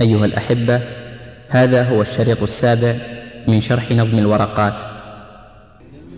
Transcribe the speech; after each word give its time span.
أيها 0.00 0.24
الأحبة 0.24 0.82
هذا 1.48 1.82
هو 1.82 2.02
الشريط 2.02 2.42
السابع 2.42 2.96
من 3.48 3.60
شرح 3.60 3.92
نظم 3.92 4.18
الورقات. 4.18 4.80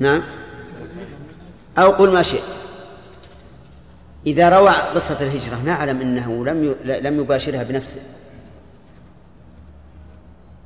نعم. 0.01 0.23
أو 1.79 1.91
قل 1.91 2.13
ما 2.13 2.23
شئت. 2.23 2.43
إذا 4.27 4.59
روى 4.59 4.71
قصة 4.71 5.27
الهجرة 5.27 5.63
نعلم 5.65 6.01
أنه 6.01 6.45
لم 6.45 6.77
لم 6.85 7.21
يباشرها 7.21 7.63
بنفسه. 7.63 8.01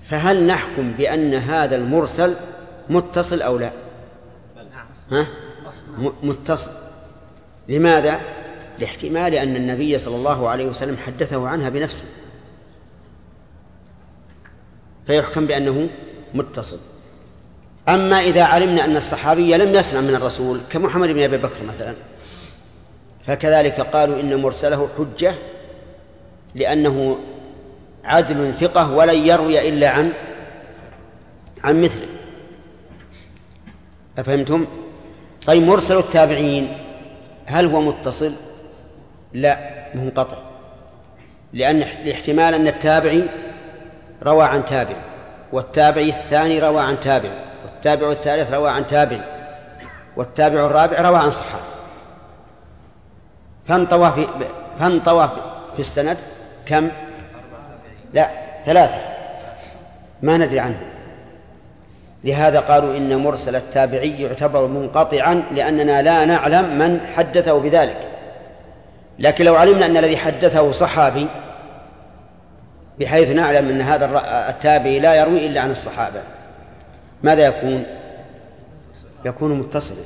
فهل 0.05 0.47
نحكم 0.47 0.93
بأن 0.93 1.35
هذا 1.35 1.77
المرسل 1.77 2.37
متصل 2.89 3.43
أو 3.43 3.59
لا؟ 3.59 3.71
ها؟ 5.11 5.27
متصل. 6.23 6.71
لماذا؟ 7.69 8.21
لاحتمال 8.79 9.35
أن 9.35 9.57
النبي 9.57 9.99
صلى 9.99 10.17
الله 10.17 10.49
عليه 10.49 10.67
وسلم 10.67 10.97
حدثه 10.97 11.49
عنها 11.49 11.69
بنفسه. 11.69 12.07
فيحكم 15.06 15.47
بأنه 15.47 15.88
متصل 16.34 16.79
أما 17.88 18.20
إذا 18.20 18.42
علمنا 18.42 18.84
أن 18.84 18.97
الصحابي 18.97 19.56
لم 19.56 19.75
يسمع 19.75 20.01
من 20.01 20.15
الرسول 20.15 20.61
كمحمد 20.70 21.09
بن 21.09 21.23
أبي 21.23 21.37
بكر 21.37 21.65
مثلا 21.69 21.95
فكذلك 23.23 23.80
قالوا 23.80 24.20
إن 24.20 24.42
مرسله 24.42 24.88
حجة 24.98 25.34
لأنه 26.55 27.19
عدل 28.05 28.55
ثقة 28.55 28.92
ولن 28.92 29.27
يروي 29.27 29.69
إلا 29.69 29.88
عن 29.88 30.12
عن 31.64 31.83
مثله 31.83 32.06
أفهمتم؟ 34.19 34.66
طيب 35.47 35.62
مرسل 35.62 35.98
التابعين 35.98 36.77
هل 37.47 37.66
هو 37.66 37.80
متصل؟ 37.80 38.33
لا 39.33 39.59
منقطع 39.95 40.37
لأن 41.53 41.77
الاحتمال 41.77 42.55
أن 42.55 42.69
التابعي 42.69 43.23
روى 44.27 44.45
عن 44.45 44.65
تابع 44.65 44.97
والتابعي 45.53 46.09
الثاني 46.09 46.61
روى 46.61 46.83
عن 46.83 47.01
تابع 47.01 47.31
والتابع 47.65 48.11
الثالث 48.11 48.55
روى 48.55 48.70
عن 48.70 48.87
تابع 48.87 49.19
والتابع 50.17 50.67
الرابع 50.67 51.01
روى 51.01 51.19
عن 51.19 51.31
صحابي. 51.31 51.62
فانطوى 53.69 54.12
في 54.12 54.27
فانطوى 54.79 55.31
في 55.75 55.81
السند؟ 55.81 56.17
كم؟ 56.67 56.91
لا 58.12 58.31
ثلاثة. 58.67 58.98
ما 60.23 60.36
ندري 60.36 60.61
عنه. 60.61 60.83
لهذا 62.25 62.61
قالوا 62.61 62.97
إن 62.97 63.17
مرسل 63.17 63.57
التابعي 63.57 64.23
يعتبر 64.23 64.67
منقطعا 64.67 65.42
لأننا 65.53 66.03
لا 66.03 66.25
نعلم 66.25 66.79
من 66.79 67.01
حدثه 67.17 67.61
بذلك. 67.61 67.97
لكن 69.19 69.45
لو 69.45 69.55
علمنا 69.55 69.86
أن 69.86 69.97
الذي 69.97 70.17
حدثه 70.17 70.73
صحابي 70.73 71.27
بحيث 73.03 73.31
نعلم 73.31 73.69
أن 73.69 73.81
هذا 73.81 74.22
التابعي 74.50 75.00
لا 75.00 75.14
يروي 75.14 75.47
إلا 75.47 75.61
عن 75.61 75.70
الصحابة 75.70 76.22
ماذا 77.22 77.47
يكون؟ 77.47 77.84
يكون 79.25 79.58
متصلا 79.58 80.05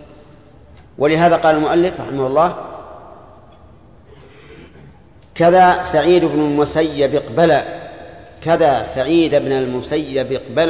ولهذا 0.99 1.37
قال 1.37 1.57
المؤلف 1.57 2.01
رحمه 2.01 2.27
الله 2.27 2.57
كذا 5.35 5.83
سعيد 5.83 6.25
بن 6.25 6.41
المسيب 6.41 7.15
اقبل 7.15 7.61
كذا 8.43 8.83
سعيد 8.83 9.35
بن 9.35 9.53
المسيب 9.53 10.33
اقبل 10.33 10.69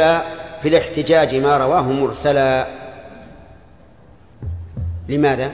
في 0.63 0.69
الاحتجاج 0.69 1.35
ما 1.35 1.57
رواه 1.57 1.93
مرسلا 1.93 2.67
لماذا؟ 5.09 5.53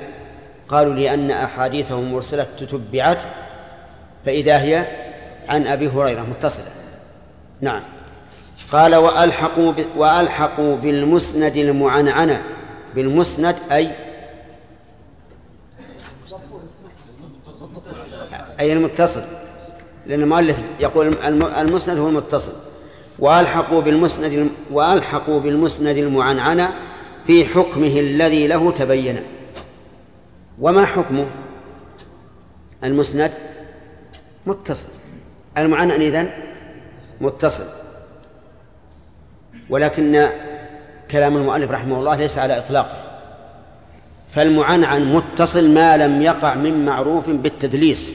قالوا 0.69 0.95
لأن 0.95 1.31
أحاديثه 1.31 2.01
مرسلة 2.01 2.47
تتبعت 2.59 3.23
فإذا 4.27 4.59
هي 4.63 4.87
عن 5.53 5.67
أبي 5.67 5.89
هريرة 5.89 6.23
متصلة. 6.23 6.73
نعم. 7.61 7.83
قال 8.73 8.95
وألحقوا 8.95 9.73
وألحقوا 9.97 10.77
بالمسند 10.77 11.57
المعنعنة. 11.57 12.45
بالمسند 12.95 13.57
أي 13.73 13.93
أي 18.61 18.73
المتصل. 18.73 19.23
لأن 20.07 20.23
المؤلف 20.23 20.63
يقول 20.81 21.15
المسند 21.59 21.99
هو 21.99 22.09
المتصل. 22.09 22.53
وألحقوا 23.19 23.81
بالمسند 23.81 24.51
وألحقوا 24.71 25.41
بالمسند 25.41 25.97
المعنعنة 25.97 26.75
في 27.27 27.45
حكمه 27.45 28.01
الذي 28.01 28.47
له 28.47 28.73
تبين. 28.73 29.23
وما 30.61 30.85
حكمه؟ 30.85 31.31
المسند 32.85 33.33
متصل. 34.47 35.02
المعنى 35.59 35.97
إذن 35.97 36.31
متصل. 37.21 37.65
ولكن 39.71 40.29
كلام 41.11 41.37
المؤلف 41.37 41.71
رحمه 41.71 41.99
الله 41.99 42.17
ليس 42.17 42.39
على 42.39 42.59
إطلاقه. 42.59 42.97
فالمعنعن 44.31 45.13
متصل 45.15 45.71
ما 45.75 45.97
لم 45.97 46.23
يقع 46.23 46.55
من 46.55 46.85
معروف 46.85 47.31
بالتدليس. 47.31 48.13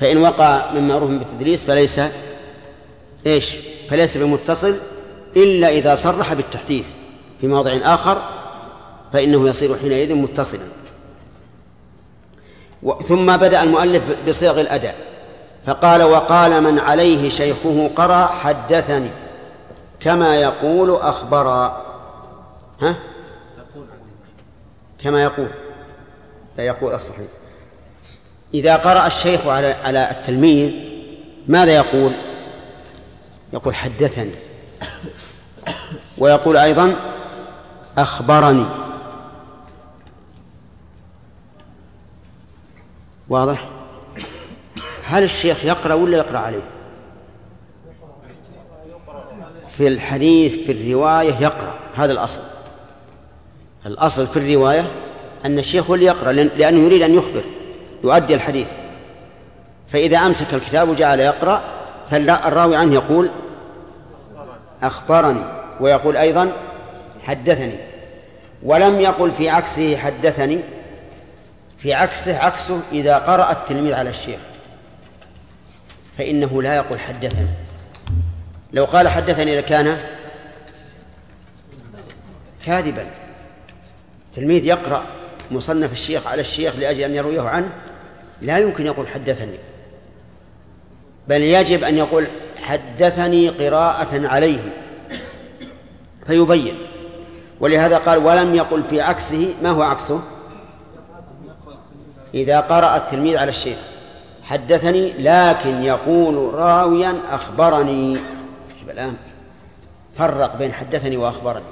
فإن 0.00 0.16
وقع 0.16 0.72
من 0.72 0.88
معروف 0.88 1.10
بالتدليس 1.10 1.64
فليس 1.64 2.00
إيش؟ 3.26 3.56
فليس 3.88 4.16
بمتصل 4.16 4.78
إلا 5.36 5.68
إذا 5.68 5.94
صرح 5.94 6.34
بالتحديث. 6.34 6.86
في 7.40 7.46
موضع 7.46 7.78
آخر 7.82 8.22
فإنه 9.12 9.48
يصير 9.48 9.76
حينئذ 9.76 10.14
متصلا. 10.14 10.66
ثم 13.02 13.36
بدأ 13.36 13.62
المؤلف 13.62 14.02
بصيغ 14.28 14.60
الأداء. 14.60 15.15
فقال 15.66 16.02
وقال 16.02 16.62
من 16.62 16.78
عليه 16.78 17.28
شيخه 17.28 17.90
قرأ 17.96 18.26
حدثني 18.26 19.10
كما 20.00 20.36
يقول 20.36 20.96
أخبرا 20.96 21.82
ها 22.82 22.96
كما 24.98 25.22
يقول 25.22 25.48
لا 26.58 26.64
يقول 26.64 26.94
الصحيح 26.94 27.26
إذا 28.54 28.76
قرأ 28.76 29.06
الشيخ 29.06 29.46
على 29.46 29.72
على 29.72 30.10
التلميذ 30.10 30.72
ماذا 31.46 31.74
يقول؟ 31.74 32.12
يقول 33.52 33.74
حدثني 33.74 34.34
ويقول 36.18 36.56
أيضا 36.56 36.96
أخبرني 37.98 38.66
واضح؟ 43.28 43.75
هل 45.08 45.22
الشيخ 45.22 45.64
يقرأ 45.64 45.94
ولا 45.94 46.16
يقرأ 46.16 46.38
عليه؟ 46.38 46.62
في 49.76 49.88
الحديث 49.88 50.56
في 50.56 50.72
الرواية 50.72 51.34
يقرأ 51.40 51.78
هذا 51.94 52.12
الأصل. 52.12 52.40
الأصل 53.86 54.26
في 54.26 54.36
الرواية 54.36 54.90
أن 55.44 55.58
الشيخ 55.58 55.86
هو 55.86 55.94
اللي 55.94 56.06
يقرأ 56.06 56.32
لأنه 56.32 56.80
يريد 56.80 57.02
أن 57.02 57.14
يخبر 57.14 57.44
يؤدي 58.04 58.34
الحديث. 58.34 58.72
فإذا 59.88 60.18
أمسك 60.18 60.54
الكتاب 60.54 60.88
وجعل 60.88 61.20
يقرأ 61.20 61.62
فالراوي 62.06 62.76
عنه 62.76 62.94
يقول 62.94 63.30
أخبرني 64.82 65.44
ويقول 65.80 66.16
أيضا 66.16 66.52
حدثني. 67.22 67.74
ولم 68.62 69.00
يقل 69.00 69.32
في 69.32 69.48
عكسه 69.48 69.96
حدثني 69.96 70.60
في 71.78 71.94
عكسه 71.94 72.38
عكسه 72.38 72.80
إذا 72.92 73.18
قرأ 73.18 73.52
التلميذ 73.52 73.94
على 73.94 74.10
الشيخ. 74.10 74.38
فإنه 76.18 76.62
لا 76.62 76.76
يقول 76.76 77.00
حدثني. 77.00 77.48
لو 78.72 78.84
قال 78.84 79.08
حدثني 79.08 79.56
لكان 79.56 79.98
كاذبا. 82.64 83.06
تلميذ 84.34 84.64
يقرأ 84.64 85.04
مصنف 85.50 85.92
الشيخ 85.92 86.26
على 86.26 86.40
الشيخ 86.40 86.76
لأجل 86.76 87.02
أن 87.02 87.14
يرويه 87.14 87.40
عنه 87.40 87.70
لا 88.42 88.58
يمكن 88.58 88.86
يقول 88.86 89.08
حدثني. 89.08 89.58
بل 91.28 91.42
يجب 91.42 91.84
أن 91.84 91.98
يقول 91.98 92.26
حدثني 92.62 93.48
قراءة 93.48 94.28
عليه. 94.28 94.72
فيبين. 96.26 96.74
ولهذا 97.60 97.98
قال 97.98 98.18
ولم 98.18 98.54
يقل 98.54 98.82
في 98.90 99.00
عكسه 99.00 99.54
ما 99.62 99.70
هو 99.70 99.82
عكسه؟ 99.82 100.22
إذا 102.34 102.60
قرأ 102.60 102.96
التلميذ 102.96 103.36
على 103.36 103.50
الشيخ. 103.50 103.78
حدثني 104.46 105.12
لكن 105.12 105.82
يقول 105.82 106.54
راويا 106.54 107.14
أخبرني. 107.30 108.16
شوف 108.80 108.90
الآن. 108.90 109.16
فرق 110.16 110.56
بين 110.56 110.72
حدثني 110.72 111.16
وأخبرني. 111.16 111.64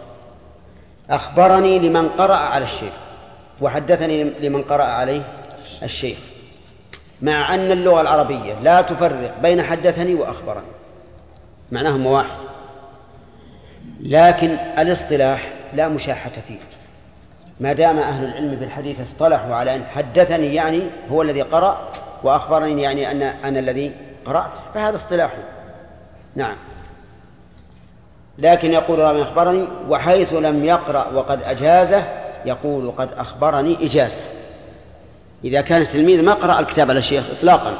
أخبرني 1.10 1.78
لمن 1.78 2.08
قرأ 2.08 2.36
على 2.36 2.64
الشيخ 2.64 2.92
وحدثني 3.60 4.24
لمن 4.24 4.62
قرأ 4.62 4.84
عليه 4.84 5.22
الشيخ. 5.82 6.18
مع 7.22 7.54
أن 7.54 7.72
اللغة 7.72 8.00
العربية 8.00 8.54
لا 8.54 8.82
تفرق 8.82 9.38
بين 9.42 9.62
حدثني 9.62 10.14
وأخبرني. 10.14 10.66
معناهما 11.72 12.10
واحد 12.10 12.38
لكن 14.00 14.56
الاصطلاح 14.78 15.52
لا 15.72 15.88
مشاحة 15.88 16.32
فيه. 16.48 16.58
ما 17.60 17.72
دام 17.72 17.98
أهل 17.98 18.24
العلم 18.24 18.56
بالحديث 18.56 19.00
اصطلحوا 19.00 19.54
على 19.54 19.74
أن 19.74 19.84
حدثني 19.84 20.54
يعني 20.54 20.82
هو 21.10 21.22
الذي 21.22 21.42
قرأ 21.42 21.88
وأخبرني 22.24 22.82
يعني 22.82 23.10
أن 23.10 23.22
أنا 23.22 23.58
الذي 23.58 23.92
قرأت 24.24 24.52
فهذا 24.74 24.96
اصطلاح. 24.96 25.36
نعم. 26.36 26.56
لكن 28.38 28.72
يقول 28.72 28.98
رامي 28.98 29.22
أخبرني 29.22 29.68
وحيث 29.88 30.32
لم 30.32 30.64
يقرأ 30.64 31.06
وقد 31.14 31.42
أجازه 31.42 32.04
يقول 32.46 32.90
قد 32.90 33.12
أخبرني 33.12 33.86
إجازة. 33.86 34.16
إذا 35.44 35.60
كان 35.60 35.82
التلميذ 35.82 36.22
ما 36.22 36.32
قرأ 36.34 36.60
الكتاب 36.60 36.90
على 36.90 36.98
الشيخ 36.98 37.24
إطلاقا. 37.38 37.78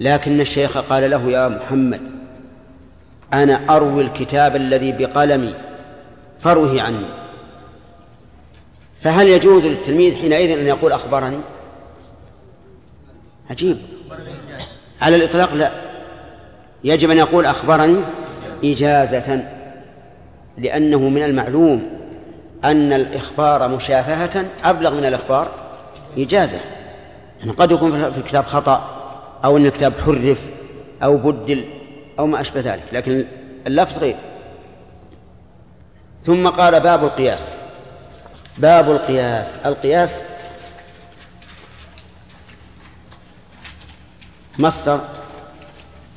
لكن 0.00 0.40
الشيخ 0.40 0.78
قال 0.78 1.10
له 1.10 1.30
يا 1.30 1.48
محمد 1.48 2.00
أنا 3.32 3.76
أروي 3.76 4.02
الكتاب 4.02 4.56
الذي 4.56 4.92
بقلمي 4.92 5.54
فروه 6.38 6.82
عني. 6.82 7.06
فهل 9.00 9.28
يجوز 9.28 9.66
للتلميذ 9.66 10.16
حينئذ 10.16 10.58
أن 10.58 10.66
يقول 10.66 10.92
أخبرني؟ 10.92 11.38
عجيب. 13.50 13.76
على 15.02 15.16
الإطلاق 15.16 15.54
لا. 15.54 15.70
يجب 16.84 17.10
أن 17.10 17.18
يقول 17.18 17.46
أخبرني 17.46 18.02
إجازة 18.64 19.48
لأنه 20.58 21.08
من 21.08 21.22
المعلوم 21.22 21.90
أن 22.64 22.92
الإخبار 22.92 23.68
مشافهة 23.68 24.44
أبلغ 24.64 24.94
من 24.94 25.06
الإخبار 25.06 25.50
إجازة. 26.18 26.60
يعني 27.40 27.52
قد 27.52 27.72
يكون 27.72 28.12
في 28.12 28.18
الكتاب 28.18 28.44
خطأ 28.44 29.00
أو 29.44 29.56
أن 29.56 29.66
الكتاب 29.66 29.92
حرف 29.92 30.46
أو 31.02 31.16
بدل 31.16 31.64
أو 32.18 32.26
ما 32.26 32.40
أشبه 32.40 32.60
ذلك 32.60 32.84
لكن 32.92 33.24
اللفظ 33.66 33.98
غير. 33.98 34.16
ثم 36.22 36.48
قال 36.48 36.80
باب 36.80 37.04
القياس. 37.04 37.52
باب 38.58 38.90
القياس. 38.90 39.52
القياس 39.66 40.22
مصدر 44.60 45.00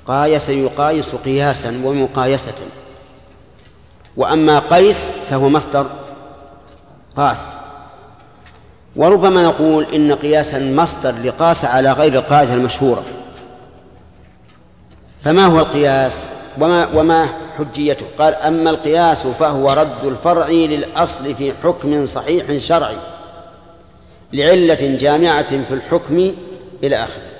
قايس 0.07 0.50
يقايس 0.50 1.16
قياسا 1.16 1.81
ومقايسة. 1.84 2.54
وأما 4.18 4.60
قيس 4.60 5.12
فهو 5.30 5.50
مصدر 5.50 5.90
قاس. 7.16 7.44
وربما 8.95 9.44
نقول 9.44 9.86
إن 9.95 10.13
قياسا 10.13 10.60
مصدر 10.60 11.16
لقاس 11.24 11.66
على 11.66 11.92
غير 11.92 12.13
القاعدة 12.13 12.54
المشهورة. 12.54 13.04
فما 15.24 15.46
هو 15.46 15.60
القياس؟ 15.60 16.25
وما, 16.60 16.88
وما 16.94 17.30
حجيته؟ 17.57 18.06
قال 18.18 18.34
أما 18.34 18.69
القياس 18.69 19.28
فهو 19.28 19.74
رد 19.74 20.06
الفرع 20.06 20.48
للأصل 20.48 21.36
في 21.36 21.54
حكم 21.63 22.06
صحيح 22.06 22.57
شرعي 22.57 22.98
لعلة 24.34 24.98
جامعة 24.98 25.63
في 25.63 25.74
الحكم 25.74 26.36
إلى 26.84 27.04
آخره. 27.04 27.32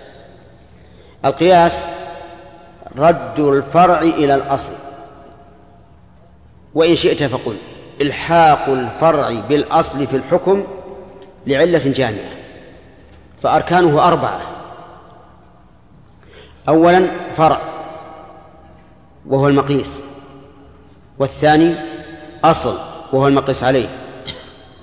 القياس 1.25 1.86
رد 2.98 3.40
الفرع 3.40 4.00
إلى 4.00 4.36
الأصل. 4.36 4.72
وإن 6.74 6.96
شئت 6.96 7.24
فقل 7.24 7.58
إلحاق 8.02 8.70
الفرع 8.70 9.40
بالأصل 9.50 10.08
في 10.08 10.16
الحكم 10.16 10.64
لعلة 11.48 11.92
جامعة 11.92 12.31
فأركانه 13.42 14.08
أربعة. 14.08 14.42
أولا 16.70 17.08
فرع 17.31 17.62
وهو 19.28 19.48
المقيس 19.48 20.04
والثاني 21.20 21.75
أصل 22.44 22.78
وهو 23.14 23.28
المقيس 23.28 23.64
عليه 23.64 23.88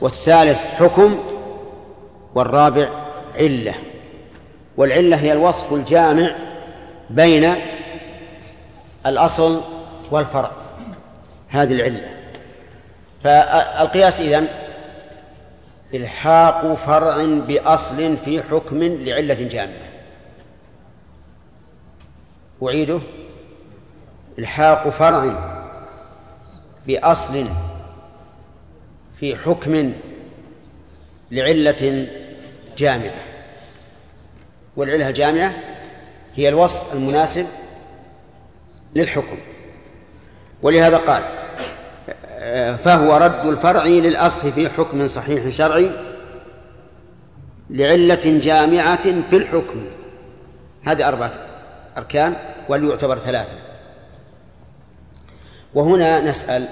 والثالث 0.00 0.66
حكم 0.66 1.18
والرابع 2.34 2.88
علة. 3.36 3.74
والعلة 4.80 5.16
هي 5.16 5.32
الوصف 5.32 5.72
الجامع 5.72 6.36
بين 7.10 7.54
الأصل 9.06 9.60
والفرع. 10.10 10.50
هذه 11.48 11.72
العلة. 11.72 12.10
فالقياس 13.20 14.20
إذن 14.20 14.48
إلحاق 15.94 16.74
فرع 16.74 17.24
بأصل 17.24 18.16
في 18.16 18.42
حكم 18.42 18.82
لعلة 18.82 19.48
جامعة. 19.48 19.90
أعيده. 22.62 23.00
إلحاق 24.38 24.88
فرع 24.88 25.34
بأصل 26.86 27.46
في 29.16 29.36
حكم 29.36 29.92
لعلة 31.30 32.08
جامعة. 32.78 33.29
والعلة 34.80 35.08
الجامعة 35.08 35.54
هي 36.34 36.48
الوصف 36.48 36.94
المناسب 36.94 37.46
للحكم. 38.94 39.38
ولهذا 40.62 40.96
قال 40.96 41.22
فهو 42.76 43.16
رد 43.16 43.46
الفرع 43.46 43.84
للأصل 43.84 44.52
في 44.52 44.68
حكم 44.68 45.08
صحيح 45.08 45.48
شرعي 45.48 45.90
لعلة 47.70 48.20
جامعة 48.24 49.22
في 49.30 49.36
الحكم. 49.36 49.84
هذه 50.82 51.08
أربعة 51.08 51.32
أركان 51.98 52.36
وليعتبر 52.68 53.18
ثلاثة. 53.18 53.58
وهنا 55.74 56.20
نسأل 56.20 56.68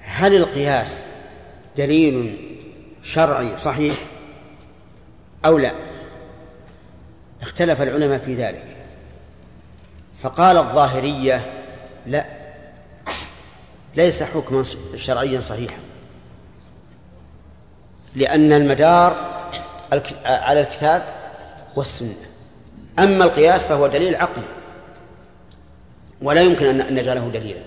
هل 0.00 0.36
القياس 0.36 1.02
دليل 1.76 2.38
شرعي 3.02 3.56
صحيح 3.56 3.94
أو 5.44 5.58
لا؟ 5.58 5.72
اختلف 7.46 7.82
العلماء 7.82 8.18
في 8.18 8.34
ذلك. 8.34 8.76
فقال 10.22 10.56
الظاهرية 10.56 11.52
لا 12.06 12.24
ليس 13.96 14.22
حكما 14.22 14.64
شرعيا 14.96 15.40
صحيحا 15.40 15.78
لأن 18.14 18.52
المدار 18.52 19.16
على 20.24 20.60
الكتاب 20.60 21.02
والسنة. 21.76 22.26
أما 22.98 23.24
القياس 23.24 23.66
فهو 23.66 23.86
دليل 23.86 24.16
عقلي 24.16 24.44
ولا 26.22 26.40
يمكن 26.40 26.80
أن 26.80 26.94
نجعله 26.94 27.28
دليلا. 27.28 27.62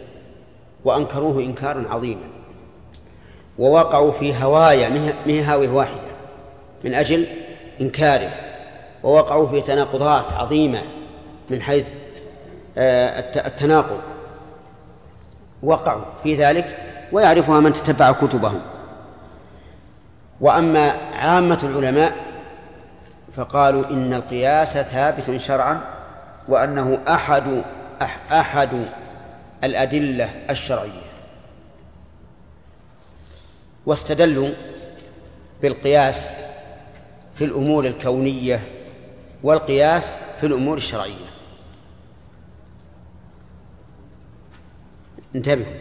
وأنكروه 0.85 1.39
إنكارا 1.39 1.89
عظيما. 1.89 2.27
ووقعوا 3.59 4.11
في 4.11 4.43
هوايا 4.43 4.89
من 5.25 5.39
هاوية 5.39 5.69
واحدة 5.69 6.09
من 6.83 6.93
أجل 6.93 7.25
إنكاره. 7.81 8.48
ووقعوا 9.03 9.47
في 9.47 9.61
تناقضات 9.61 10.33
عظيمة 10.33 10.81
من 11.49 11.61
حيث 11.61 11.89
آه، 12.77 13.19
التناقض. 13.47 14.01
وقعوا 15.63 16.01
في 16.23 16.35
ذلك 16.35 16.77
ويعرفها 17.11 17.59
من 17.59 17.73
تتبع 17.73 18.11
كتبهم. 18.11 18.61
وأما 20.41 20.91
عامة 21.13 21.59
العلماء 21.63 22.15
فقالوا 23.35 23.85
إن 23.89 24.13
القياس 24.13 24.77
ثابت 24.77 25.41
شرعا 25.41 25.81
وأنه 26.47 26.99
أحد 27.07 27.63
أحد 28.31 28.69
الأدلة 29.63 30.29
الشرعية. 30.49 31.09
واستدلوا 33.85 34.49
بالقياس 35.61 36.31
في 37.35 37.45
الأمور 37.45 37.85
الكونية 37.85 38.61
والقياس 39.43 40.13
في 40.39 40.47
الأمور 40.47 40.77
الشرعية. 40.77 41.29
انتبهوا 45.35 45.73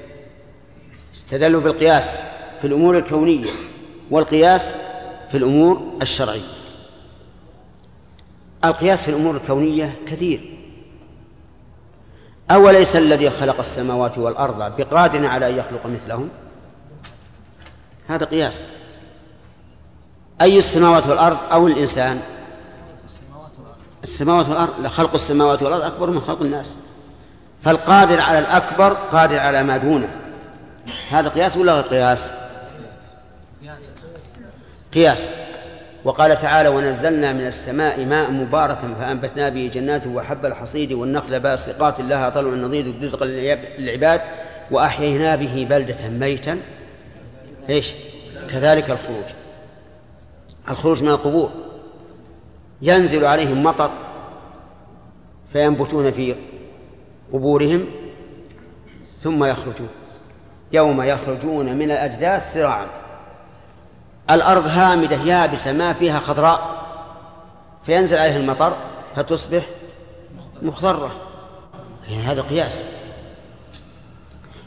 استدلوا 1.14 1.60
بالقياس 1.60 2.18
في 2.60 2.66
الأمور 2.66 2.98
الكونية 2.98 3.50
والقياس 4.10 4.74
في 5.30 5.36
الأمور 5.36 5.82
الشرعية. 6.02 6.58
القياس 8.64 9.02
في 9.02 9.08
الأمور 9.08 9.36
الكونية 9.36 9.98
كثير. 10.06 10.40
أوليس 12.50 12.96
الذي 12.96 13.30
خلق 13.30 13.58
السماوات 13.58 14.18
والأرض 14.18 14.76
بقادر 14.76 15.26
على 15.26 15.50
أن 15.50 15.58
يخلق 15.58 15.86
مثلهم؟ 15.86 16.28
هذا 18.08 18.24
قياس. 18.24 18.64
أي 20.40 20.58
السماوات 20.58 21.06
والأرض 21.06 21.38
أو 21.52 21.66
الإنسان؟ 21.66 22.20
السماوات 24.04 24.48
والأرض 24.48 24.86
خلق 24.86 25.14
السماوات 25.14 25.62
والأرض 25.62 25.82
أكبر 25.82 26.10
من 26.10 26.20
خلق 26.20 26.42
الناس. 26.42 26.76
فالقادر 27.60 28.20
على 28.20 28.38
الأكبر 28.38 28.92
قادر 28.92 29.38
على 29.38 29.62
ما 29.62 29.76
دونه. 29.76 30.08
هذا 31.10 31.28
قياس 31.28 31.56
ولا 31.56 31.72
غير 31.72 31.84
قياس؟ 31.84 32.30
قياس. 34.94 35.30
وقال 36.04 36.38
تعالى 36.38 36.68
ونزلنا 36.68 37.32
من 37.32 37.46
السماء 37.46 38.04
ماء 38.04 38.30
مباركا 38.30 38.94
فأنبتنا 39.00 39.48
به 39.48 39.70
جنات 39.74 40.06
وحب 40.06 40.46
الحصيد 40.46 40.92
والنخل 40.92 41.40
باسقات 41.40 42.00
لها 42.00 42.28
طلع 42.28 42.50
نضيد 42.50 43.04
رزقا 43.04 43.26
للعباد 43.26 44.20
وأحيينا 44.70 45.36
به 45.36 45.66
بلدة 45.70 46.08
ميتا. 46.08 46.58
إيش؟ 47.68 47.92
كذلك 48.50 48.90
الخروج. 48.90 49.24
الخروج 50.70 51.02
من 51.02 51.08
القبور. 51.08 51.50
ينزل 52.82 53.24
عليهم 53.24 53.62
مطر 53.62 53.90
فينبتون 55.52 56.10
في 56.10 56.36
قبورهم 57.32 57.86
ثم 59.20 59.44
يخرجون. 59.44 59.88
يوم 60.72 61.02
يخرجون 61.02 61.72
من 61.72 61.90
الأجداث 61.90 62.52
سراعا 62.52 62.86
الأرض 64.30 64.66
هامدة 64.66 65.16
يابسة 65.16 65.72
ما 65.72 65.92
فيها 65.92 66.18
خضراء. 66.18 66.86
فينزل 67.86 68.18
عليها 68.18 68.36
المطر 68.36 68.76
فتصبح 69.16 69.66
مخضرة. 70.62 71.10
يعني 72.08 72.22
هذا 72.22 72.42
قياس. 72.42 72.84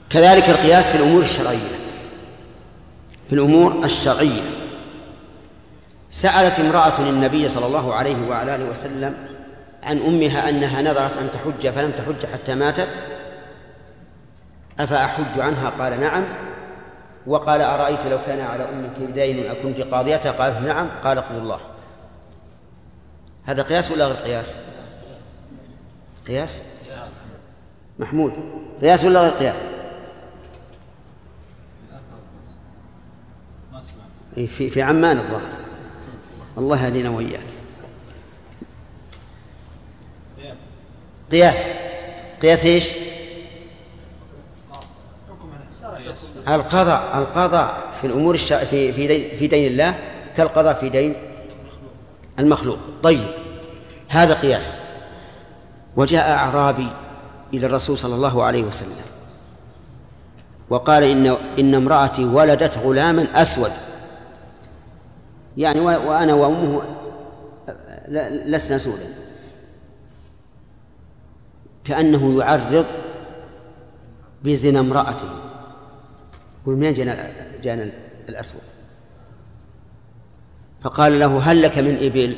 كذلك 0.09 0.49
القياس 0.49 0.87
في 0.87 0.97
الأمور 0.97 1.21
الشرعية. 1.21 1.79
في 3.29 3.35
الأمور 3.35 3.85
الشرعية. 3.85 4.60
سألت 6.11 6.59
امرأة 6.59 6.99
النبي 6.99 7.49
صلى 7.49 7.65
الله 7.65 7.93
عليه 7.93 8.29
وعلى 8.29 8.55
آله 8.55 8.65
وسلم 8.69 9.15
عن 9.83 9.99
أمها 9.99 10.49
أنها 10.49 10.81
نذرت 10.81 11.17
أن 11.17 11.31
تحج 11.31 11.67
فلم 11.67 11.91
تحج 11.91 12.25
حتى 12.25 12.55
ماتت؟ 12.55 12.89
أفأحج 14.79 15.39
عنها؟ 15.39 15.69
قال 15.69 15.99
نعم. 15.99 16.23
وقال 17.27 17.61
أرأيت 17.61 18.05
لو 18.05 18.17
كان 18.25 18.39
على 18.39 18.63
أمك 18.63 19.11
دين 19.13 19.51
أكنت 19.51 19.81
قاضيتها 19.81 20.31
قالت 20.31 20.57
نعم. 20.67 20.89
قال 21.03 21.19
قل 21.19 21.35
الله. 21.35 21.59
هذا 23.45 23.63
قياس 23.63 23.91
ولا 23.91 24.05
غير 24.05 24.15
قياس؟ 24.15 24.57
قياس؟ 26.27 26.61
محمود 27.99 28.33
قياس 28.81 29.03
ولا 29.03 29.21
غير 29.21 29.31
قياس؟ 29.31 29.57
في 34.45 34.69
في 34.69 34.81
عمان 34.81 35.17
الظاهر. 35.17 35.60
الله 36.57 36.85
يهدينا 36.85 37.09
وإياك. 37.09 37.43
قياس. 41.31 41.69
قياس 42.41 42.65
إيش؟ 42.65 42.89
القضاء. 46.47 47.17
القضاء 47.17 47.91
في 48.01 48.07
الأمور 48.07 48.35
الش... 48.35 48.53
في 48.53 48.93
في 48.93 49.07
دين 49.07 49.29
في 49.37 49.47
دين 49.47 49.67
الله 49.67 49.95
كالقضاء 50.37 50.73
في 50.73 50.89
دين 50.89 51.15
المخلوق. 52.39 52.79
طيب. 53.03 53.27
هذا 54.07 54.33
قياس. 54.33 54.75
وجاء 55.95 56.31
أعرابي 56.31 56.87
إلى 57.53 57.67
الرسول 57.67 57.97
صلى 57.97 58.15
الله 58.15 58.43
عليه 58.43 58.63
وسلم 58.63 58.95
وقال 60.69 61.03
إن 61.03 61.37
إن 61.59 61.75
امرأتي 61.75 62.25
ولدت 62.25 62.77
غلاما 62.77 63.41
أسود. 63.41 63.71
يعني 65.57 65.79
وأنا 65.79 66.33
وأمه 66.33 66.81
لسنا 68.45 68.77
سودا 68.77 69.05
كأنه 71.83 72.39
يعرض 72.39 72.85
بزنا 74.43 74.79
امرأته. 74.79 75.29
يقول 76.61 76.75
منين 76.75 76.93
جانا 76.93 77.29
جانا 77.63 77.91
الأسود؟ 78.29 78.61
فقال 80.81 81.19
له 81.19 81.39
هل 81.39 81.61
لك 81.61 81.77
من 81.77 81.97
إبل؟ 82.01 82.35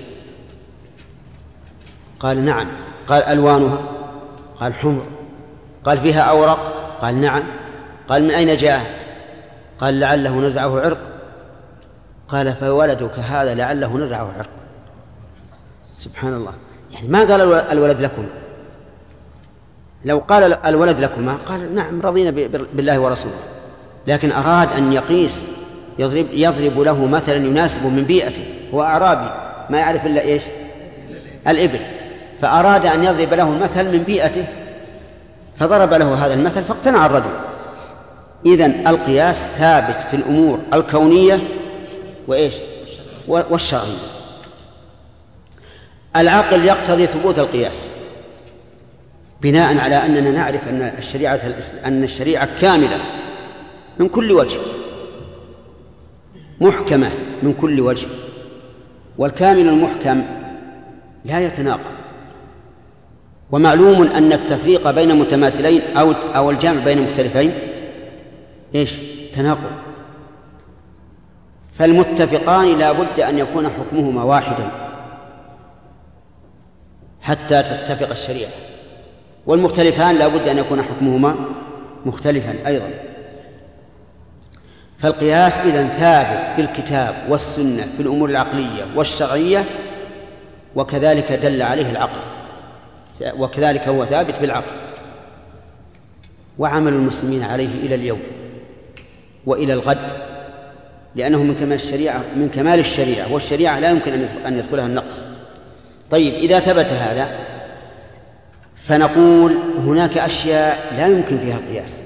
قال 2.19 2.45
نعم. 2.45 2.67
قال 3.07 3.23
ألوانها؟ 3.23 3.81
قال 4.55 4.73
حمر. 4.73 5.07
قال 5.83 5.97
فيها 5.97 6.21
أورق؟ 6.21 6.97
قال 7.01 7.21
نعم. 7.21 7.43
قال 8.07 8.23
من 8.23 8.31
أين 8.31 8.55
جاء 8.55 9.03
قال 9.79 9.99
لعله 9.99 10.41
نزعه 10.41 10.79
عرق. 10.79 11.12
قال 12.33 12.55
فولدك 12.55 13.19
هذا 13.19 13.53
لعله 13.53 13.97
نزعه 13.97 14.33
عرق 14.37 14.49
سبحان 15.97 16.33
الله. 16.33 16.53
يعني 16.93 17.07
ما 17.07 17.19
قال 17.19 17.41
الولد 17.71 18.01
لكم؟ 18.01 18.25
لو 20.05 20.19
قال 20.19 20.53
الولد 20.65 20.99
لكما 20.99 21.33
قال 21.33 21.75
نعم 21.75 22.01
رضينا 22.01 22.31
بالله 22.73 22.99
ورسوله. 22.99 23.33
لكن 24.07 24.31
أراد 24.31 24.73
أن 24.73 24.93
يقيس 24.93 25.43
يضرب, 25.99 26.25
يضرب 26.31 26.79
له 26.79 27.05
مثلا 27.05 27.35
يناسب 27.35 27.85
من 27.85 28.03
بيئته 28.03 28.45
هو 28.73 28.81
أعرابي 28.81 29.29
ما 29.69 29.77
يعرف 29.77 30.05
إلا 30.05 30.21
إيش؟ 30.21 30.43
الإبل. 31.47 31.79
فأراد 32.41 32.85
أن 32.85 33.03
يضرب 33.03 33.33
له 33.33 33.49
المثل 33.49 33.97
من 33.97 34.03
بيئته 34.03 34.45
فضرب 35.55 35.93
له 35.93 36.25
هذا 36.25 36.33
المثل 36.33 36.63
فاقتنع 36.63 37.05
الرجل. 37.05 37.33
إذن 38.45 38.87
القياس 38.87 39.47
ثابت 39.57 39.97
في 40.11 40.15
الأمور 40.15 40.59
الكونية 40.73 41.39
وإيش؟ 42.27 42.53
والشرعية 43.27 43.97
العقل 46.15 46.65
يقتضي 46.65 47.07
ثبوت 47.07 47.39
القياس 47.39 47.87
بناء 49.41 49.77
على 49.77 49.95
أننا 49.95 50.31
نعرف 50.31 50.67
أن 50.67 50.81
الشريعة 50.81 51.41
أن 51.85 52.03
الشريعة 52.03 52.59
كاملة 52.61 52.97
من 53.99 54.07
كل 54.07 54.31
وجه 54.31 54.59
محكمة 56.61 57.09
من 57.43 57.53
كل 57.53 57.81
وجه 57.81 58.07
والكامل 59.17 59.69
المحكم 59.69 60.23
لا 61.25 61.39
يتناقض. 61.39 61.93
ومعلوم 63.51 64.03
أن 64.03 64.33
التفريق 64.33 64.91
بين 64.91 65.15
متماثلين 65.19 65.81
أو 65.97 66.11
أو 66.11 66.51
الجمع 66.51 66.83
بين 66.83 67.01
مختلفين 67.01 67.53
إيش؟ 68.75 68.93
تناقض. 69.33 69.71
فالمتفقان 71.73 72.77
لا 72.77 72.91
بد 72.91 73.19
أن 73.19 73.39
يكون 73.39 73.69
حكمهما 73.69 74.23
واحدا 74.23 74.71
حتى 77.21 77.63
تتفق 77.63 78.09
الشريعة. 78.09 78.51
والمختلفان 79.45 80.15
لا 80.15 80.27
بد 80.27 80.47
أن 80.47 80.57
يكون 80.57 80.81
حكمهما 80.81 81.35
مختلفا 82.05 82.67
أيضا. 82.67 82.89
فالقياس 84.97 85.57
إذن 85.57 85.87
ثابت 85.87 86.57
بالكتاب 86.57 87.15
والسنة 87.29 87.83
في 87.97 88.01
الأمور 88.01 88.29
العقلية 88.29 88.87
والشرعية 88.95 89.65
وكذلك 90.75 91.31
دل 91.31 91.61
عليه 91.61 91.89
العقل 91.89 92.21
وكذلك 93.37 93.87
هو 93.87 94.05
ثابت 94.05 94.39
بالعقل. 94.39 94.75
وعمل 96.57 96.93
المسلمين 96.93 97.43
عليه 97.43 97.85
إلى 97.85 97.95
اليوم 97.95 98.21
وإلى 99.45 99.73
الغد. 99.73 100.32
لأنه 101.15 101.43
من 101.43 101.55
كمال 101.55 101.73
الشريعة 101.73 102.23
من 102.35 102.49
كمال 102.49 102.79
الشريعة 102.79 103.33
والشريعة 103.33 103.79
لا 103.79 103.89
يمكن 103.89 104.13
أن 104.45 104.57
يدخلها 104.57 104.85
النقص. 104.85 105.25
طيب 106.11 106.33
إذا 106.33 106.59
ثبت 106.59 106.91
هذا 106.91 107.39
فنقول 108.75 109.57
هناك 109.77 110.17
أشياء 110.17 110.93
لا 110.97 111.07
يمكن 111.07 111.37
فيها 111.37 111.55
القياس. 111.55 111.99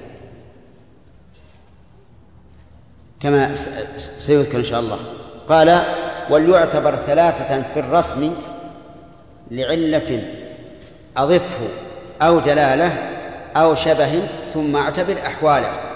كما 3.20 3.54
سيذكر 3.96 4.58
إن 4.58 4.64
شاء 4.64 4.80
الله. 4.80 4.98
قال 5.48 5.82
وليعتبر 6.30 6.96
ثلاثة 6.96 7.62
في 7.74 7.80
الرسم 7.80 8.34
لعلة 9.50 10.22
أضفه 11.16 11.68
أو 12.22 12.40
دلالة 12.40 12.92
أو 13.56 13.74
شبه 13.74 14.22
ثم 14.48 14.76
أعتبر 14.76 15.18
أحواله. 15.26 15.87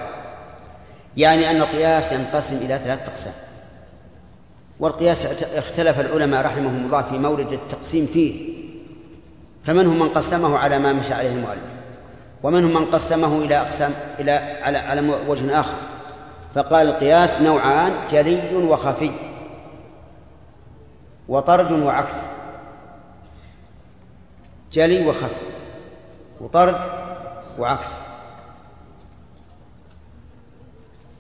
يعني 1.16 1.50
أن 1.50 1.56
القياس 1.56 2.12
ينقسم 2.12 2.56
إلى 2.56 2.78
ثلاثة 2.78 3.12
أقسام. 3.12 3.32
والقياس 4.80 5.26
اختلف 5.42 6.00
العلماء 6.00 6.44
رحمهم 6.46 6.84
الله 6.86 7.02
في 7.02 7.18
مورد 7.18 7.52
التقسيم 7.52 8.06
فيه. 8.06 8.52
فمنهم 9.64 9.98
من 9.98 10.08
قسمه 10.08 10.58
على 10.58 10.78
ما 10.78 10.92
مشى 10.92 11.14
عليه 11.14 11.32
المؤلف 11.32 11.72
ومنهم 12.42 12.74
من 12.74 12.84
قسمه 12.84 13.38
إلى 13.44 13.60
أقسام 13.60 13.92
إلى 14.18 14.30
على 14.62 14.78
على 14.78 15.00
وجه 15.28 15.60
آخر. 15.60 15.76
فقال 16.54 16.88
القياس 16.88 17.40
نوعان 17.40 17.92
جلي 18.10 18.56
وخفي 18.56 19.10
وطرد 21.28 21.72
وعكس. 21.72 22.16
جلي 24.72 25.06
وخفي 25.06 25.46
وطرد 26.40 26.80
وعكس. 27.58 28.11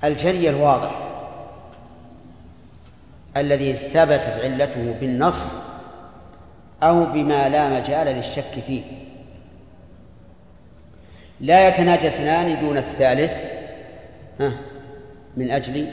الجلي 0.04 0.48
الواضح 0.48 0.90
الذي 3.36 3.72
ثبتت 3.72 4.40
علته 4.44 4.94
بالنص 5.00 5.52
أو 6.82 7.04
بما 7.04 7.48
لا 7.48 7.80
مجال 7.80 8.06
للشك 8.06 8.60
فيه. 8.66 8.82
لا 11.40 11.68
يتناجى 11.68 12.08
اثنان 12.08 12.60
دون 12.60 12.76
الثالث 12.78 13.40
من 15.36 15.50
أجل 15.50 15.86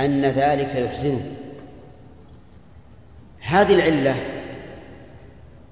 أن 0.00 0.22
ذلك 0.22 0.74
يحزنه 0.74 1.20
هذه 3.40 3.74
العلة 3.74 4.16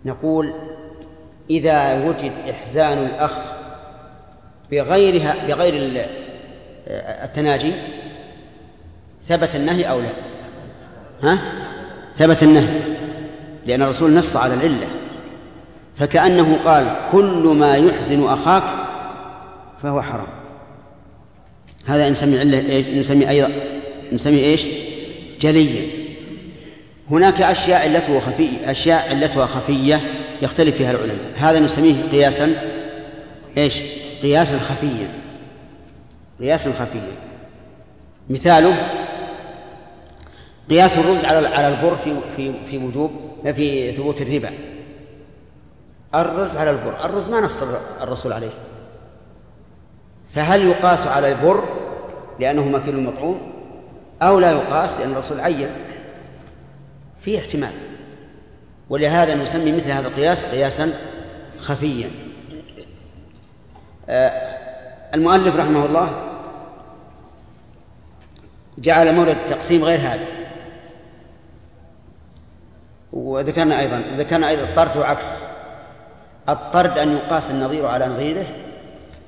نقول 0.04 0.52
إذا 1.50 2.06
وجد 2.08 2.32
إحزان 2.50 2.98
الأخ 2.98 3.38
بغيرها 4.70 5.46
بغير 5.46 5.74
التناجي؟ 7.24 7.72
ثبت 9.24 9.56
النهي 9.56 9.84
أو 9.84 10.00
لا؟ 10.00 10.10
ها؟ 11.22 11.38
ثبت 12.14 12.42
النهي 12.42 12.80
لأن 13.66 13.82
الرسول 13.82 14.14
نص 14.14 14.36
على 14.36 14.54
العلة. 14.54 14.86
فكأنه 15.96 16.58
قال 16.64 16.86
كل 17.12 17.56
ما 17.58 17.76
يحزن 17.76 18.24
أخاك 18.24 18.64
فهو 19.82 20.02
حرام. 20.02 20.26
هذا 21.86 22.10
نسمي 22.10 22.38
علة 22.38 22.58
إيش؟ 22.58 22.86
نسمي 22.86 23.28
أيضا 23.28 23.50
نسمي 24.12 24.38
إيش؟ 24.38 24.66
جليا 25.40 25.86
هناك 27.10 27.42
أشياء 27.42 27.88
علته 27.88 28.20
خفية 28.20 28.70
أشياء 28.70 29.08
علتها 29.10 29.46
خفية 29.46 30.00
يختلف 30.42 30.76
فيها 30.76 30.90
العلماء. 30.90 31.32
هذا 31.36 31.60
نسميه 31.60 31.94
قياسا 32.12 32.52
إيش؟ 33.58 33.80
قياسا 34.22 34.58
خفيا. 34.58 35.08
قياسا 36.40 36.72
خفيا 36.72 37.12
مثاله 38.30 38.76
قياس 40.70 40.98
الرز 40.98 41.24
على 41.24 41.48
على 41.48 41.68
البر 41.68 41.96
في 41.96 42.14
في 42.36 42.66
في 42.70 42.78
وجوب 42.78 43.10
في 43.54 43.92
ثبوت 43.92 44.22
الربا. 44.22 44.50
الرز 46.14 46.56
على 46.56 46.70
البر 46.70 47.04
الرز 47.04 47.28
ما 47.28 47.40
نص 47.40 47.62
الرسول 48.00 48.32
عليه. 48.32 48.50
فهل 50.34 50.64
يقاس 50.64 51.06
على 51.06 51.32
البر 51.32 51.64
لأنه 52.40 52.68
مكيل 52.68 53.00
مطعوم؟ 53.00 53.52
أو 54.22 54.38
لا 54.38 54.50
يقاس 54.50 54.98
لأن 54.98 55.12
الرسول 55.12 55.40
عين؟ 55.40 55.70
في 57.20 57.38
احتمال. 57.38 57.72
ولهذا 58.90 59.34
نسمي 59.34 59.72
مثل 59.72 59.90
هذا 59.90 60.08
القياس 60.08 60.46
قياسا 60.46 60.92
خفيا. 61.58 62.10
آه، 64.08 64.47
المؤلف 65.14 65.56
رحمه 65.56 65.86
الله 65.86 66.10
جعل 68.78 69.14
مورد 69.14 69.28
التقسيم 69.28 69.84
غير 69.84 69.98
هذا. 69.98 70.26
وذكرنا 73.12 73.80
أيضا 73.80 74.02
ذكرنا 74.16 74.48
أيضا 74.48 74.62
الطرد 74.62 74.96
وعكس 74.96 75.44
الطرد 76.48 76.98
أن 76.98 77.16
يقاس 77.16 77.50
النظير 77.50 77.86
على 77.86 78.06
نظيره 78.06 78.46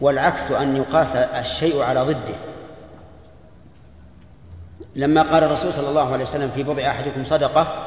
والعكس 0.01 0.51
أن 0.51 0.77
يقاس 0.77 1.17
الشيء 1.17 1.83
على 1.83 2.01
ضده. 2.01 2.37
لما 4.97 5.23
قال 5.23 5.45
الرسول 5.45 5.73
صلى 5.73 5.89
الله 5.89 6.13
عليه 6.13 6.25
وسلم 6.25 6.51
في 6.51 6.63
بضع 6.63 6.83
أحدكم 6.83 7.25
صدقة 7.25 7.87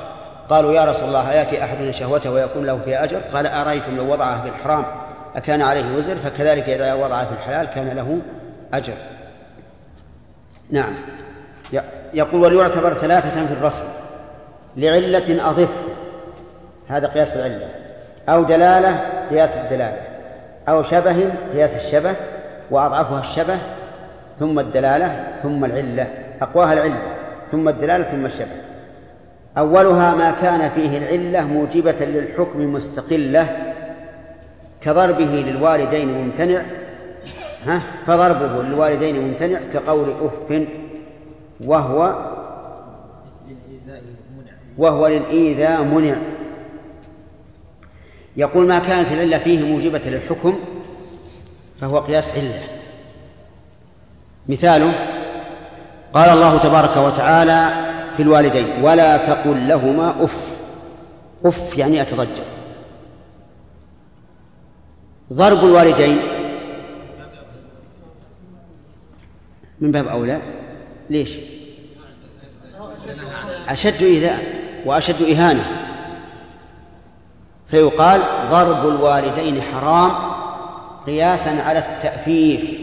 قالوا 0.50 0.74
يا 0.74 0.86
رسول 0.86 1.08
الله 1.08 1.34
يأتي 1.34 1.64
أحدنا 1.64 1.92
شهوته 1.92 2.32
ويكون 2.32 2.66
له 2.66 2.80
فيها 2.86 3.04
أجر؟ 3.04 3.18
قال 3.18 3.48
أرأيتم 3.48 3.98
لو 3.98 4.14
وضعه 4.14 4.42
في 4.42 4.50
الحرام؟ 4.50 4.86
أكان 5.36 5.62
عليه 5.62 5.98
وزر 5.98 6.16
فكذلك 6.16 6.70
إذا 6.70 6.94
وضعه 6.94 7.26
في 7.26 7.32
الحلال 7.32 7.68
كان 7.68 7.88
له 7.88 8.20
أجر. 8.74 8.94
نعم. 10.70 10.94
يقول 12.14 12.42
وليعتبر 12.42 12.94
ثلاثة 12.94 13.46
في 13.48 13.54
الرسم 13.54 13.84
لعلة 14.78 15.50
أضف 15.50 15.70
هذا 16.88 17.08
قياس 17.08 17.38
العلة 17.38 17.70
أو 18.30 18.44
دلالة 18.44 19.00
قياس 19.30 19.58
الدلالة 19.58 20.02
أو 20.70 20.84
شبه 20.84 21.30
قياس 21.54 21.76
الشبه 21.76 22.16
وأضعفها 22.72 23.20
الشبه 23.20 23.58
ثم 24.40 24.60
الدلالة 24.60 25.28
ثم 25.44 25.66
العلة 25.66 26.08
أقواها 26.42 26.74
العلة 26.74 27.02
ثم 27.52 27.70
الدلالة 27.70 28.04
ثم 28.04 28.26
الشبه. 28.26 28.56
أولها 29.58 30.16
ما 30.16 30.32
كان 30.42 30.70
فيه 30.70 30.98
العلة 30.98 31.48
موجبة 31.48 32.06
للحكم 32.06 32.74
مستقلة 32.74 33.73
كضربه 34.86 35.26
للوالدين 35.26 36.14
ممتنع 36.14 36.62
ها؟ 37.66 37.82
فضربه 38.08 38.64
للوالدين 38.64 39.28
ممتنع 39.28 39.60
كقول 39.74 40.10
أف 40.22 40.68
وهو 41.62 42.30
وهو 44.78 45.08
للإيذاء 45.08 45.84
منع. 45.84 46.16
يقول 48.38 48.68
ما 48.68 48.80
كانت 48.80 49.12
العلة 49.12 49.38
فيه 49.38 49.66
موجبة 49.66 50.02
للحكم 50.06 50.60
فهو 51.82 52.00
قياس 52.00 52.38
علة. 52.38 52.64
مثاله 54.50 54.94
قال 56.14 56.30
الله 56.30 56.58
تبارك 56.58 56.98
وتعالى 56.98 57.70
في 58.14 58.24
الوالدين 58.24 58.84
ولا 58.84 59.18
تقل 59.18 59.68
لهما 59.68 60.24
أف. 60.24 60.54
أف 61.46 61.78
يعني 61.78 62.02
أتضجر. 62.02 62.44
ضرب 65.34 65.66
الوالدين. 65.66 66.18
من 69.80 69.92
باب 69.92 70.08
أولى 70.08 70.42
ليش؟ 71.10 71.38
أشد 73.68 74.04
ايذاء 74.04 74.44
وأشد 74.86 75.22
إهانة. 75.22 75.84
فيقال 77.68 78.22
ضرب 78.50 78.90
الوالدين 78.90 79.62
حرام 79.62 80.12
قياسا 81.06 81.50
على 81.50 81.80
التأفيف 81.80 82.80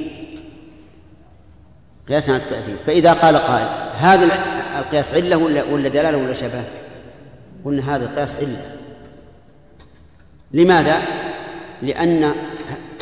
قياسا 2.09 2.33
على 2.33 2.43
التأفيف 2.43 2.83
فإذا 2.87 3.13
قال 3.13 3.37
قائل 3.37 3.67
هذا 3.97 4.25
القياس 4.79 5.15
علة 5.15 5.37
ولا 5.37 5.65
ولا 5.65 5.89
دلالة 5.89 6.19
ولا 6.19 6.35
شبه؟ 6.35 6.65
قلنا 7.65 7.97
هذا 7.97 8.05
القياس 8.05 8.39
علة. 8.39 8.77
لماذا؟ 10.53 11.03
لأن 11.83 12.35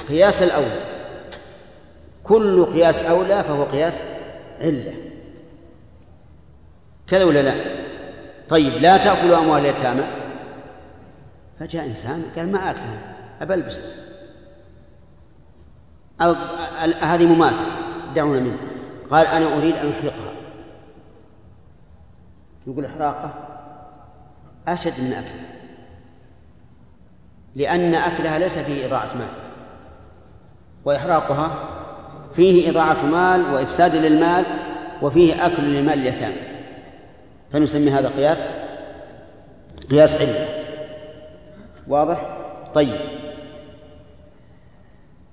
قياس 0.09 0.43
الأولى 0.43 0.81
كل 2.25 2.65
قياس 2.65 3.03
أولى 3.03 3.45
فهو 3.45 3.65
قياس 3.65 4.03
علة. 4.61 4.95
كذا 7.07 7.25
ولا 7.25 7.43
لا؟ 7.43 7.55
طيب 8.49 8.73
لا 8.73 8.97
تأكلوا 8.97 9.39
أموال 9.39 9.61
اليتامى. 9.61 10.05
فجاء 11.61 11.85
إنسان 11.87 12.23
قال 12.37 12.53
ما 12.53 12.71
أكلها 12.71 13.17
أو 16.21 16.35
هذه 17.01 17.27
مماثلة 17.27 17.67
دعونا 18.15 18.41
منه 18.41 18.59
قال 19.11 19.27
أنا 19.27 19.57
أريد 19.57 19.77
أن 19.77 19.91
أحرقها. 19.91 20.33
يقول 22.67 22.85
إحراقة؟ 22.85 23.35
أشد 24.69 25.01
من 25.01 25.13
أكلها. 25.13 25.58
لأن 27.59 27.95
أكلها 27.95 28.39
ليس 28.39 28.59
فيه 28.59 28.87
إضاعة 28.87 29.15
مال. 29.15 29.29
وإحراقها 30.85 31.51
فيه 32.35 32.71
إضاعة 32.71 33.07
مال 33.07 33.55
وإفساد 33.55 33.97
للمال 33.97 34.45
وفيه 35.03 35.47
أكل 35.47 35.63
لمال 35.63 35.99
اليتامى. 35.99 36.37
فنسمي 37.53 37.91
هذا 37.91 38.09
قياس 38.09 38.45
قياس 39.91 40.21
علة 40.21 40.47
واضح؟ 41.89 42.39
طيب. 42.75 43.01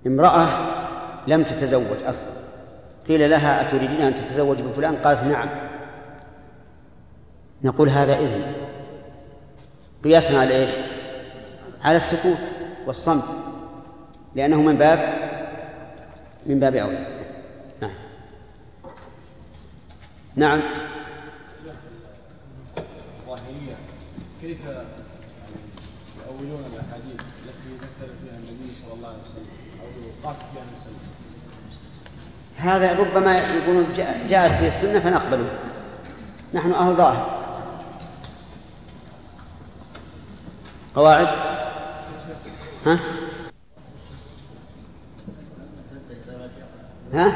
امرأة 0.07 0.47
لم 1.27 1.43
تتزوج 1.43 2.03
أصلا. 2.05 2.29
قيل 3.07 3.29
لها 3.29 3.61
أتريدين 3.61 4.01
أن 4.01 4.15
تتزوج 4.15 4.57
بفلان 4.61 4.95
قالت 4.95 5.23
نعم. 5.23 5.49
نقول 7.63 7.89
هذا 7.89 8.13
إذن. 8.13 8.43
قياسا 10.03 10.37
على 10.37 10.55
إيش؟ 10.55 10.71
على 11.85 11.97
السكوت 11.97 12.37
والصمت 12.85 13.23
لأنه 14.35 14.61
من 14.61 14.77
باب 14.77 14.99
من 16.45 16.59
باب 16.59 16.75
أولى. 16.75 17.07
نعم. 17.81 17.95
نعم. 20.35 20.61
كيف 24.41 24.57
يؤولون 26.27 26.63
الأحاديث 26.73 27.21
التي 27.21 27.69
ذكر 27.81 28.13
فيها 28.21 28.37
النبي 28.37 28.73
صلى 28.81 28.93
الله 28.93 29.07
عليه 29.07 29.19
وسلم 29.19 29.47
أو 29.81 30.29
قاس 30.29 30.37
فيها 30.37 30.63
وسلم؟ 30.81 31.15
هذا 32.57 32.93
ربما 32.99 33.37
يقولون 33.37 33.93
جاءت 34.29 34.61
به 34.61 34.67
السنة 34.67 34.99
فنقبله. 34.99 35.49
نحن 36.53 36.71
أهل 36.71 36.95
ظاهر. 36.95 37.45
قواعد؟ 40.95 41.64
ها؟ 42.85 42.99
ها؟ 47.13 47.33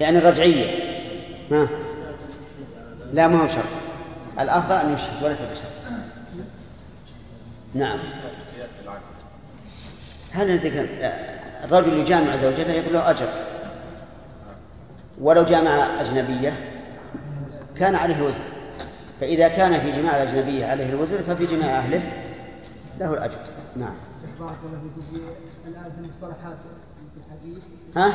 يعني 0.00 0.18
الرجعية 0.18 0.66
ها؟ 1.50 1.68
لا 3.12 3.28
ما 3.28 3.42
هو 3.42 3.46
شرط. 3.46 3.64
الأفضل 4.40 4.74
أن 4.74 4.94
يشهد 4.94 5.24
وليس 5.24 5.42
بشرط. 5.42 5.72
نعم. 7.74 7.98
هل 10.32 10.50
الرجل 11.64 11.98
يجامع 11.98 12.36
زوجته 12.36 12.72
يكون 12.72 12.92
له 12.92 13.10
أجر. 13.10 13.28
ولو 15.20 15.44
جامع 15.44 16.00
أجنبية 16.00 16.80
كان 17.78 17.94
عليه 17.94 18.22
وزر 18.22 18.42
فإذا 19.20 19.48
كان 19.48 19.80
في 19.80 19.92
جماع 19.92 20.22
الأجنبية 20.22 20.66
عليه 20.66 20.88
الوزر 20.88 21.18
ففي 21.18 21.46
جماع 21.46 21.76
أهله. 21.78 22.02
له 23.02 23.12
الأجر. 23.14 23.38
نعم. 23.76 23.94
بارك 24.40 24.54
الله 24.64 24.78
فيكم 24.78 25.20
الآن 25.66 25.90
في 25.90 25.98
المصطلحات 25.98 26.56
في 27.14 27.20
الحديث. 27.26 27.64
ها؟ 27.96 28.06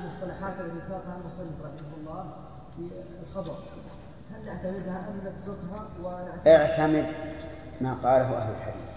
المصطلحات 0.00 0.60
التي 0.60 0.86
ساقها 0.88 1.16
المصنف 1.16 1.54
رحمه 1.60 1.96
الله 2.00 2.32
في 2.76 2.90
الخبر. 3.22 3.56
هل 4.34 4.44
نعتمدها 4.46 5.08
أم 5.08 5.20
نتركها؟ 5.20 5.88
اعتمد 6.46 7.06
ما 7.80 7.94
قاله 7.94 8.38
أهل 8.38 8.52
الحديث. 8.52 8.90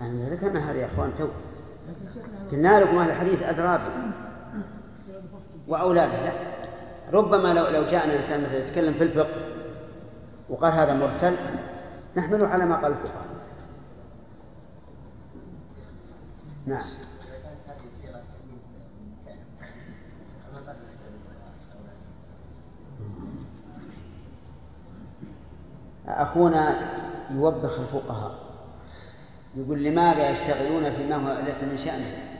أنا 0.00 0.28
ذكرنا 0.28 0.70
هذا 0.70 0.78
يا 0.78 0.86
أخوان 0.86 1.12
تو. 1.18 1.28
قلنا 2.52 2.80
لكم 2.80 2.98
أهل 2.98 3.10
الحديث 3.10 3.42
أدراب. 3.42 3.80
وأولاده 5.68 6.22
لا. 6.24 6.32
ربما 7.12 7.54
لو 7.54 7.68
لو 7.68 7.86
جاءنا 7.86 8.16
إنسان 8.16 8.42
مثلا 8.42 8.58
يتكلم 8.58 8.94
في 8.94 9.04
الفقه 9.04 9.40
وقال 10.48 10.72
هذا 10.72 10.94
مرسل 10.94 11.32
نحمله 12.16 12.48
على 12.48 12.66
ما 12.66 12.76
قال 12.76 12.92
الفقهاء. 12.92 13.26
نعم. 16.66 16.82
أخونا 26.06 26.92
يوبخ 27.30 27.80
الفقهاء. 27.80 28.52
يقول 29.54 29.84
لماذا 29.84 30.30
يشتغلون 30.30 30.92
فيما 30.92 31.16
هو 31.16 31.40
ليس 31.40 31.64
من 31.64 31.78
شأنه؟ 31.78 32.38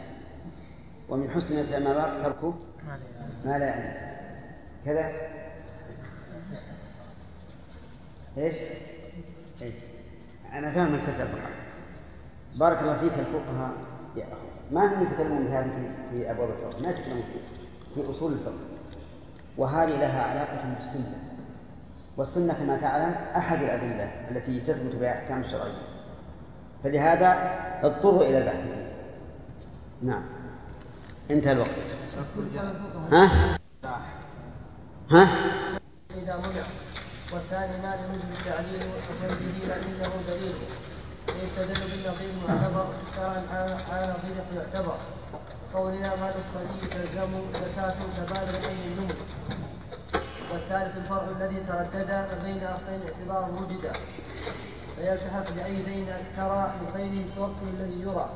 ومن 1.08 1.30
حسن 1.30 1.54
الإسلام 1.54 2.22
تركه 2.22 2.54
ما 3.44 3.58
لا 3.58 3.64
يعني 3.64 4.18
كذا؟ 4.84 5.12
إيش؟ 8.36 8.56
إيش؟ 9.62 9.74
أنا 10.52 10.72
فاهم 10.72 10.96
تسال 11.06 11.28
بارك 12.54 12.78
الله 12.82 12.96
فيك 12.96 13.12
الفقهاء. 13.12 13.72
يا 14.16 14.24
أخي 14.24 14.74
ما 14.74 14.94
هم 14.94 15.02
يتكلمون 15.02 15.44
بهذه 15.44 15.70
في, 15.70 16.16
في 16.16 16.30
أبواب 16.30 16.50
الفقه 16.50 16.82
ما 16.82 16.90
يتكلمون 16.90 17.24
في 17.94 18.10
أصول 18.10 18.32
الفقه. 18.32 18.58
وهذه 19.58 20.00
لها 20.00 20.22
علاقة 20.22 20.74
بالسنة. 20.74 21.18
والسنة 22.16 22.52
كما 22.52 22.76
تعلم 22.76 23.14
أحد 23.36 23.62
الأدلة 23.62 24.04
التي 24.30 24.60
تثبت 24.60 24.96
بها 24.96 25.12
احكام 25.12 25.40
الشرعية. 25.40 25.72
فلهذا 26.84 27.28
اضطروا 27.82 28.22
إلى 28.22 28.38
البحث 28.38 28.62
فيه 28.62 28.92
نعم. 30.02 30.22
انتهى 31.30 31.52
الوقت. 31.52 31.86
ها 33.12 33.58
ها؟ 35.10 35.28
إذا 36.16 36.36
منع 36.36 36.91
والثاني 37.32 37.76
ما 37.82 37.96
لم 37.96 38.14
يجب 38.14 38.30
التعليل 38.38 38.88
وتنزيل 39.10 39.68
فإنه 39.68 40.12
دليل. 40.28 40.54
ويستدل 41.28 41.90
بالنظير 41.90 42.32
معتبر 42.48 42.86
شرعا 43.16 43.66
على 43.90 44.14
نظير 44.14 44.36
يعتبر. 44.56 44.98
قولنا 45.74 46.16
مال 46.16 46.34
الصبي 46.38 46.86
تلزم 46.86 47.32
زكاة 47.54 47.94
تبادل 48.16 48.68
بين 48.68 48.80
النمو 48.86 49.14
والثالث 50.52 50.96
الفرع 50.96 51.26
الذي 51.36 51.60
تردد 51.60 52.10
بين 52.44 52.64
أصلين 52.64 53.00
اعتبار 53.02 53.50
وجد. 53.50 53.92
فيلتحق 54.96 55.52
بأي 55.52 55.76
دين 55.82 56.08
أكثر 56.08 56.72
من 56.80 56.90
غيره 56.94 57.24
في 57.34 57.40
وصفه 57.40 57.66
الذي 57.78 58.00
يرى. 58.00 58.30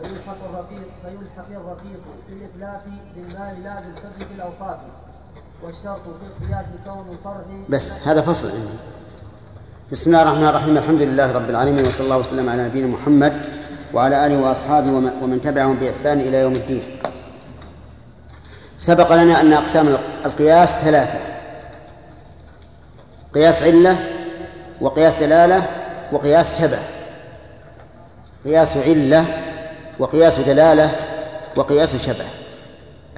فيلحق 0.00 0.44
الرقيق 0.44 0.88
فيلحق 1.02 1.50
الرقيق 1.50 2.02
في 2.26 2.32
الإتلاف 2.32 2.84
بالمال 3.14 3.62
لا 3.62 3.80
بالفر 3.80 4.26
في 4.28 4.34
الأوصاف. 4.34 4.78
والشرط 5.62 6.00
في 6.00 6.44
القياس 6.44 6.66
كون 6.86 7.06
الفرع 7.12 7.44
بس 7.68 8.08
هذا 8.08 8.20
فصل. 8.20 8.50
عندي 8.50 8.68
بسم 9.92 10.10
الله 10.10 10.22
الرحمن 10.22 10.48
الرحيم. 10.48 10.76
الحمد 10.76 11.02
لله 11.02 11.32
رب 11.32 11.50
العالمين 11.50 11.86
وصلى 11.86 12.04
الله 12.04 12.18
وسلم 12.18 12.48
على 12.48 12.64
نبينا 12.64 12.86
محمد 12.86 13.32
وعلى 13.94 14.26
آله 14.26 14.38
وأصحابه 14.38 14.90
ومن 15.22 15.40
تبعهم 15.40 15.76
بإحسان 15.76 16.20
إلى 16.20 16.36
يوم 16.36 16.52
الدين. 16.52 16.82
سبق 18.78 19.12
لنا 19.12 19.40
أن 19.40 19.52
أقسام 19.52 19.98
القياس 20.24 20.70
ثلاثة 20.72 21.18
قياس 23.34 23.62
علة 23.62 23.98
وقياس 24.80 25.14
دلالة 25.14 25.66
وقياس 26.12 26.58
شبه. 26.58 26.78
قياس 28.44 28.76
علة 28.76 29.26
وقياس 29.98 30.38
دلالة 30.38 30.96
وقياس 31.56 31.96
شبه. 31.96 32.26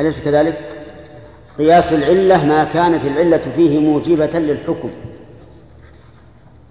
أليس 0.00 0.20
كذلك؟ 0.20 0.73
قياس 1.58 1.92
العلة 1.92 2.44
ما 2.44 2.64
كانت 2.64 3.04
العلة 3.04 3.38
فيه 3.56 3.78
موجبة 3.78 4.38
للحكم. 4.38 4.90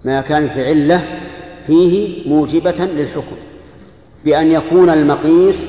ما 0.04 0.20
كانت 0.20 0.56
العلة 0.56 1.20
فيه 1.62 2.28
موجبة 2.28 2.84
للحكم. 2.84 3.36
بأن 4.24 4.52
يكون 4.52 4.90
المقيس 4.90 5.68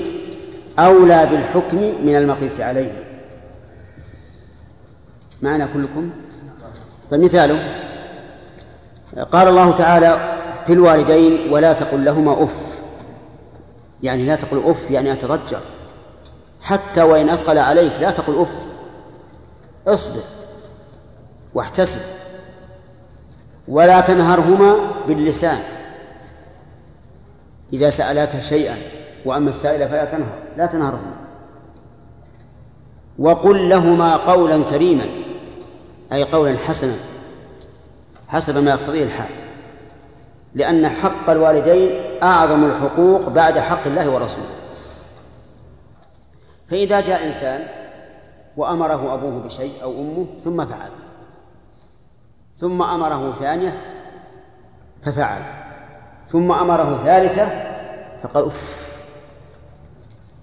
أولى 0.80 1.26
بالحكم 1.26 1.78
من 1.78 2.16
المقيس 2.16 2.60
عليه. 2.60 3.04
معنا 5.42 5.66
كلكم؟ 5.74 6.10
طيب 7.12 7.22
مثاله 7.22 7.60
قال 9.32 9.48
الله 9.48 9.72
تعالى 9.72 10.38
في 10.66 10.74
الوالدين 10.74 11.54
ولا 11.54 11.74
تقل 11.74 12.06
لهما 12.06 12.44
أف. 12.44 12.80
يعني 14.04 14.24
لا 14.24 14.36
تقل 14.36 14.64
أف 14.66 14.92
يعني 14.92 15.12
أتضجر. 15.12 15.62
حتى 16.62 17.04
وإن 17.04 17.30
أثقل 17.30 17.58
عليك 17.58 17.94
لا 18.02 18.12
تقل 18.12 18.42
أف. 18.42 18.65
اصبر 19.88 20.22
واحتسب 21.54 22.02
ولا 23.68 24.02
تنهرهما 24.02 24.78
باللسان. 25.08 25.60
إذا 27.74 27.90
سألاك 27.90 28.42
شيئا 28.42 28.78
وأما 29.26 29.50
السائل 29.50 29.90
فلا 29.90 30.06
تنهر 30.06 30.38
لا 30.58 30.66
تنهرهما. 30.66 31.16
وقل 33.20 33.70
لهما 33.70 34.16
قولا 34.16 34.64
كريما 34.64 35.06
أي 36.14 36.24
قولا 36.24 36.58
حسنا 36.58 36.96
حسب 38.28 38.58
ما 38.58 38.72
يقتضيه 38.72 39.04
الحال. 39.04 39.30
لأن 40.56 40.88
حق 40.88 41.30
الوالدين 41.30 41.90
أعظم 42.24 42.66
الحقوق 42.66 43.30
بعد 43.30 43.60
حق 43.60 43.88
الله 43.88 44.10
ورسوله. 44.10 44.56
فإذا 46.70 47.02
جاء 47.02 47.28
إنسان 47.28 47.68
وأمره 48.58 49.14
أبوه 49.14 49.40
بشيء 49.40 49.84
أو 49.84 49.92
أمه 49.92 50.26
ثم 50.42 50.66
فعل. 50.66 50.90
ثم 52.58 52.82
أمره 52.82 53.34
ثانية 53.34 53.74
ففعل. 55.04 55.42
ثم 56.30 56.52
أمره 56.52 57.04
ثالثة 57.04 57.48
فقال 58.24 58.46
أف 58.46 58.88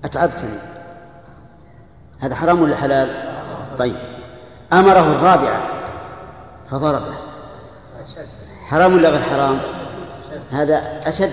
أتعبتني. 0.04 0.58
هذا 2.20 2.34
حرام 2.34 2.62
ولا 2.62 2.76
حلال؟ 2.76 3.32
طيب. 3.78 3.96
أمره 4.72 5.10
الرابعة 5.12 5.62
فضربه. 6.70 7.14
حرام 8.66 8.94
ولا 8.94 9.10
غير 9.10 9.22
حرام؟ 9.22 9.58
هذا 10.50 11.02
أشد. 11.08 11.32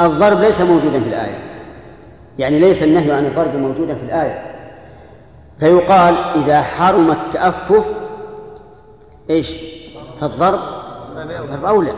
الضرب 0.00 0.40
ليس 0.40 0.60
موجودا 0.60 1.00
في 1.00 1.08
الآية. 1.08 1.38
يعني 2.38 2.58
ليس 2.58 2.82
النهي 2.82 3.12
عن 3.12 3.24
الضرب 3.24 3.56
موجودا 3.56 3.94
في 3.94 4.02
الآية. 4.02 4.51
فيقال 5.62 6.16
إذا 6.34 6.62
حرم 6.62 7.10
التأفف 7.10 7.94
إيش؟ 9.30 9.56
فالضرب 10.20 10.60
ضرب 11.50 11.64
أولى 11.64 11.92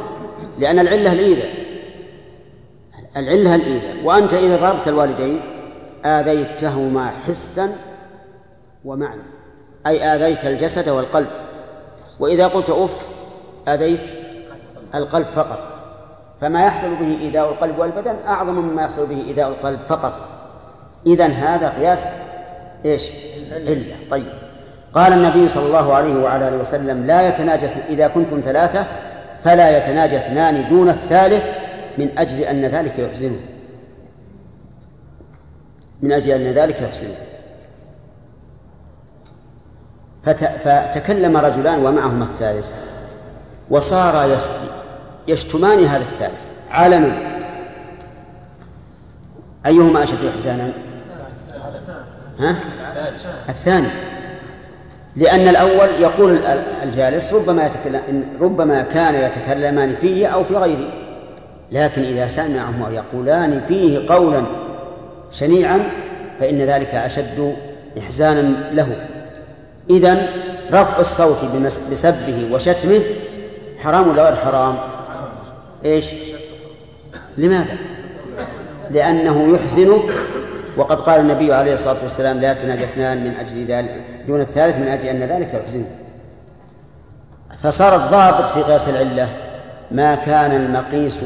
لأن 0.58 0.78
العلة 0.78 1.12
الإيذاء 1.12 1.50
العلة 3.16 3.54
الإيذاء. 3.54 3.96
وأنت 4.04 4.34
إذا 4.34 4.56
ضربت 4.56 4.88
الوالدين 4.88 5.40
آذيتهما 6.04 7.08
حسا 7.08 7.76
ومعنى 8.84 9.22
أي 9.86 10.14
آذيت 10.14 10.44
الجسد 10.44 10.88
والقلب. 10.88 11.30
وإذا 12.20 12.46
قلت 12.46 12.70
أف 12.70 13.06
آذيت 13.68 14.10
القلب 14.94 15.26
فقط. 15.26 15.58
فما 16.40 16.64
يحصل 16.64 16.94
به 16.94 17.18
إيذاء 17.20 17.48
القلب 17.48 17.78
والبدن 17.78 18.16
أعظم 18.28 18.54
مما 18.54 18.82
يحصل 18.82 19.06
به 19.06 19.24
إيذاء 19.28 19.48
القلب 19.48 19.80
فقط. 19.88 20.24
إذن 21.06 21.30
هذا 21.30 21.68
قياس 21.68 22.06
إيش؟ 22.84 23.10
علة 23.52 23.96
طيب. 24.10 24.26
قال 24.94 25.12
النبي 25.12 25.48
صلى 25.48 25.66
الله 25.66 25.94
عليه 25.94 26.14
وعلى 26.14 26.48
آله 26.48 26.56
وسلم 26.56 27.06
لا 27.06 27.28
يتناجى 27.28 27.66
إذا 27.88 28.08
كنتم 28.08 28.40
ثلاثة 28.40 28.86
فلا 29.44 29.78
يتناجى 29.78 30.16
اثنان 30.16 30.68
دون 30.68 30.88
الثالث 30.88 31.48
من 31.98 32.18
أجل 32.18 32.40
أن 32.40 32.64
ذلك 32.64 32.98
يحزنه. 32.98 33.40
من 36.02 36.12
أجل 36.12 36.30
أن 36.32 36.54
ذلك 36.54 36.80
يحزنه. 36.80 37.14
فت... 40.22 40.44
فتكلم 40.44 41.36
رجلان 41.36 41.86
ومعهما 41.86 42.24
الثالث 42.24 42.70
وصار 43.70 44.38
يشتمان 45.28 45.84
هذا 45.84 46.02
الثالث. 46.02 46.40
علنا 46.70 47.34
أيهما 49.66 50.02
أشد 50.02 50.24
إحزانا؟ 50.24 50.83
ها؟ 52.38 52.56
الثاني. 53.48 53.88
لأن 55.16 55.48
الأول 55.48 55.88
يقول 56.00 56.40
الجالس 56.82 57.32
ربما 57.32 57.66
يتكلم 57.66 58.26
ربما 58.40 58.82
كان 58.82 59.14
يتكلمان 59.14 59.94
فيه 60.00 60.26
أو 60.26 60.44
في 60.44 60.54
غيري 60.54 60.90
لكن 61.72 62.02
إذا 62.02 62.28
سمعهما 62.28 62.90
يقولان 62.90 63.60
فيه 63.68 64.06
قولا 64.08 64.42
شنيعا 65.30 65.90
فإن 66.40 66.62
ذلك 66.62 66.94
أشد 66.94 67.56
إحزانا 67.98 68.54
له. 68.72 68.88
إذن 69.90 70.26
رفع 70.72 71.00
الصوت 71.00 71.44
بسبه 71.92 72.48
وشتمه 72.52 73.00
حرام 73.78 74.08
ولا 74.08 74.24
غير 74.24 74.36
حرام؟ 74.36 74.78
إيش؟ 75.84 76.06
لماذا؟ 77.36 77.76
لأنه 78.90 79.54
يحزنك 79.54 80.12
وقد 80.76 81.00
قال 81.00 81.20
النبي 81.20 81.52
عليه 81.52 81.74
الصلاة 81.74 81.96
والسلام 82.02 82.40
لا 82.40 82.52
يتناجى 82.52 82.84
اثنان 82.84 83.24
من 83.24 83.34
أجل 83.40 83.64
ذلك 83.64 84.02
دون 84.26 84.40
الثالث 84.40 84.78
من 84.78 84.86
أجل 84.88 85.06
أن 85.06 85.22
ذلك 85.22 85.54
يحزنه 85.54 85.90
فصار 87.58 87.96
الضابط 87.96 88.50
في 88.50 88.62
قياس 88.62 88.88
العلة 88.88 89.28
ما 89.90 90.14
كان 90.14 90.52
المقيس 90.52 91.18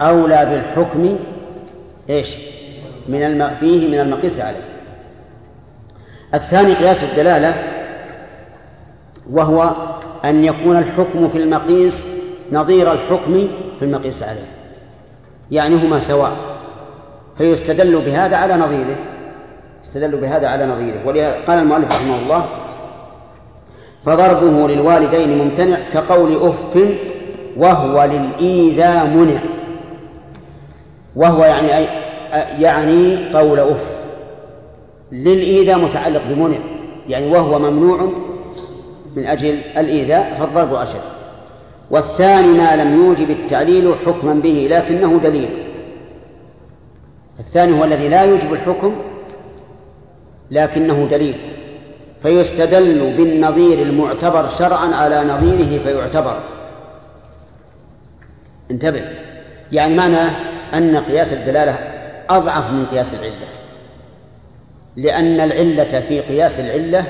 أولى 0.00 0.46
بالحكم 0.46 1.18
إيش؟ 2.10 2.36
من 3.08 3.22
الم... 3.22 3.50
فيه 3.60 3.88
من 3.88 4.00
المقيس 4.00 4.40
عليه. 4.40 4.64
الثاني 6.34 6.74
قياس 6.74 7.02
الدلالة 7.02 7.54
وهو 9.30 9.70
أن 10.24 10.44
يكون 10.44 10.76
الحكم 10.76 11.28
في 11.28 11.38
المقيس 11.38 12.06
نظير 12.52 12.92
الحكم 12.92 13.48
في 13.78 13.84
المقيس 13.84 14.22
عليه. 14.22 14.46
يعني 15.50 15.74
هما 15.74 15.98
سواء. 15.98 16.32
فيستدل 17.40 18.00
بهذا 18.00 18.36
على 18.36 18.54
نظيره. 18.54 18.96
يستدل 19.84 20.16
بهذا 20.16 20.48
على 20.48 20.66
نظيره. 20.66 21.00
ولهذا 21.06 21.36
قال 21.46 21.58
المؤلف 21.58 21.92
رحمه 21.92 22.18
الله 22.22 22.44
فضربه 24.04 24.68
للوالدين 24.68 25.38
ممتنع 25.38 25.76
كقول 25.92 26.36
أف 26.42 26.78
وهو 27.56 28.04
للإيذاء 28.04 29.06
منع. 29.06 29.40
وهو 31.16 31.44
يعني 31.44 31.76
أي 31.76 31.88
يعني 32.58 33.28
قول 33.34 33.60
أف. 33.60 34.00
للإيذاء 35.12 35.78
متعلق 35.78 36.22
بمنع. 36.30 36.58
يعني 37.08 37.26
وهو 37.26 37.58
ممنوع 37.58 38.08
من 39.16 39.26
أجل 39.26 39.58
الإيذاء 39.78 40.36
فالضرب 40.40 40.74
أشد. 40.74 41.00
والثاني 41.90 42.48
ما 42.48 42.76
لم 42.76 43.04
يوجب 43.04 43.30
التعليل 43.30 43.94
حكما 44.06 44.34
به 44.34 44.68
لكنه 44.70 45.20
دليل. 45.24 45.69
الثاني 47.40 47.80
هو 47.80 47.84
الذي 47.84 48.08
لا 48.08 48.22
يوجب 48.22 48.52
الحكم 48.52 48.94
لكنه 50.50 51.08
دليل 51.10 51.36
فيستدل 52.22 53.14
بالنظير 53.16 53.82
المعتبر 53.82 54.48
شرعا 54.48 54.94
على 54.94 55.24
نظيره 55.24 55.82
فيعتبر. 55.82 56.40
انتبه 58.70 59.04
يعني 59.72 59.94
معنى 59.94 60.18
أن 60.74 60.96
قياس 60.96 61.32
الدلالة 61.32 61.78
أضعف 62.30 62.70
من 62.70 62.86
قياس 62.86 63.14
العلة 63.14 63.48
لأن 64.96 65.40
العلة 65.40 66.00
في 66.00 66.20
قياس 66.20 66.60
العلة 66.60 67.04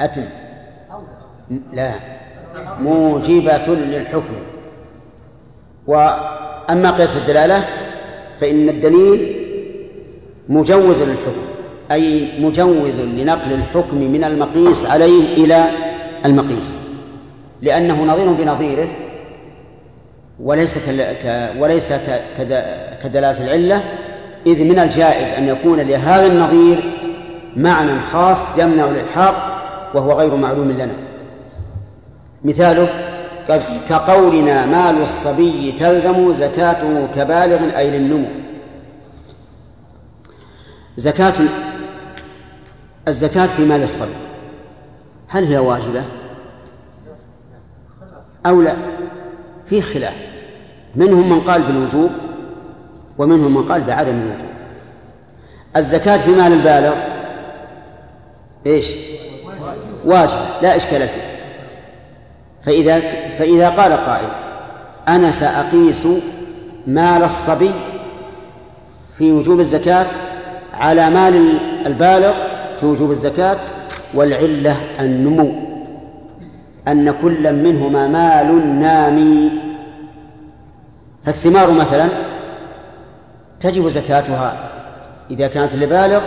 أتم 0.00 0.24
لا 1.72 1.92
موجبة 2.78 3.66
للحكم. 3.66 4.36
وأما 5.86 6.90
قياس 6.90 7.16
الدلالة 7.16 7.64
فإن 8.40 8.68
الدليل 8.68 9.36
مجوز 10.48 11.02
للحكم 11.02 11.46
أي 11.92 12.28
مجوز 12.40 13.00
لنقل 13.00 13.52
الحكم 13.52 13.96
من 13.96 14.24
المقيس 14.24 14.86
عليه 14.86 15.44
إلى 15.44 15.64
المقيس 16.24 16.76
لأنه 17.62 18.04
نظير 18.04 18.32
بنظيره 18.32 18.88
وليس. 20.40 20.78
وليس. 21.58 21.92
كدلالة 23.02 23.44
العلة 23.44 23.84
إذ 24.46 24.64
من 24.64 24.78
الجائز 24.78 25.28
أن 25.28 25.48
يكون 25.48 25.80
لهذا 25.80 26.26
النظير 26.26 26.92
معنى 27.56 28.00
خاص 28.00 28.58
يمنع 28.58 28.90
الإلحاق 28.90 29.56
وهو 29.94 30.12
غير 30.12 30.36
معلوم 30.36 30.70
لنا 30.70 30.92
مثاله 32.44 32.88
كقولنا 33.88 34.66
مال 34.66 35.02
الصبي 35.02 35.72
تلزم 35.72 36.32
زكاته 36.32 37.08
كبالغ 37.14 37.76
أي 37.78 37.90
للنمو. 37.90 38.28
زكاة 40.96 41.34
الزكاة 43.08 43.46
في 43.46 43.64
مال 43.64 43.82
الصبي. 43.82 44.14
هل 45.28 45.44
هي 45.44 45.58
واجبة؟ 45.58 46.04
أو 48.46 48.62
لا؟ 48.62 48.76
في 49.66 49.82
خلاف. 49.82 50.26
منهم 50.94 51.30
من 51.30 51.40
قال 51.40 51.62
بالوجوب 51.62 52.10
ومنهم 53.18 53.54
من 53.54 53.62
قال 53.62 53.84
بعدم 53.84 54.16
الوجوب. 54.16 54.50
الزكاة 55.76 56.16
في 56.16 56.30
مال 56.30 56.52
البالغ 56.52 56.94
إيش؟ 58.66 58.92
واجبة 60.04 60.40
لا 60.62 60.76
إشكال 60.76 61.08
فيه. 61.08 61.35
فإذا 62.66 63.00
فإذا 63.38 63.68
قال 63.68 63.92
قائل 63.92 64.28
أنا 65.08 65.30
سأقيس 65.30 66.06
مال 66.86 67.22
الصبي 67.22 67.70
في 69.18 69.32
وجوب 69.32 69.60
الزكاة 69.60 70.06
على 70.72 71.10
مال 71.10 71.58
البالغ 71.86 72.32
في 72.80 72.86
وجوب 72.86 73.10
الزكاة 73.10 73.58
والعلة 74.14 74.76
النمو 75.00 75.52
أن 76.88 77.10
كل 77.22 77.52
منهما 77.52 78.08
مال 78.08 78.80
نامي. 78.80 79.50
فالثمار 81.24 81.70
مثلا 81.70 82.08
تجب 83.60 83.88
زكاتها 83.88 84.70
إذا 85.30 85.46
كانت 85.48 85.74
لبالغ 85.74 86.20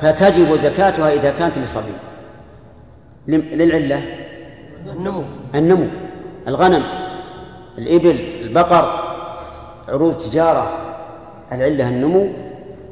فتجب 0.00 0.56
زكاتها 0.56 1.12
إذا 1.12 1.30
كانت 1.30 1.58
لصبي. 1.58 1.92
للعلة؟ 3.28 4.02
النمو. 4.96 5.22
النمو 5.54 5.86
الغنم 6.48 6.82
الإبل 7.78 8.20
البقر 8.40 9.04
عروض 9.88 10.18
تجارة 10.18 10.72
العلة 11.52 11.88
النمو. 11.88 12.28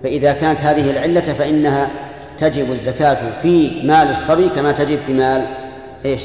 فإذا 0.02 0.32
كانت 0.32 0.60
هذه 0.60 0.90
العلة 0.90 1.20
فإنها 1.20 1.90
تجب 2.38 2.72
الزكاة 2.72 3.40
في 3.42 3.82
مال 3.84 4.10
الصبي 4.10 4.48
كما 4.48 4.72
تجب 4.72 4.98
في 5.06 5.12
مال 5.12 5.46
إيش؟ 6.04 6.24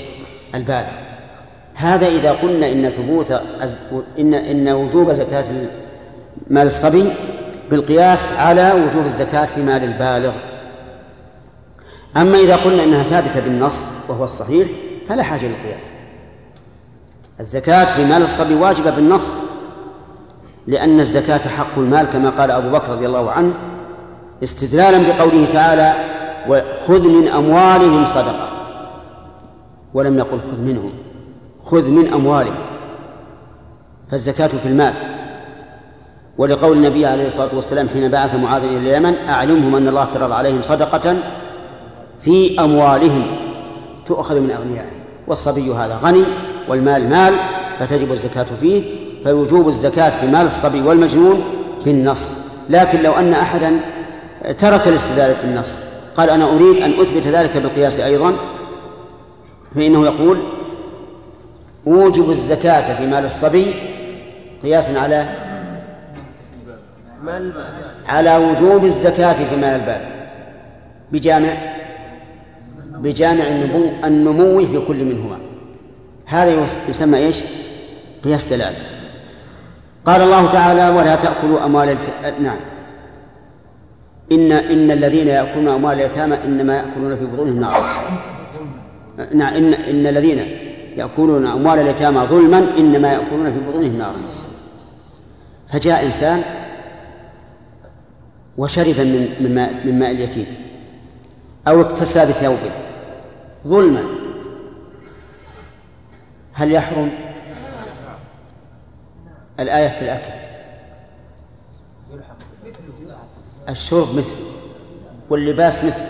البالغ 0.56 0.88
هذا 1.76 2.08
إذا 2.08 2.32
قلنا 2.32 2.72
إن 2.72 2.89
ثبوت 2.89 3.32
إن 4.19 4.34
إن 4.34 4.69
وجوب 4.69 5.12
زكاة 5.12 5.46
مال 6.48 6.67
الصبي 6.67 7.10
بالقياس 7.69 8.32
على 8.39 8.72
وجوب 8.72 9.06
الزكاة 9.06 9.46
في 9.46 9.62
مال 9.62 9.84
البالغ. 9.84 10.34
أما 12.17 12.38
إذا 12.38 12.56
قلنا 12.56 12.84
إنها 12.84 13.04
ثابتة 13.04 13.39
بالنص 13.39 13.86
وهو 14.10 14.24
الصحيح 14.24 14.67
فلا 15.10 15.24
حاجة 15.24 15.46
للقياس. 15.48 15.86
الزكاة 17.43 17.86
في 17.86 18.06
مال 18.06 18.21
الصبي 18.21 18.56
واجبة 18.56 18.91
بالنص 18.91 19.34
لأن 20.67 20.99
الزكاة 20.99 21.38
حق 21.38 21.77
المال 21.77 22.06
كما 22.06 22.29
قال 22.29 22.51
أبو 22.51 22.71
بكر 22.71 22.91
رضي 22.91 23.06
الله 23.06 23.32
عنه 23.32 23.53
استدلالا 24.43 25.13
بقوله 25.13 25.45
تعالى 25.45 25.93
خذ 26.88 27.08
من 27.08 27.27
أموالهم 27.27 28.06
صدقة. 28.06 28.47
ولم 29.93 30.17
يقل 30.17 30.39
خذ 30.39 30.62
منهم 30.62 30.93
خذ 31.63 31.89
من 31.89 32.13
أموالهم. 32.13 32.63
فالزكاة 34.12 34.47
في 34.47 34.65
المال. 34.65 34.93
ولقول 36.38 36.77
النبي 36.77 37.06
عليه 37.06 37.27
الصلاة 37.27 37.56
والسلام 37.56 37.89
حين 37.89 38.12
بعث 38.12 38.36
معاذ 38.36 38.63
إلى 38.63 38.77
اليمن 38.77 39.15
أعلمهم 39.29 39.75
أن 39.75 39.88
الله 39.88 40.03
افترض 40.03 40.32
عليهم 40.32 40.62
صدقة 40.62 41.15
في 42.21 42.60
أموالهم. 42.60 43.25
تؤخذ 44.06 44.39
من 44.39 44.51
أغنيائهم. 44.51 45.03
والصبي 45.27 45.73
هذا 45.73 45.99
غني 46.03 46.23
والمال 46.67 47.10
مال 47.10 47.36
فتجب 47.80 48.12
الزكاة 48.12 48.45
فيه 48.62 48.84
فوجوب 49.26 49.67
الزكاة 49.67 50.10
في 50.10 50.28
مال 50.28 50.45
الصبي 50.45 50.82
والمجنون 50.82 51.43
بالنص 51.86 52.32
لكن 52.69 53.02
لو 53.02 53.12
أن 53.12 53.34
أحدا 53.34 53.80
ترك 54.58 54.88
الاستدلال 54.88 55.36
في 55.36 55.43
النص 55.43 55.76
قال 56.15 56.30
أنا 56.30 56.56
أريد 56.56 56.84
أن 56.84 56.99
أثبت 56.99 57.28
ذلك 57.28 57.58
بالقياس 57.58 57.99
أيضا 57.99 58.34
فإنه 59.76 60.06
يقول 60.06 60.43
أوجب 61.88 62.30
الزكاة 62.30 62.95
في 62.97 63.08
مال 63.08 63.26
الصبي 63.26 63.73
قياسا 64.63 64.99
على 64.99 65.26
على 68.08 68.38
وجوب 68.38 68.86
الزكاة 68.86 69.34
في 69.34 69.56
مال 69.56 69.63
البالغ 69.69 70.13
بجامع 71.12 71.54
بجامع 72.97 73.43
النمو, 73.47 73.84
النمو 74.04 74.65
في 74.65 74.80
كل 74.80 75.06
منهما. 75.06 75.38
هذا 76.34 76.65
يسمى 76.89 77.17
إيش؟ 77.17 77.43
قياس 78.24 78.46
دلالة. 78.46 78.78
قال 80.06 80.22
الله 80.22 80.52
تعالى 80.52 80.89
ولا 80.89 81.15
تأكلوا 81.15 81.65
أموال 81.65 81.98
نعم. 82.39 82.58
إن 84.32 84.52
إن 84.52 84.91
الذين 84.91 85.28
يأكلون 85.28 85.67
أموال 85.67 85.93
اليتامى 85.93 86.38
إنما 86.46 86.76
يأكلون 86.76 87.17
في 87.17 87.26
بطونهم 87.26 87.60
نارا. 87.60 87.84
نعم 89.34 89.54
إن 89.54 89.74
إن 89.74 90.08
الذين 90.08 90.39
يأكلون 90.98 91.46
أموال 91.46 91.80
اليتامى 91.80 92.19
ظلما 92.19 92.78
إنما 92.78 93.13
يأكلون 93.13 93.54
في 93.54 93.60
بطونهم 93.69 93.98
نارا. 93.98 94.15
فجاء 95.67 96.06
إنسان 96.06 96.41
وشرب 98.58 99.00
من 99.00 99.30
من 99.39 99.56
ماء, 99.56 99.74
من 99.86 100.00
ماء 100.00 100.12
اليتيم 100.12 100.46
أو 101.67 101.82
اكتسى 101.82 102.26
بثوبه 102.26 102.72
ظلما. 103.67 104.04
هل 106.54 106.72
يحرم 106.72 107.12
الآية 109.60 109.89
في 109.89 110.02
الأكل 110.02 110.32
الشرب 113.70 114.16
مثله 114.16 114.36
واللباس 115.30 115.84
مثله 115.84 116.08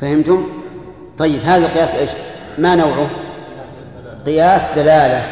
فهمتم؟ 0.00 0.48
طيب 1.18 1.42
هذا 1.44 1.66
القياس 1.66 1.94
إيش؟ 1.94 2.10
ما 2.58 2.76
نوعه؟ 2.76 3.10
قياس 4.26 4.66
دلالة 4.74 5.22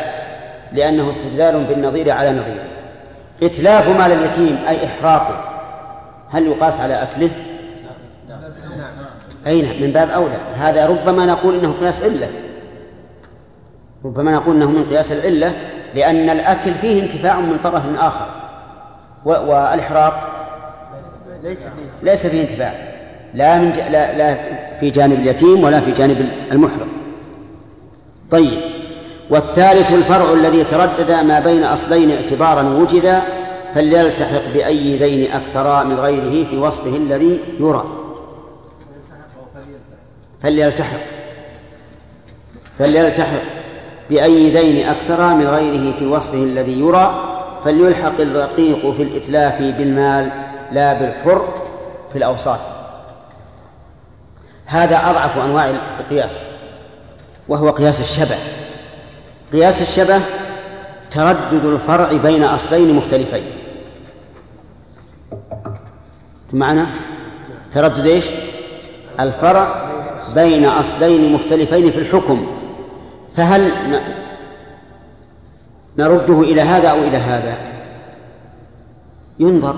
لأنه 0.73 1.11
استدلال 1.11 1.65
بالنظير 1.65 2.11
على 2.11 2.31
نظيره 2.31 2.65
إتلاف 3.43 3.89
مال 3.89 4.13
اليتيم 4.13 4.59
أي 4.69 4.87
إحراقه 4.87 5.53
هل 6.31 6.47
يقاس 6.47 6.81
على 6.81 7.03
أكله؟ 7.03 7.31
نعم 8.29 9.83
من 9.83 9.93
باب 9.95 10.11
أولى 10.11 10.41
هذا 10.55 10.87
ربما 10.87 11.27
نقول 11.27 11.59
إنه 11.59 11.75
قياس 11.81 12.03
علة 12.03 12.29
ربما 14.05 14.33
نقول 14.33 14.57
إنه 14.57 14.71
من 14.71 14.85
قياس 14.85 15.12
العلة 15.12 15.53
لأن 15.95 16.31
الأكل 16.31 16.75
فيه 16.75 17.03
انتفاع 17.03 17.41
من 17.41 17.59
طرف 17.59 17.99
آخر 17.99 18.27
والإحراق 19.25 20.29
ليس 22.03 22.27
فيه 22.27 22.43
انتفاع. 22.43 22.75
لا 23.35 23.59
من 23.59 23.73
ج... 23.73 23.79
لا 23.79 24.19
لا 24.19 24.38
في 24.81 24.91
جانب 24.91 25.21
اليتيم 25.21 25.65
ولا 25.65 25.81
في 25.81 25.93
جانب 25.93 26.31
المحرق. 26.53 26.87
طيب. 28.31 28.61
والثالث 29.31 29.93
الفرع 29.93 30.33
الذي 30.33 30.65
تردد 30.65 31.11
ما 31.11 31.41
بين 31.41 31.65
أصلين 31.65 32.11
اعتبارا 32.11 32.62
وجدا 32.62 33.23
فليلتحق 33.75 34.43
بأي 34.55 34.97
ذين 34.97 35.33
أكثرا 35.33 35.83
من 35.85 35.99
غيره 35.99 36.45
في 36.45 36.59
وصفه 36.59 36.97
الذي 36.97 37.41
يرى. 37.61 37.85
فليلتحق. 40.43 41.01
فليلتحق. 42.79 43.62
بأي 44.12 44.51
ذين 44.51 44.88
أكثرا 44.88 45.33
من 45.33 45.46
غيره 45.46 45.92
في 45.98 46.07
وصفه 46.07 46.42
الذي 46.42 46.81
يرى 46.81 47.14
فليلحق 47.64 48.20
الرقيق 48.20 48.90
في 48.90 49.03
الإتلاف 49.03 49.59
بالمال 49.59 50.33
لا 50.72 50.92
بالحر 50.92 51.55
في 52.12 52.18
الأوصاف. 52.18 52.61
هذا 54.66 54.96
أضعف 54.96 55.38
أنواع 55.38 55.72
القياس 56.01 56.42
وهو 57.48 57.70
قياس 57.70 58.01
الشبه. 58.01 58.37
قياس 59.53 59.83
الشبه 59.83 60.20
تردد 61.11 61.64
الفرع 61.64 62.12
بين 62.12 62.44
أصلين 62.44 62.94
مختلفين. 62.94 63.42
معنى؟ 66.53 66.87
تردد 67.72 68.07
إيش؟ 68.07 68.27
الفرع 69.20 69.90
بين 70.35 70.64
أصلين 70.64 71.33
مختلفين 71.33 71.92
في 71.92 71.98
الحكم. 71.98 72.62
فهل 73.37 73.71
نرده 75.99 76.40
إلى 76.40 76.61
هذا 76.61 76.88
أو 76.88 76.99
إلى 76.99 77.16
هذا؟ 77.16 77.57
ينظر 79.38 79.77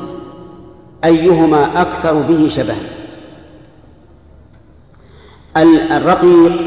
أيهما 1.05 1.83
أكثر 1.83 2.23
به 2.23 2.49
شبها 2.49 2.77
الرقيق 5.97 6.63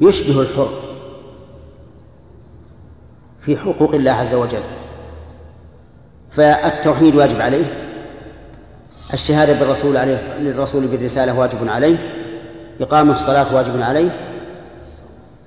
يشبه 0.00 0.40
الحر 0.40 0.70
في 3.40 3.56
حقوق 3.56 3.94
الله 3.94 4.10
عز 4.10 4.34
وجل. 4.34 4.62
فالتوحيد 6.30 7.14
واجب 7.14 7.40
عليه 7.40 7.64
الشهادة 9.12 9.52
بالرسول 9.52 9.96
عليه 9.96 10.18
للرسول 10.40 10.86
بالرسالة 10.86 11.38
واجب 11.38 11.68
عليه 11.68 11.96
إقام 12.80 13.10
الصلاة 13.10 13.54
واجب 13.54 13.82
عليه 13.82 14.29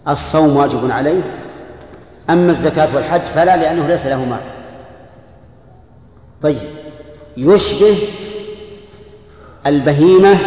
الصوم 0.08 0.56
واجب 0.56 0.92
عليه. 0.92 1.22
أما 2.30 2.52
الزكاة 2.52 2.96
والحج 2.96 3.22
فلا 3.22 3.58
لأنه 3.58 3.88
ليس 3.88 4.06
له 4.06 4.26
مال. 4.26 4.40
طيب 6.42 6.70
يشبه 7.38 7.98
البهيمة 9.66 10.38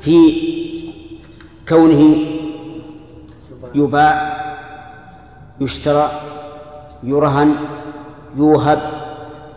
في 0.00 0.42
كونه 1.68 2.16
يباع 3.74 4.36
يشترى 5.60 6.10
يرهن 7.02 7.54
يوهب 8.36 8.80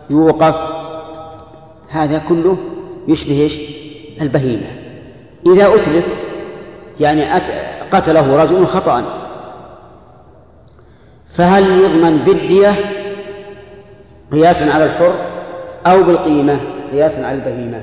يوقف. 0.10 0.56
هذا 1.89 2.21
كله 2.30 2.58
يشبه 3.08 3.41
إيش؟ 3.41 3.60
البهيمة. 4.21 4.80
إذا 5.45 5.75
أتلف 5.75 6.08
يعني 6.99 7.38
قتله 7.91 8.43
رجل 8.43 8.65
خطأ. 8.65 9.04
فهل 11.30 11.63
يضمن 11.63 12.17
بالدية 12.17 12.75
قياسا 14.32 14.73
على 14.73 14.86
الحر 14.86 15.13
أو 15.86 16.04
بالقيمة 16.04 16.60
قياسا 16.91 17.25
على 17.25 17.38
البهيمة؟ 17.38 17.82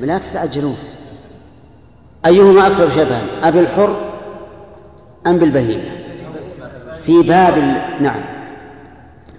لا 0.00 0.18
تتعجلون 0.18 0.76
أيهما 2.26 2.66
أكثر 2.66 2.90
شبها 2.90 3.22
أبي 3.42 3.60
الحر 3.60 3.96
أم 5.26 5.38
بالبهيمة؟ 5.38 5.90
في 6.98 7.22
باب 7.22 7.58
نعم. 8.00 8.20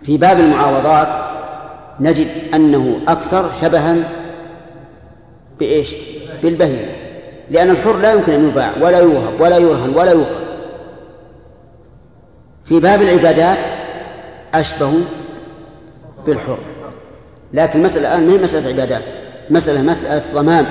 في 0.04 0.18
باب 0.18 0.40
المعاوضات 0.40 1.18
نجد 2.00 2.28
أنه 2.54 3.00
أكثر 3.08 3.52
شبها 3.52 3.96
بإيش؟ 5.60 5.96
بالبهيمة. 6.44 7.07
لأن 7.50 7.70
الحر 7.70 7.98
لا 7.98 8.14
يمكن 8.14 8.34
أن 8.34 8.48
يباع 8.48 8.74
ولا 8.82 9.00
يوهب 9.00 9.42
ولا 9.42 9.58
يرهن 9.58 9.94
ولا 9.96 10.12
يوقف 10.12 10.48
في 12.66 12.80
باب 12.80 13.02
العبادات 13.02 13.68
أشبه 14.54 14.94
بالحر. 16.26 16.58
لكن 17.54 17.80
المسألة 17.80 18.08
الآن 18.08 18.28
ما 18.28 18.34
هي 18.34 18.38
مسألة 18.38 18.68
عبادات؟ 18.68 19.04
مسألة 19.50 19.82
مسألة 19.82 20.42
ضمان. 20.42 20.66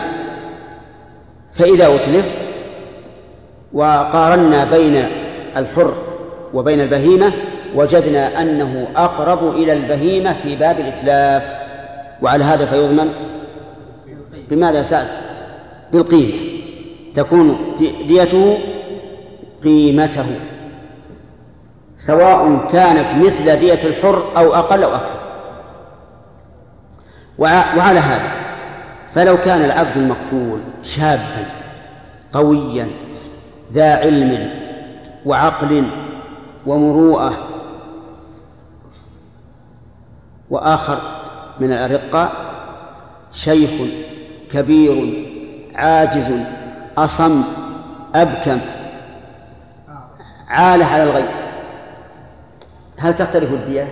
فإذا 1.53 1.95
أتلف 1.95 2.33
وقارنا 3.73 4.65
بين 4.65 5.09
الحر 5.57 5.95
وبين 6.55 6.81
البهيمة 6.81 7.33
وجدنا 7.75 8.43
أنه 8.43 8.89
أقرب 8.97 9.57
إلى 9.57 9.73
البهيمة 9.73 10.33
في 10.33 10.57
باب 10.57 10.81
الإتلاف. 10.81 11.57
وعلى 12.23 12.45
هذا 12.45 12.67
فيضمن؟ 12.67 13.13
بماذا 14.51 14.83
سأل؟ 14.83 15.07
بالقيمة. 15.93 16.56
تكون 17.17 17.75
ديته 18.09 18.59
قيمته 19.65 20.27
سواء 21.99 22.69
كانت 22.73 23.25
مثل 23.25 23.57
دية 23.57 23.79
الحر 23.85 24.23
أو 24.37 24.55
أقل 24.55 24.83
أو 24.83 24.95
أكثر. 24.95 25.21
وعلى 27.39 27.99
هذا 28.01 28.31
فلو 29.15 29.37
كان 29.37 29.65
العبد 29.65 29.97
المقتول 29.97 30.61
شابا 30.83 31.47
قويا 32.33 32.89
ذا 33.73 33.97
علم 33.97 34.51
وعقل 35.27 35.85
ومروءة 36.67 37.33
وآخر 40.51 40.99
من 41.61 41.73
الأرقاء 41.73 42.33
شيخ 43.33 43.71
كبير 44.51 45.27
عاجز 45.75 46.33
أصم 46.99 47.43
أبكم 48.15 48.61
عالة 50.49 50.87
على 50.87 51.03
الغيب 51.03 51.25
هل 52.99 53.17
تختلف 53.17 53.53
الدية؟ 53.53 53.89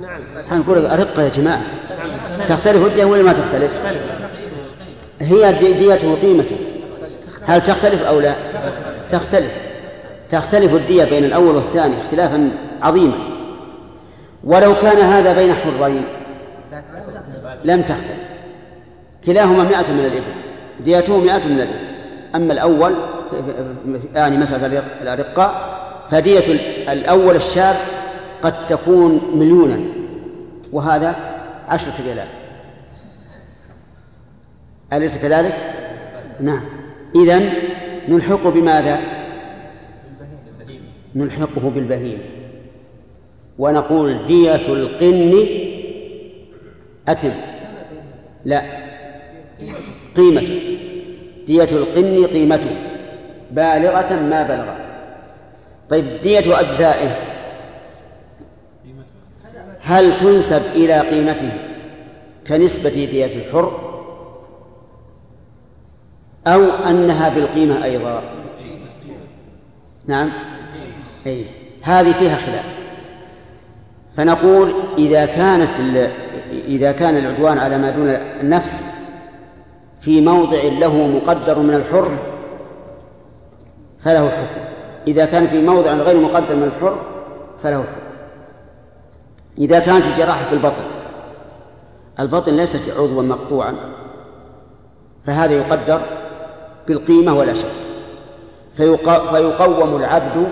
نعم 0.00 0.60
نقول 0.60 0.86
أرقة 0.86 1.22
يا 1.22 1.28
جماعة 1.28 1.62
تختلف 2.46 2.86
الدية 2.86 3.04
ولا 3.04 3.22
ما 3.22 3.32
تختلف؟ 3.32 3.78
هي 5.20 5.52
ديته 5.52 6.14
قيمته 6.14 6.56
هل 7.46 7.62
تختلف 7.62 8.02
أو 8.02 8.20
لا؟ 8.20 8.34
تختلف 9.08 9.56
تختلف 10.28 10.74
الدية 10.74 11.04
بين 11.04 11.24
الأول 11.24 11.54
والثاني 11.56 11.94
اختلافا 11.98 12.50
عظيما 12.82 13.18
ولو 14.44 14.74
كان 14.74 14.98
هذا 14.98 15.32
بين 15.32 15.54
حرين 15.54 16.04
لم 17.64 17.82
تختلف 17.82 18.31
كلاهما 19.24 19.64
مئة 19.64 19.92
من 19.92 20.04
الإبل 20.04 20.32
ديته 20.80 21.20
مئة 21.20 21.48
من 21.48 21.56
الإبل. 21.56 21.92
أما 22.34 22.52
الأول 22.52 22.94
يعني 24.14 24.36
مسألة 24.36 24.82
الأرقاء 25.02 25.82
فدية 26.10 26.52
الأول 26.92 27.36
الشاب 27.36 27.76
قد 28.42 28.66
تكون 28.66 29.20
مليونا 29.34 29.80
وهذا 30.72 31.16
عشرة 31.68 32.04
ريالات 32.04 32.28
أليس 34.92 35.18
كذلك؟ 35.18 35.54
نعم. 36.40 36.64
إذن 37.14 37.50
نلحقه 38.08 38.50
بماذا؟ 38.50 39.00
نلحقه 41.14 41.70
بالبهيمة. 41.70 42.22
ونقول 43.58 44.26
دية 44.26 44.54
القن 44.54 45.46
أتم. 47.08 47.32
لا. 48.44 48.81
قيمته. 50.16 50.78
دية 51.46 51.68
القن 51.72 52.26
قيمته. 52.26 52.76
بالغة 53.50 54.12
ما 54.12 54.42
بلغت. 54.42 54.90
طيب 55.88 56.20
دية 56.22 56.60
أجزائه. 56.60 57.16
هل 59.80 60.16
تنسب 60.16 60.62
إلى 60.74 61.00
قيمته 61.00 61.50
كنسبة 62.46 62.90
دية 62.90 63.26
الحر؟ 63.36 63.92
أو 66.46 66.62
أنها 66.90 67.28
بالقيمة 67.28 67.84
أيضا؟ 67.84 68.22
نعم. 70.06 70.32
أي 71.26 71.44
هذه 71.82 72.12
فيها 72.12 72.36
خلاف. 72.36 72.64
فنقول 74.16 74.72
إذا 74.98 75.26
كانت 75.26 75.70
إذا 76.52 76.92
كان 76.92 77.16
العدوان 77.16 77.58
على 77.58 77.78
ما 77.78 77.90
دون 77.90 78.08
النفس 78.40 78.82
في 80.02 80.20
موضع 80.20 80.58
له 80.62 81.06
مقدر 81.06 81.58
من 81.58 81.74
الحر 81.74 82.10
فله 83.98 84.28
حكم. 84.28 84.60
إذا 85.06 85.24
كان 85.24 85.46
في 85.46 85.62
موضع 85.62 85.92
غير 85.94 86.20
مقدر 86.20 86.56
من 86.56 86.62
الحر 86.62 86.96
فله 87.62 87.82
حكم. 87.82 88.02
إذا 89.58 89.78
كانت 89.78 90.06
الجراحة 90.06 90.44
في 90.44 90.52
البطن 90.52 90.84
البطن 92.20 92.56
ليست 92.56 92.90
عضوا 92.98 93.22
مقطوعا 93.22 93.74
فهذا 95.26 95.52
يقدر 95.52 96.00
بالقيمة 96.88 97.38
ولا 97.38 97.54
شك. 97.54 97.68
فيقوم 98.74 99.96
العبد 99.96 100.48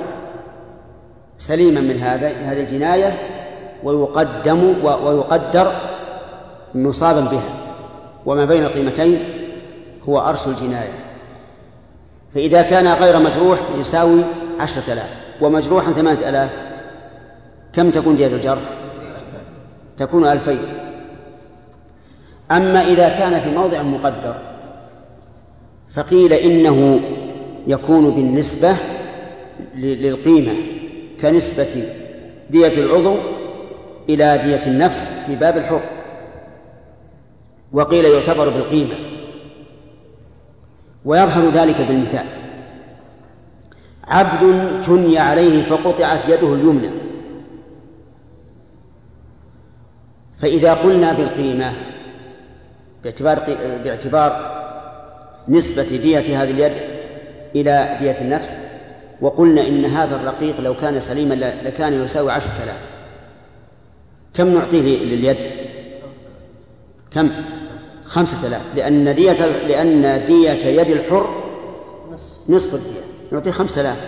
سليما 1.38 1.80
من 1.80 1.96
هذا 1.96 2.28
هذه 2.28 2.60
الجناية 2.60 3.18
ويقدم 3.84 4.84
ويقدر 4.84 5.72
مصابا 6.74 7.20
بها. 7.20 7.50
وما 8.26 8.44
بين 8.44 8.64
القيمتين 8.64 9.39
هو 10.10 10.18
أرش 10.18 10.46
الجناية. 10.46 10.92
فإذا 12.34 12.62
كان 12.62 12.86
غير 12.86 13.18
مجروح 13.18 13.58
يساوي 13.78 14.20
عشرة 14.60 14.92
آلاف 14.92 15.16
ومجروحا 15.40 15.92
ثمانية 15.92 16.28
آلاف. 16.28 16.50
كم 17.72 17.90
تكون 17.90 18.16
دية 18.16 18.26
الجرح؟ 18.26 18.62
تكون 19.96 20.26
ألفين. 20.26 20.58
أما 22.50 22.82
إذا 22.82 23.08
كان 23.08 23.40
في 23.40 23.50
موضع 23.50 23.82
مقدر 23.82 24.36
فقيل 25.90 26.32
إنه 26.32 27.00
يكون 27.66 28.10
بالنسبة 28.10 28.76
للقيمة 29.74 30.54
كنسبة 31.20 31.84
دية 32.50 32.68
العضو 32.68 33.16
إلى 34.08 34.38
دية 34.38 34.66
النفس 34.66 35.10
في 35.26 35.36
باب 35.36 35.56
الحر. 35.56 35.80
وقيل 37.72 38.04
يعتبر 38.04 38.48
بالقيمة. 38.48 38.94
ويظهر 41.04 41.50
ذلك 41.50 41.80
بالمثال. 41.80 42.26
عبد 44.04 44.82
تني 44.82 45.18
عليه 45.18 45.62
فقطعت 45.62 46.28
يده 46.28 46.54
اليمنى. 46.54 46.90
فإذا 50.38 50.74
قلنا 50.74 51.12
بالقيمة 51.12 51.72
باعتبار 53.04 53.40
باعتبار 53.84 54.60
نسبة 55.48 55.96
دية 55.96 56.42
هذه 56.42 56.50
اليد 56.50 56.72
إلى 57.54 57.96
دية 58.00 58.20
النفس 58.20 58.58
وقلنا 59.20 59.66
إن 59.66 59.84
هذا 59.84 60.16
الرقيق 60.16 60.60
لو 60.60 60.74
كان 60.74 61.00
سليما 61.00 61.34
لكان 61.64 61.92
يساوي 61.92 62.32
عشرة 62.32 62.52
آلاف. 62.64 62.90
كم 64.34 64.54
نعطيه 64.54 65.04
لليد؟ 65.04 65.36
كم؟ 67.10 67.30
خمسة 68.10 68.46
آلاف. 68.46 68.62
لأن 68.74 69.14
دية 69.14 69.46
لأن 69.46 70.24
دية 70.26 70.66
يد 70.80 70.90
الحر 70.90 71.30
نصف 72.48 72.74
الدية. 72.74 73.00
نعطيه 73.32 73.50
خمسة 73.50 73.80
آلاف. 73.80 73.98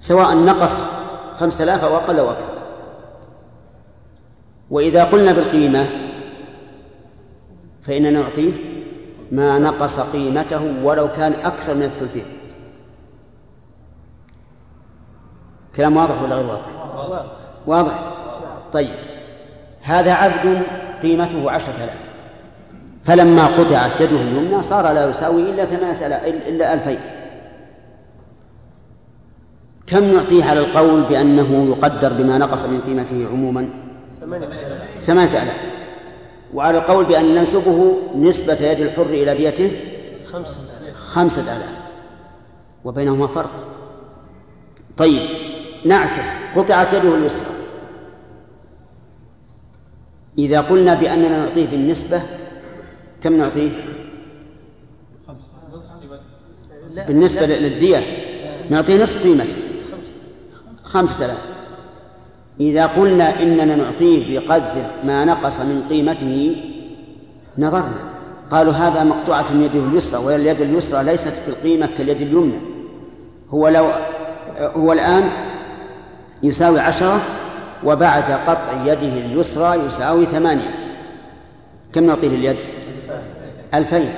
سواء 0.00 0.36
نقص 0.36 0.80
خمسة 1.36 1.64
آلاف 1.64 1.84
أو 1.84 1.96
أقل 1.96 2.18
أو 2.18 2.30
أكثر. 2.30 2.52
وإذا 4.70 5.04
قلنا 5.04 5.32
بالقيمة 5.32 5.86
فإننا 7.80 8.10
نعطيه 8.10 8.52
ما 9.32 9.58
نقص 9.58 10.00
قيمته 10.00 10.84
ولو 10.84 11.08
كان 11.08 11.32
أكثر 11.32 11.74
من 11.74 11.82
الثلثين. 11.82 12.24
كلام 15.76 15.96
واضح 15.96 16.22
ولا 16.22 16.36
غير 16.36 16.46
واضح؟ 16.46 17.30
واضح. 17.66 17.98
طيب. 18.72 18.94
هذا 19.82 20.12
عبد 20.12 20.62
قيمته 21.02 21.50
عشرة 21.50 21.74
آلاف. 21.74 22.05
فلما 23.06 23.46
قطعت 23.46 24.00
يده 24.00 24.16
اليمنى 24.16 24.62
صار 24.62 24.84
لا 24.84 25.10
يساوي 25.10 25.42
إلا 25.42 25.64
ثمانية 25.64 26.06
آلاف 26.06 26.24
إلا 26.24 26.74
ألفين. 26.74 26.98
كم 29.86 30.04
نعطيه 30.04 30.44
على 30.44 30.60
القول 30.60 31.02
بأنه 31.02 31.68
يقدر 31.68 32.12
بما 32.12 32.38
نقص 32.38 32.64
من 32.64 32.80
قيمته 32.86 33.28
عموما؟ 33.32 33.68
ثمانية 35.00 35.42
آلاف. 35.42 35.56
وعلى 36.54 36.78
القول 36.78 37.04
بأن 37.04 37.34
ننسبه 37.34 37.96
نسبة 38.16 38.66
يد 38.66 38.80
الحر 38.80 39.06
إلى 39.06 39.34
ديته 39.34 39.80
خمسة 40.96 41.42
آلاف. 41.42 41.80
وبينهما 42.84 43.26
فرق. 43.26 43.64
طيب 44.96 45.22
نعكس 45.84 46.28
قطعت 46.56 46.92
يده 46.92 47.14
اليسرى. 47.14 47.46
إذا 50.38 50.60
قلنا 50.60 50.94
بأننا 50.94 51.46
نعطيه 51.46 51.66
بالنسبة 51.66 52.20
كم 53.26 53.36
نعطيه؟ 53.36 53.70
بالنسبة 57.08 57.46
للدية. 57.46 58.02
نعطيه 58.70 59.02
نصف 59.02 59.22
قيمته. 59.22 59.56
خمسة. 60.82 61.24
آلاف. 61.24 61.42
إذا 62.60 62.86
قلنا 62.86 63.42
إننا 63.42 63.74
نعطيه 63.74 64.38
بقدر 64.38 64.86
ما 65.04 65.24
نقص 65.24 65.60
من 65.60 65.86
قيمته 65.90 66.56
نظرنا. 67.58 67.98
قالوا 68.50 68.72
هذا 68.72 69.04
مقطوعة 69.04 69.52
يده 69.52 69.80
اليسرى 69.80 70.24
واليد 70.24 70.60
اليسرى 70.60 71.04
ليست 71.04 71.28
في 71.28 71.48
القيمة 71.48 71.88
كاليد 71.98 72.20
اليمنى. 72.20 72.60
هو 73.50 73.68
لو 73.68 73.90
هو 74.58 74.92
الآن 74.92 75.30
يساوي 76.42 76.80
عشرة 76.80 77.20
وبعد 77.84 78.30
قطع 78.30 78.82
يده 78.84 79.26
اليسرى 79.26 79.86
يساوي 79.86 80.26
ثمانية. 80.26 80.74
كم 81.92 82.04
نعطيه 82.04 82.28
لليد؟ 82.28 82.75
ألفين. 83.74 84.08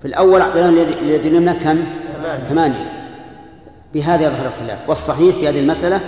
في 0.00 0.08
الأول 0.08 0.40
أعطيناه 0.40 0.68
اليد 0.68 1.26
اليمنى 1.26 1.54
كم؟ 1.54 1.84
ثمانية. 2.48 2.92
بهذا 3.94 4.26
يظهر 4.26 4.46
الخلاف. 4.46 4.88
والصحيح 4.88 5.36
في 5.36 5.48
هذه 5.48 5.60
المسألة 5.60 6.00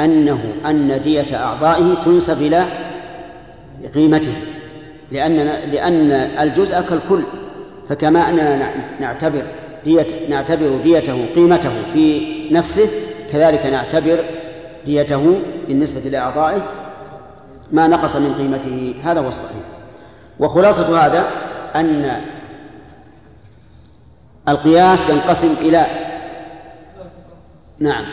أنه 0.00 0.54
أن 0.66 1.00
دية 1.00 1.36
أعضائه 1.36 1.94
تنسب 1.94 2.42
إلى 2.42 2.64
قيمته. 3.94 4.34
لأن 5.12 5.36
لأن 5.72 6.10
الجزء 6.12 6.80
كالكل. 6.80 7.22
فكما 7.88 8.28
أننا 8.28 8.74
نعتبر 9.00 9.42
دية 9.84 10.06
نعتبر 10.28 10.76
ديته 10.82 11.26
قيمته 11.34 11.72
في 11.92 12.22
نفسه 12.50 12.88
كذلك 13.32 13.66
نعتبر 13.66 14.24
ديته 14.86 15.40
بالنسبة 15.68 16.00
لأعضائه 16.00 16.68
ما 17.72 17.88
نقص 17.88 18.16
من 18.16 18.34
قيمته. 18.34 18.94
هذا 19.04 19.20
هو 19.20 19.28
الصحيح. 19.28 19.64
وخلاصة 20.40 21.06
هذا 21.06 21.24
أن 21.74 22.20
القياس 24.48 25.08
ينقسم 25.10 25.52
إلى 25.60 25.86
نعم. 27.78 28.04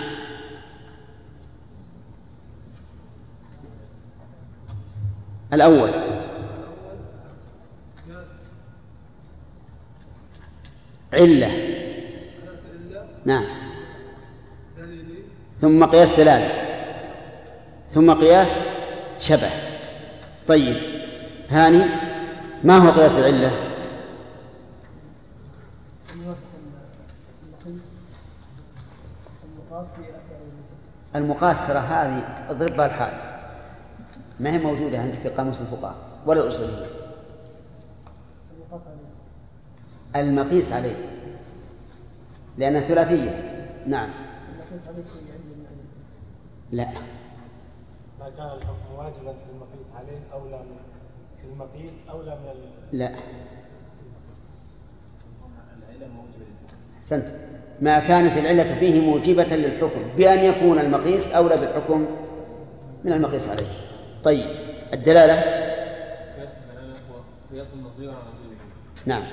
الأول. 5.53 5.89
علة. 11.13 11.51
نعم. 13.25 13.45
ثم 15.55 15.85
قياس 15.85 16.11
دلالة 16.19 16.49
ثم 17.87 18.13
قياس 18.13 18.59
شبه. 19.19 19.49
طيب. 20.47 20.77
هاني 21.49 22.10
ما 22.63 22.77
هو 22.77 22.91
قياس 22.91 23.17
العلة؟ 23.17 23.51
المقاس 31.15 31.67
ترى 31.67 31.77
هذه 31.77 32.45
اضربها 32.49 32.85
الحائط. 32.85 33.31
ما 34.39 34.49
هي 34.49 34.57
موجودة 34.57 34.99
عندك 34.99 35.17
في 35.17 35.29
قاموس 35.29 35.61
الفقهاء؟ 35.61 35.95
ولا 36.25 36.41
الأصوليين 36.41 36.85
المقيس 40.15 40.71
عليه. 40.73 40.95
لأنها 42.57 42.81
ثلاثية. 42.81 43.57
نعم. 43.87 44.09
لا. 46.71 46.87
ما 48.19 48.29
كان 48.29 48.45
الحكم 48.47 48.95
واجبا 48.97 49.33
في 49.33 49.45
المقيس 49.53 49.87
عليه 49.95 50.19
أولى 50.33 50.57
من 50.57 50.90
المقيس 51.45 51.91
أولى 52.09 52.37
من 52.45 52.99
لا. 52.99 53.11
سنت 56.99 57.35
ما 57.81 57.99
كانت 57.99 58.37
العلة 58.37 58.63
فيه 58.63 59.01
موجبة 59.01 59.43
للحكم. 59.43 60.01
بأن 60.17 60.39
يكون 60.39 60.79
المقيس 60.79 61.31
أولى 61.31 61.55
بالحكم 61.55 62.05
من 63.03 63.13
المقيس 63.13 63.47
عليه. 63.47 63.67
طيب. 64.23 64.55
الدلالة؟ 64.93 65.33
قياس 65.33 66.51
الدلالة 66.57 66.99
هو 67.11 67.21
قياس 67.55 67.73
النظير 67.73 68.09
على 68.09 68.21
نعم. 69.05 69.23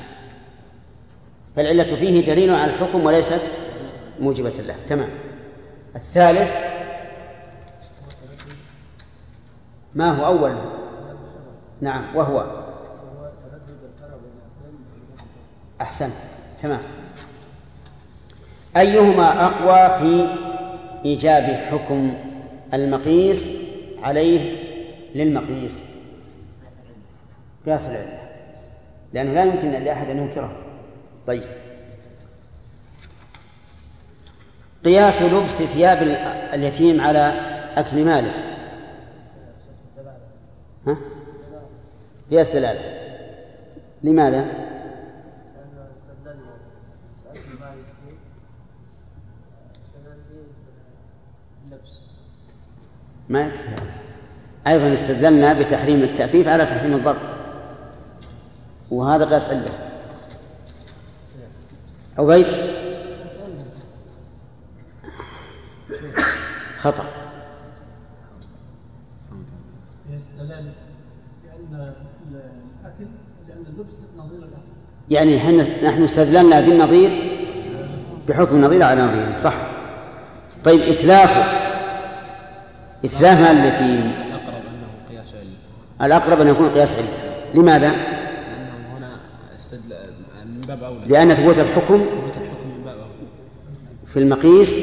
فالعلة 1.56 1.96
فيه 1.96 2.26
دليل 2.26 2.54
على 2.54 2.74
الحكم 2.74 3.04
وليست 3.04 3.42
موجبة 4.20 4.50
له. 4.50 4.74
تمام. 4.86 5.10
الثالث 5.96 6.56
ما 9.94 10.10
هو 10.10 10.26
أول؟ 10.26 10.77
نعم 11.80 12.16
وهو. 12.16 12.64
أحسنت. 15.80 16.12
تمام. 16.62 16.80
أيهما 18.76 19.44
أقوى 19.46 19.98
في 19.98 20.36
إيجاب 21.04 21.44
حكم 21.44 22.14
المقيس 22.74 23.52
عليه 24.02 24.62
للمقيس؟ 25.14 25.84
قياس 27.66 27.86
العلة 27.88 28.18
لأنه 29.12 29.32
لا 29.32 29.44
يمكن 29.44 29.70
لأحد 29.70 30.10
أن 30.10 30.18
ينكره. 30.18 30.56
طيب. 31.26 31.42
قياس 34.84 35.22
لبس 35.22 35.62
ثياب 35.62 36.02
اليتيم 36.54 37.00
على 37.00 37.32
أكل 37.76 38.04
ماله 38.04 38.32
ها؟ 40.86 40.96
قياس 42.30 42.48
دلالة 42.48 42.80
لماذا؟ 44.02 44.68
ما 53.28 53.46
يكفي. 53.46 53.82
أيضا 54.66 54.92
استدللنا 54.94 55.52
بتحريم 55.52 56.02
التأفيف 56.02 56.48
على 56.48 56.66
تحريم 56.66 56.94
الضرب. 56.94 57.18
وهذا 58.90 59.24
قياس 59.24 59.48
علة. 59.48 59.70
عبيد؟ 62.18 62.46
خطأ 66.78 67.04
لأن 70.38 70.72
الأكل 72.30 73.06
لأن 73.48 73.64
اللبس 73.66 73.94
نظير 74.16 74.38
الأكل 74.38 74.78
يعني 75.10 75.36
نحن 75.82 76.02
استدللنا 76.02 76.60
بالنظير 76.60 77.10
بحكم 78.28 78.56
النظير 78.56 78.82
على 78.82 79.02
نظير 79.02 79.38
صح. 79.38 79.54
طيب 80.64 80.80
إتلافه 80.82 81.44
إتلاف 83.04 83.40
مال 83.40 83.58
اليتيم 83.58 84.12
الأقرب 84.28 84.62
أنه 84.70 84.88
قياس 85.10 85.32
علة 86.00 86.06
الأقرب 86.06 86.40
أن 86.40 86.48
يكون 86.48 86.68
قياس 86.68 86.96
علة 86.96 87.06
لماذا؟ 87.54 87.88
لأنه 87.88 88.98
هنا 88.98 89.08
استدل 89.54 89.94
من 90.46 90.60
باب 90.60 90.82
أولى. 90.82 91.00
لأن 91.06 91.34
ثبوت 91.34 91.58
الحكم 91.58 91.98
ثبوت 91.98 92.36
الحكم 92.36 92.68
من 92.76 92.84
باب 92.84 92.96
أولى. 92.96 93.28
في 94.06 94.18
المقيس 94.18 94.80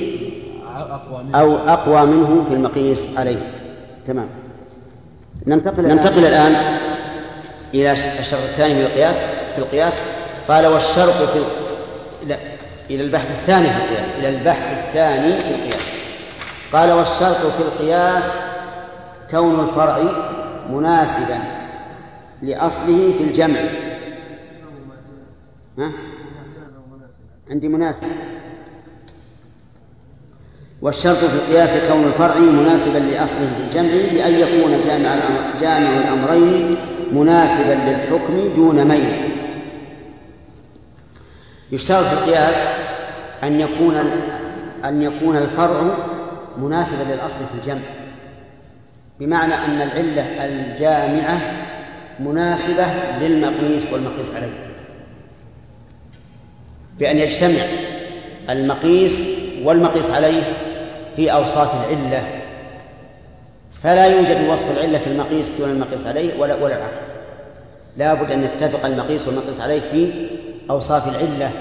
أقوى 0.78 1.24
من 1.24 1.36
أو 1.36 1.56
أقوى 1.58 2.06
منه 2.06 2.46
في 2.50 2.56
المقيس 2.56 3.18
عليه. 3.18 3.38
تمام. 4.06 4.28
ننتقل 5.48 5.84
ننتقل 5.88 6.26
الآن 6.26 6.56
إلى 7.74 7.92
الشرط 7.92 8.42
الثاني 8.42 8.74
من 8.74 8.82
القياس 8.82 9.20
في 9.56 9.58
القياس. 9.58 10.00
قال 10.48 10.66
والشرط 10.66 11.30
في 11.30 11.38
ال... 11.38 11.44
لا 12.28 12.38
إلى 12.90 13.04
البحث 13.04 13.32
الثاني 13.32 13.70
في 13.70 13.78
القياس 13.78 14.06
إلى 14.20 14.30
البحث 14.30 14.78
الثاني 14.78 15.34
في 15.34 15.56
القياس. 15.56 15.84
قال 16.74 16.92
والشرط 16.92 17.38
في 17.38 17.62
القياس 17.62 18.32
كون 19.32 19.68
الفرع 19.68 20.00
مناسبا 20.70 21.40
لأصله 22.42 23.14
في 23.18 23.24
الجمع. 23.24 23.60
ها؟ 25.78 25.92
عندي 27.52 27.68
مناسب. 27.68 28.08
والشرط 30.82 31.18
في 31.18 31.36
القياس 31.36 31.78
كون 31.90 32.04
الفرع 32.04 32.40
مناسبا 32.40 32.98
لأصله 32.98 33.48
في 33.48 33.64
الجمع 33.68 34.14
بأن 34.14 34.34
يكون 34.40 34.82
جامع 35.62 35.98
الأمرين 35.98 36.78
مناسبا 37.12 37.74
للحكم 37.88 38.54
دون 38.56 38.88
ميل. 38.88 39.35
يشترط 41.76 42.04
في 42.04 42.14
القياس 42.14 42.56
أن 43.44 43.62
يكون 43.62 43.96
أن 44.86 45.02
يكون 45.02 45.38
الفرع 45.38 45.98
مناسبا 46.58 47.04
للأصل 47.04 47.46
في 47.46 47.62
الجمع. 47.62 47.82
بمعنى 49.20 49.54
أن 49.54 49.82
العلة 49.82 50.46
الجامعة 50.46 51.42
مناسبة 52.20 52.86
للمقيس 53.22 53.88
والمقيس 53.94 54.32
عليه. 54.36 54.54
بأن 57.00 57.18
يجتمع 57.18 57.62
المقيس 58.50 59.28
والمقيس 59.64 60.12
عليه 60.12 60.44
في 61.16 61.34
أوصاف 61.34 61.74
العلة. 61.74 62.24
فلا 63.84 64.06
يوجد 64.06 64.50
وصف 64.50 64.78
العلة 64.78 64.98
في 64.98 65.08
المقيس 65.08 65.52
دون 65.60 65.70
المقيس 65.70 66.08
عليه 66.08 66.40
ولا 66.40 66.78
العكس. 66.78 67.00
لا 67.98 68.14
بد 68.14 68.32
أن 68.32 68.44
يتفق 68.44 68.86
المقيس 68.86 69.28
والمقيس 69.28 69.62
عليه 69.62 69.80
في 69.80 70.28
أوصاف 70.70 71.08
العلة 71.08 71.52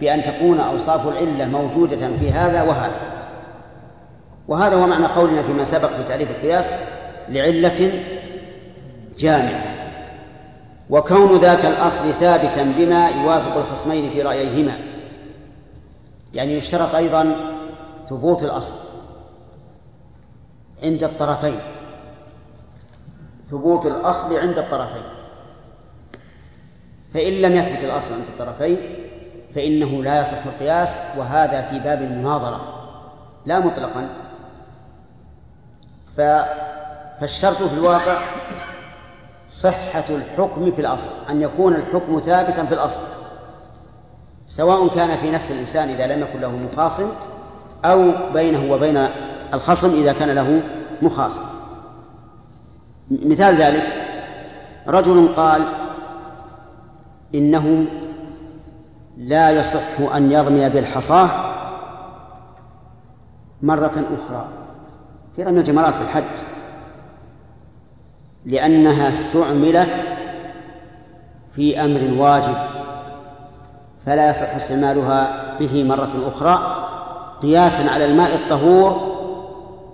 بأن 0.00 0.22
تكون 0.22 0.60
أوصاف 0.60 1.08
العلة 1.08 1.44
موجودة 1.44 2.16
في 2.20 2.30
هذا 2.30 2.62
وهذا. 2.62 3.00
وهذا 4.48 4.76
هو 4.76 4.86
معنى 4.86 5.06
قولنا 5.06 5.42
فيما 5.42 5.64
سبق 5.64 5.88
في 5.88 6.02
تعريف 6.08 6.30
القياس 6.30 6.74
لعلة 7.28 7.92
جامعة. 9.18 9.62
وكون 10.90 11.36
ذاك 11.38 11.66
الأصل 11.66 12.12
ثابتا 12.12 12.62
بما 12.78 13.08
يوافق 13.08 13.56
الخصمين 13.56 14.10
في 14.10 14.22
رأييهما 14.22 14.78
يعني 16.34 16.56
يشترط 16.56 16.94
أيضا 16.94 17.36
ثبوت 18.10 18.42
الأصل 18.42 18.74
عند 20.82 21.04
الطرفين. 21.04 21.58
ثبوت 23.50 23.86
الأصل 23.86 24.36
عند 24.36 24.58
الطرفين. 24.58 25.21
فإن 27.14 27.32
لم 27.32 27.52
يثبت 27.52 27.84
الأصل 27.84 28.14
عند 28.14 28.22
الطرفين 28.22 28.76
فإنه 29.54 30.02
لا 30.02 30.20
يصح 30.20 30.46
القياس 30.46 30.94
وهذا 31.16 31.62
في 31.62 31.78
باب 31.78 32.02
المناظرة 32.02 32.82
لا 33.46 33.60
مطلقا. 33.60 34.08
ف 36.16 36.20
فالشرط 37.20 37.62
في 37.62 37.74
الواقع 37.74 38.20
صحة 39.50 40.04
الحكم 40.10 40.72
في 40.72 40.80
الأصل 40.80 41.08
أن 41.30 41.42
يكون 41.42 41.74
الحكم 41.74 42.20
ثابتا 42.20 42.64
في 42.64 42.74
الأصل 42.74 43.00
سواء 44.46 44.88
كان 44.88 45.18
في 45.18 45.30
نفس 45.30 45.50
الإنسان 45.50 45.88
إذا 45.88 46.06
لم 46.06 46.22
يكن 46.22 46.40
له 46.40 46.56
مخاصم 46.56 47.08
أو 47.84 48.12
بينه 48.32 48.72
وبين 48.72 49.08
الخصم 49.54 49.88
إذا 49.88 50.12
كان 50.12 50.28
له 50.28 50.62
مخاصم. 51.02 51.42
مثال 53.10 53.56
ذلك 53.56 53.86
رجل 54.86 55.28
قال 55.36 55.81
إنه 57.34 57.84
لا 59.16 59.50
يصح 59.50 60.14
أن 60.14 60.32
يرمي 60.32 60.68
بالحصاة 60.68 61.30
مرة 63.62 64.04
أخرى. 64.18 64.48
في 65.36 65.42
رمي 65.42 65.58
الجمرات 65.58 65.94
في 65.94 66.02
الحج. 66.02 66.24
لأنها 68.46 69.10
استعملت 69.10 70.06
في 71.52 71.84
أمر 71.84 72.22
واجب. 72.22 72.56
فلا 74.06 74.30
يصح 74.30 74.54
استعمالها 74.54 75.52
به 75.58 75.84
مرة 75.84 76.28
أخرى. 76.28 76.58
قياسا 77.42 77.90
على 77.90 78.04
الماء 78.04 78.34
الطهور. 78.34 79.12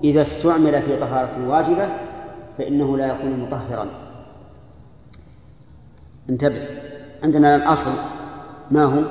إذا 0.04 0.22
استعمل 0.22 0.82
في 0.82 0.96
طهارة 0.96 1.48
واجبة 1.48 1.88
فإنه 2.58 2.96
لا 2.96 3.06
يكون 3.06 3.40
مطهرا. 3.40 3.86
انتبه. 6.30 6.88
عندنا 7.24 7.56
الأصل. 7.56 7.90
ما 8.70 8.84
هو؟ 8.84 9.02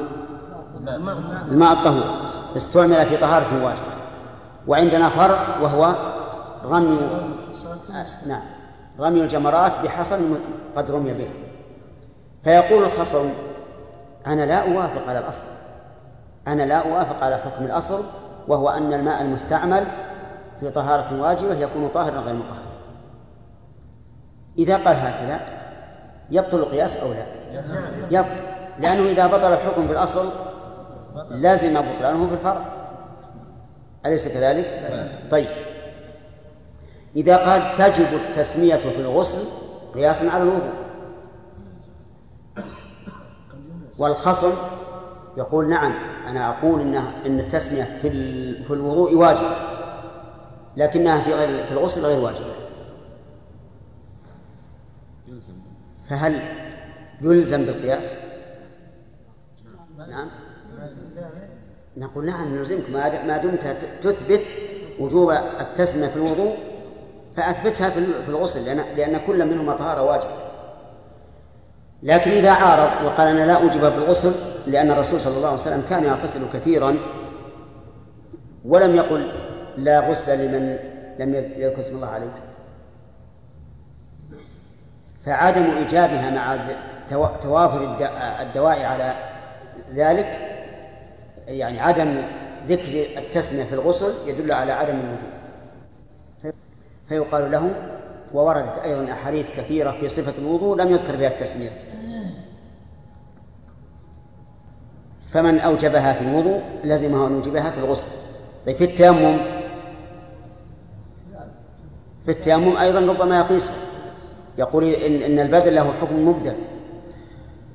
الماء 1.48 1.74
الطهور. 1.74 2.26
استعمل 2.58 3.06
في 3.06 3.18
طهارة 3.18 3.66
واجبة. 3.66 3.98
وعندنا 4.68 5.10
فرع 5.10 5.40
وهو 5.62 5.96
رمي 6.66 7.00
نعم. 8.26 8.42
رمي 9.00 9.22
الجمرات 9.22 9.80
بحصى 9.80 10.20
قد 10.76 10.92
رمي 10.92 11.14
به. 11.14 11.30
فيقول 12.44 12.84
الخصم 12.84 13.30
أنا 14.28 14.42
لا 14.42 14.74
أوافق 14.74 15.10
على 15.10 15.20
الأصل. 15.20 15.46
أنا 16.48 16.64
لا 16.64 16.76
أوافق 16.76 17.24
على 17.24 17.38
حكم 17.38 17.66
الأصل 17.66 18.04
وهو 18.48 18.70
أن 18.70 18.94
الماء 18.94 19.22
المستعمل 19.22 19.88
في 20.60 20.70
طهارة 20.70 21.22
واجبة 21.22 21.56
يكون 21.56 21.88
طاهرا 21.88 22.20
غير 22.20 22.36
مطهر. 22.36 22.64
إذا 24.58 24.78
قال 24.78 24.96
هكذا 24.96 25.40
يبطل 26.32 26.58
القياس 26.60 26.98
أو 26.98 27.14
لا؟ 27.14 27.37
يبطل. 28.12 28.30
لأنه 28.80 29.04
إذا 29.04 29.28
بطل 29.28 29.54
الحكم 29.54 29.88
في 29.88 29.94
الأصل 29.94 30.30
لازم 31.30 31.74
بطلانه 31.74 32.28
في 32.28 32.34
الفرع. 32.34 32.66
أليس 34.06 34.28
كذلك؟ 34.28 34.66
طيب. 35.32 35.48
إذا 37.16 37.38
قال 37.38 37.74
تجب 37.74 38.08
التسمية 38.14 38.76
في 38.76 39.02
الغسل 39.02 39.40
قياسا 39.94 40.26
على 40.30 40.44
الوضوء. 40.44 40.74
والخصم 44.00 44.52
يقول 45.38 45.70
نعم 45.70 45.94
أنا 46.28 46.50
أقول 46.50 46.82
إن 46.82 46.96
إن 47.26 47.40
التسمية 47.40 47.84
في 47.84 48.10
في 48.64 48.74
الوضوء 48.74 49.16
واجبة 49.16 49.56
لكنها 50.78 51.22
في 51.22 51.34
غير 51.34 51.66
في 51.66 51.72
الغسل 51.72 52.06
غير 52.06 52.20
واجبة. 52.20 52.54
فهل 56.10 56.42
يلزم 57.22 57.66
بالقياس؟ 57.66 58.14
نعم. 60.10 60.30
نقول 61.98 62.26
نعم 62.26 62.56
نلزمك. 62.56 62.90
ما 63.26 63.38
دمت 63.38 63.78
تثبت 64.02 64.54
وجوب 65.00 65.32
التسمية 65.32 66.08
في 66.08 66.16
الوضوء 66.16 66.58
فأثبتها 67.36 67.90
في 67.90 68.30
الغسل 68.30 68.66
لأن 68.66 68.84
لأن 68.98 69.18
كل 69.28 69.46
منهما 69.46 69.74
طهارة 69.74 70.02
واجبة. 70.02 70.48
لكن 72.04 72.32
إذا 72.32 72.52
عارض 72.52 73.06
وقال 73.06 73.28
أنا 73.28 73.46
لا 73.46 73.54
أوجبها 73.54 73.90
بالغسل 73.90 74.34
لأن 74.68 74.92
الرسول 74.92 75.22
صلى 75.22 75.38
الله 75.38 75.50
عليه 75.50 75.62
وسلم 75.62 75.84
كان 75.90 76.04
يغتسل 76.04 76.42
كثيرا 76.54 76.96
ولم 78.66 78.96
يقل 78.96 79.32
لا 79.78 80.10
غسل 80.10 80.46
لمن 80.46 80.80
لم 81.20 81.36
يذكر 81.36 81.82
اسم 81.82 81.96
الله 81.96 82.08
عليه. 82.08 82.30
فعدم 85.22 85.64
إيجابها 85.64 86.32
مع 86.32 86.56
توافر 87.42 87.98
الدواعي 88.42 88.86
على 88.86 89.16
ذلك 89.94 90.40
يعني 91.48 91.80
عدم 91.80 92.22
ذكر 92.68 93.18
التسمية 93.18 93.64
في 93.64 93.74
الغسل 93.74 94.14
يدل 94.26 94.52
على 94.52 94.72
عدم 94.72 94.96
الوجوب 94.96 95.30
فيقال 97.10 97.52
له 97.52 97.72
ووردت 98.34 98.78
أيضا 98.78 99.12
أحاديث 99.12 99.50
كثيرة 99.50 99.92
في 99.92 100.10
صفة 100.10 100.42
الوضوء 100.42 100.78
لم 100.78 100.92
يذكر 100.92 101.16
بها 101.16 101.28
التسمية. 101.28 101.70
فمن 105.32 105.60
أوجبها 105.60 106.14
في 106.14 106.22
الوضوء 106.22 106.62
لزمه 106.84 107.28
أن 107.28 107.32
يوجبها 107.32 107.72
في 107.72 107.78
الغسل. 107.78 108.08
طيب 108.66 108.76
في 108.76 108.84
التيمم 108.84 109.38
في 112.26 112.32
التيمم 112.32 112.78
أيضا 112.78 113.00
ربما 113.00 113.40
يقيس 113.40 113.72
يقول 114.58 114.84
إن, 114.84 115.22
إن 115.22 115.40
البدل 115.40 115.76
له 115.76 115.94
حكم 116.02 116.28
مبدل. 116.28 116.56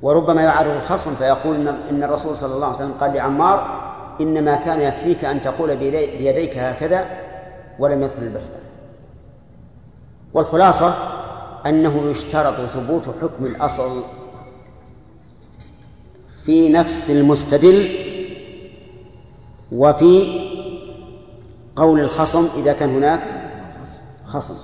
وربما 0.02 0.42
يعرض 0.42 0.70
الخصم 0.70 1.14
فيقول 1.14 1.68
إن 1.90 2.02
الرسول 2.02 2.36
صلى 2.36 2.54
الله 2.54 2.66
عليه 2.66 2.76
وسلم 2.76 2.92
قال 3.00 3.14
لعمار 3.14 3.82
إنما 4.20 4.56
كان 4.56 4.80
يكفيك 4.80 5.24
أن 5.24 5.42
تقول 5.42 5.76
بيديك 5.76 6.58
هكذا 6.58 7.06
ولم 7.78 8.02
يذكر 8.02 8.22
البسملة 8.22 8.58
والخلاصة 10.34 10.94
أنه 11.66 12.10
يشترط 12.10 12.54
ثبوت 12.54 13.04
حكم 13.22 13.46
الأصل 13.46 14.02
في 16.44 16.68
نفس 16.68 17.10
المستدل 17.10 17.88
وفي 19.72 20.42
قول 21.76 22.00
الخصم 22.00 22.48
إذا 22.56 22.72
كان 22.72 22.94
هناك 22.96 23.20
خصم. 24.26 24.54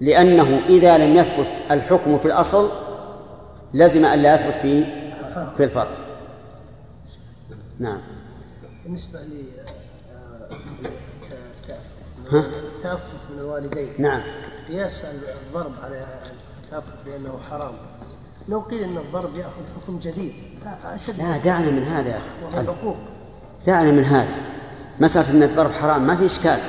لأنه 0.00 0.60
إذا 0.68 0.98
لم 0.98 1.16
يثبت 1.16 1.48
الحكم 1.70 2.18
في 2.18 2.26
الأصل 2.26 2.68
لزم 3.74 4.04
أن 4.04 4.18
لا 4.22 4.34
يثبت 4.34 4.54
في 4.54 4.84
في 5.56 5.64
الفرق 5.64 6.10
نعم. 7.78 8.00
بالنسبة؟ 8.84 9.20
التأفف 12.32 13.30
من 13.30 13.38
الوالدين. 13.38 13.88
نعم. 13.98 14.22
قياس 14.68 15.04
الضرب 15.46 15.72
على 15.84 16.06
التأفف 16.64 17.04
بأنه 17.06 17.38
حرام. 17.50 17.74
لو 18.48 18.60
قيل 18.60 18.82
أن 18.82 18.96
الضرب 18.96 19.36
يأخذ 19.36 19.62
حكم 19.76 19.98
جديد 19.98 20.32
أشد. 20.84 21.18
لا 21.18 21.36
دعنا 21.36 21.70
من 21.70 21.82
هذا 21.82 22.08
يا 22.08 22.18
أخي. 22.18 22.60
العقوق 22.60 22.96
دعنا 23.66 23.90
من 23.90 24.04
هذا. 24.04 24.34
مسألة 25.00 25.30
أن 25.30 25.42
الضرب 25.42 25.72
حرام 25.72 26.06
ما 26.06 26.16
في 26.16 26.26
إشكال. 26.26 26.60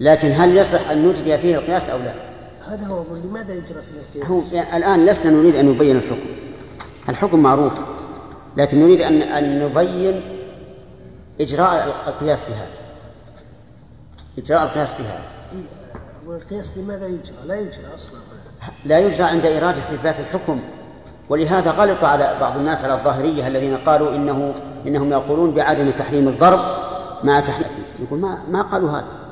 لكن 0.00 0.32
هل 0.32 0.56
يصح 0.56 0.90
أن 0.90 1.08
نجري 1.08 1.38
فيه 1.38 1.56
القياس 1.56 1.88
أو 1.88 1.98
لا؟ 1.98 2.27
هذا 2.68 2.86
هو 2.86 3.02
أقول 3.02 3.18
لماذا 3.18 3.52
يجرى 3.52 3.82
فيه 3.82 4.20
القياس؟ 4.20 4.52
هو 4.52 4.76
الآن 4.76 5.06
لسنا 5.06 5.32
نريد 5.32 5.56
أن 5.56 5.68
نبين 5.68 5.96
الحكم. 5.96 6.28
الحكم 7.08 7.38
معروف 7.42 7.72
لكن 8.56 8.80
نريد 8.80 9.00
أن 9.00 9.22
أن 9.22 9.64
نبين 9.64 10.22
إجراء 11.40 11.94
القياس 12.08 12.44
في 12.44 12.52
هذا 12.52 12.78
إجراء 14.38 14.62
القياس 14.62 14.94
في 14.94 15.02
هذا 15.02 15.22
والقياس 16.26 16.78
لماذا 16.78 17.06
يجرى؟ 17.06 17.36
لا 17.46 17.54
يجرى 17.54 17.94
أصلا. 17.94 18.18
لا 18.84 18.98
يجرى 18.98 19.22
عند 19.22 19.46
إرادة 19.46 19.78
إثبات 19.78 20.20
الحكم. 20.20 20.60
ولهذا 21.28 21.70
غلط 21.70 22.04
على 22.04 22.36
بعض 22.40 22.56
الناس 22.56 22.84
على 22.84 22.94
الظاهرية 22.94 23.48
الذين 23.48 23.76
قالوا 23.76 24.16
إنه 24.16 24.54
إنهم 24.86 25.12
يقولون 25.12 25.50
بعدم 25.50 25.90
تحريم 25.90 26.28
الضرب 26.28 26.60
مع 27.24 27.40
تحريم 27.40 27.68
يقول 28.00 28.18
ما 28.18 28.38
ما 28.50 28.62
قالوا 28.62 28.90
هذا؟ 28.90 29.27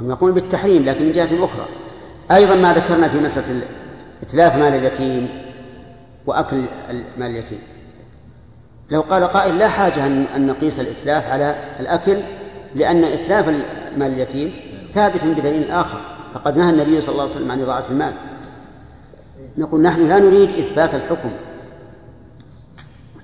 هم 0.00 0.10
يقولون 0.10 0.34
بالتحريم 0.34 0.84
لكن 0.84 1.04
من 1.04 1.12
جهة 1.12 1.44
أخرى. 1.44 1.66
أيضا 2.30 2.54
ما 2.54 2.72
ذكرنا 2.72 3.08
في 3.08 3.20
مسألة 3.20 3.60
إتلاف 4.22 4.56
مال 4.56 4.74
اليتيم 4.74 5.28
وأكل 6.26 6.62
مال 7.18 7.30
اليتيم. 7.30 7.58
لو 8.90 9.00
قال 9.00 9.24
قائل 9.24 9.58
لا 9.58 9.68
حاجة 9.68 10.06
أن 10.06 10.46
نقيس 10.46 10.80
الإتلاف 10.80 11.26
على 11.26 11.56
الأكل 11.80 12.16
لأن 12.74 13.04
إتلاف 13.04 13.48
مال 13.96 14.12
اليتيم 14.12 14.52
ثابت 14.92 15.24
بدليل 15.24 15.70
آخر. 15.70 16.00
فقد 16.34 16.56
نهى 16.56 16.70
النبي 16.70 17.00
صلى 17.00 17.12
الله 17.12 17.22
عليه 17.22 17.34
وسلم 17.34 17.50
عن 17.50 17.62
إضاعة 17.62 17.84
المال. 17.90 18.12
نقول 19.58 19.82
نحن 19.82 20.08
لا 20.08 20.18
نريد 20.18 20.48
إثبات 20.48 20.94
الحكم. 20.94 21.30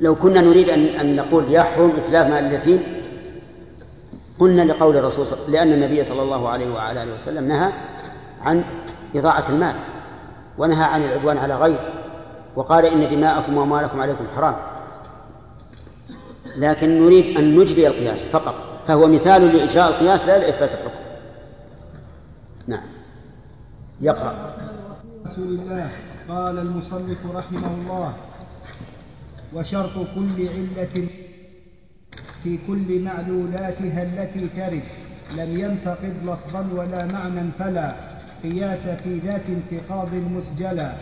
لو 0.01 0.14
كنا 0.14 0.41
نريد 0.41 0.68
أن 0.70 0.85
أن 0.87 1.16
نقول 1.16 1.53
يحرم 1.53 1.93
إتلاف 1.97 2.27
مال 2.27 2.45
اليتيم 2.45 2.83
قلنا 4.39 4.62
لقول 4.62 4.97
الرسول 4.97 5.26
لأن 5.49 5.72
النبي 5.72 6.05
صلى 6.05 6.22
الله 6.22 6.49
عليه 6.49 6.70
وعلى 6.70 7.03
آله 7.03 7.14
وسلم 7.14 7.49
نهى 7.49 7.72
عن 8.43 8.64
إضاعة 9.16 9.45
المال 9.49 9.76
ونهى 10.59 10.84
عن 10.84 11.05
العدوان 11.05 11.39
على 11.39 11.57
غيره 11.57 11.93
وقال 12.57 12.87
إن 12.87 13.09
دماءكم 13.09 13.57
وأموالكم 13.57 14.01
عليكم 14.01 14.26
حرام. 14.37 14.57
لكن 16.57 17.03
نريد 17.03 17.39
أن 17.39 17.59
نجري 17.59 17.87
القياس 17.87 18.30
فقط 18.30 18.55
فهو 18.87 19.09
مثال 19.09 19.43
لإجراء 19.43 19.89
القياس 19.89 20.26
لا 20.26 20.39
لإثبات 20.39 20.70
الحكم. 20.74 21.01
نعم. 22.66 22.84
يقرأ. 24.01 24.55
رسول 25.26 25.49
الله 25.49 25.91
قال 26.28 26.59
المصنف 26.59 27.18
رحمه 27.34 27.74
الله 27.74 28.14
وشرط 29.55 29.93
كل 30.14 30.49
علة 30.49 31.09
في 32.45 32.59
كل 32.66 33.03
معلولاتها 33.03 34.03
التي 34.03 34.49
ترد 34.57 34.82
لم 35.37 35.61
ينتقض 35.61 36.14
لفظا 36.24 36.66
ولا 36.74 37.07
معنى 37.07 37.51
فلا 37.59 37.95
قياس 38.43 38.87
في 38.87 39.18
ذات 39.18 39.43
انتقاض 39.49 40.14
مسجلا 40.14 40.93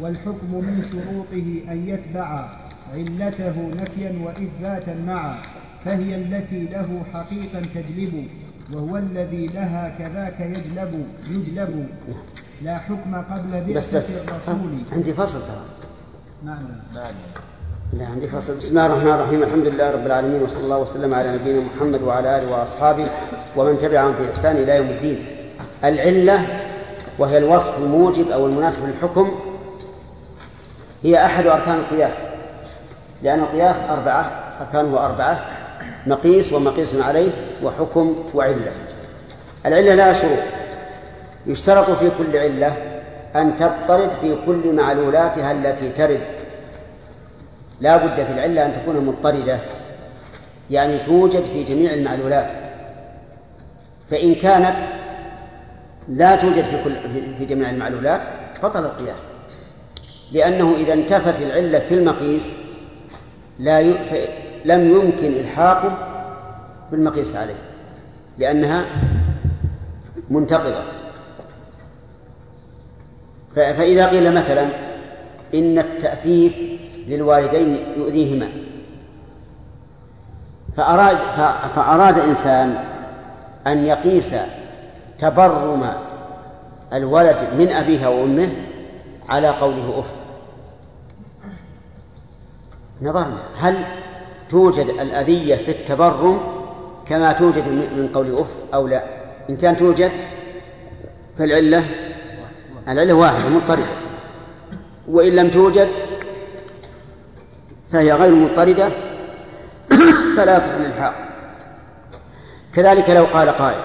والحكم 0.00 0.54
من 0.54 0.84
شروطه 0.90 1.72
أن 1.72 1.88
يتبع 1.88 2.48
علته 2.94 3.70
نفيا 3.80 4.12
وإثباتا 4.24 4.94
معا 5.06 5.36
فهي 5.84 6.14
التي 6.16 6.64
له 6.64 7.02
حقيقا 7.12 7.62
تجلب 7.74 8.26
وهو 8.72 8.96
الذي 8.96 9.46
لها 9.46 9.88
كذاك 9.98 10.40
يجلب 10.40 11.06
يجلب. 11.30 11.88
لا 12.62 12.78
حكم 12.78 13.14
قبل 13.14 13.74
بس 13.74 13.90
بس. 13.90 14.16
الرسول. 14.18 14.72
عندي 14.92 15.14
فصل 15.14 15.42
ترى. 15.42 15.64
نعم. 16.44 16.64
عندي 18.00 18.28
فصل 18.28 18.54
بسم 18.56 18.68
الله 18.68 18.86
الرحمن 18.86 19.12
الرحيم. 19.12 19.42
الحمد 19.42 19.66
لله 19.66 19.90
رب 19.90 20.06
العالمين 20.06 20.42
وصلى 20.42 20.64
الله 20.64 20.78
وسلم 20.78 21.14
على 21.14 21.34
نبينا 21.34 21.60
محمد 21.60 22.02
وعلى 22.02 22.38
آله 22.38 22.52
وأصحابه 22.52 23.06
ومن 23.56 23.78
تبعهم 23.78 24.12
بإحسان 24.12 24.56
إلى 24.56 24.76
يوم 24.76 24.86
الدين. 24.86 25.26
العلة 25.84 26.46
وهي 27.18 27.38
الوصف 27.38 27.78
الموجب 27.78 28.30
أو 28.30 28.46
المناسب 28.46 28.82
للحكم 28.86 29.34
هي 31.02 31.26
أحد 31.26 31.46
أركان 31.46 31.74
القياس. 31.74 32.18
لأن 33.22 33.40
القياس 33.40 33.82
أربعة 33.90 34.30
أركانه 34.60 35.04
أربعة 35.04 35.46
مقيس 36.06 36.52
ومقيس 36.52 36.94
عليه 36.94 37.30
وحكم 37.62 38.14
وعلة. 38.34 38.72
العلة 39.66 39.94
لها 39.94 40.12
شروط. 40.12 40.38
يشترط 41.46 41.90
في 41.90 42.10
كل 42.18 42.36
علة 42.36 42.76
أن 43.36 43.56
تضطرد 43.56 44.10
في 44.20 44.36
كل 44.46 44.72
معلولاتها 44.72 45.52
التي 45.52 45.88
ترد. 45.88 46.33
لا 47.84 47.96
بد 47.96 48.24
في 48.24 48.32
العلة 48.32 48.66
أن 48.66 48.72
تكون 48.72 49.06
مضطردة 49.06 49.60
يعني 50.70 50.98
توجد 50.98 51.44
في 51.44 51.64
جميع 51.64 51.94
المعلولات. 51.94 52.50
فإن 54.10 54.34
كانت 54.34 54.76
لا 56.08 56.36
توجد 56.36 56.64
في 56.64 56.84
كل 56.84 56.94
في 57.38 57.44
جميع 57.44 57.70
المعلولات 57.70 58.20
بطل 58.62 58.84
القياس. 58.84 59.24
لأنه 60.32 60.76
إذا 60.76 60.92
انتفت 60.92 61.42
العلة 61.42 61.78
في 61.78 61.94
المقيس 61.94 62.54
لا 63.58 63.80
ي... 63.80 63.94
لم 64.64 64.90
يمكن 64.90 65.32
إلحاقه 65.32 65.98
بالمقيس 66.90 67.36
عليه 67.36 67.54
لأنها 68.38 68.84
منتقضة 70.30 70.82
فإذا 73.56 74.06
قيل 74.06 74.34
مثلا 74.34 74.66
إن 75.54 75.78
التأثير 75.78 76.78
للوالدين 77.06 77.94
يؤذيهما. 77.96 78.48
فأراد 80.76 81.18
فأراد 81.74 82.18
إنسان 82.18 82.84
أن 83.66 83.86
يقيس 83.86 84.34
تبرم 85.18 85.92
الولد 86.92 87.36
من 87.58 87.68
أبيه 87.72 88.06
وأمه 88.08 88.48
على 89.28 89.48
قوله 89.48 89.98
أف. 89.98 90.10
نظرنا 93.02 93.38
هل 93.58 93.76
توجد 94.48 94.86
الأذية 94.86 95.56
في 95.56 95.70
التبرم 95.70 96.40
كما 97.06 97.32
توجد 97.32 97.68
من 97.68 98.10
قول 98.14 98.34
أف 98.34 98.50
أو 98.74 98.86
لا؟ 98.86 99.04
إن 99.50 99.56
كان 99.56 99.76
توجد 99.76 100.12
فالعلة 101.38 101.86
العلة 102.88 103.14
واحدة 103.14 103.48
مضطردة 103.48 103.84
وإن 105.08 105.32
لم 105.32 105.50
توجد 105.50 105.88
فهي 107.94 108.12
غير 108.12 108.34
مضطردة 108.34 108.88
فلا 110.36 110.56
يصح 110.56 110.72
الإلحاق 110.72 111.14
كذلك 112.72 113.10
لو 113.10 113.24
قال 113.24 113.48
قائل 113.48 113.80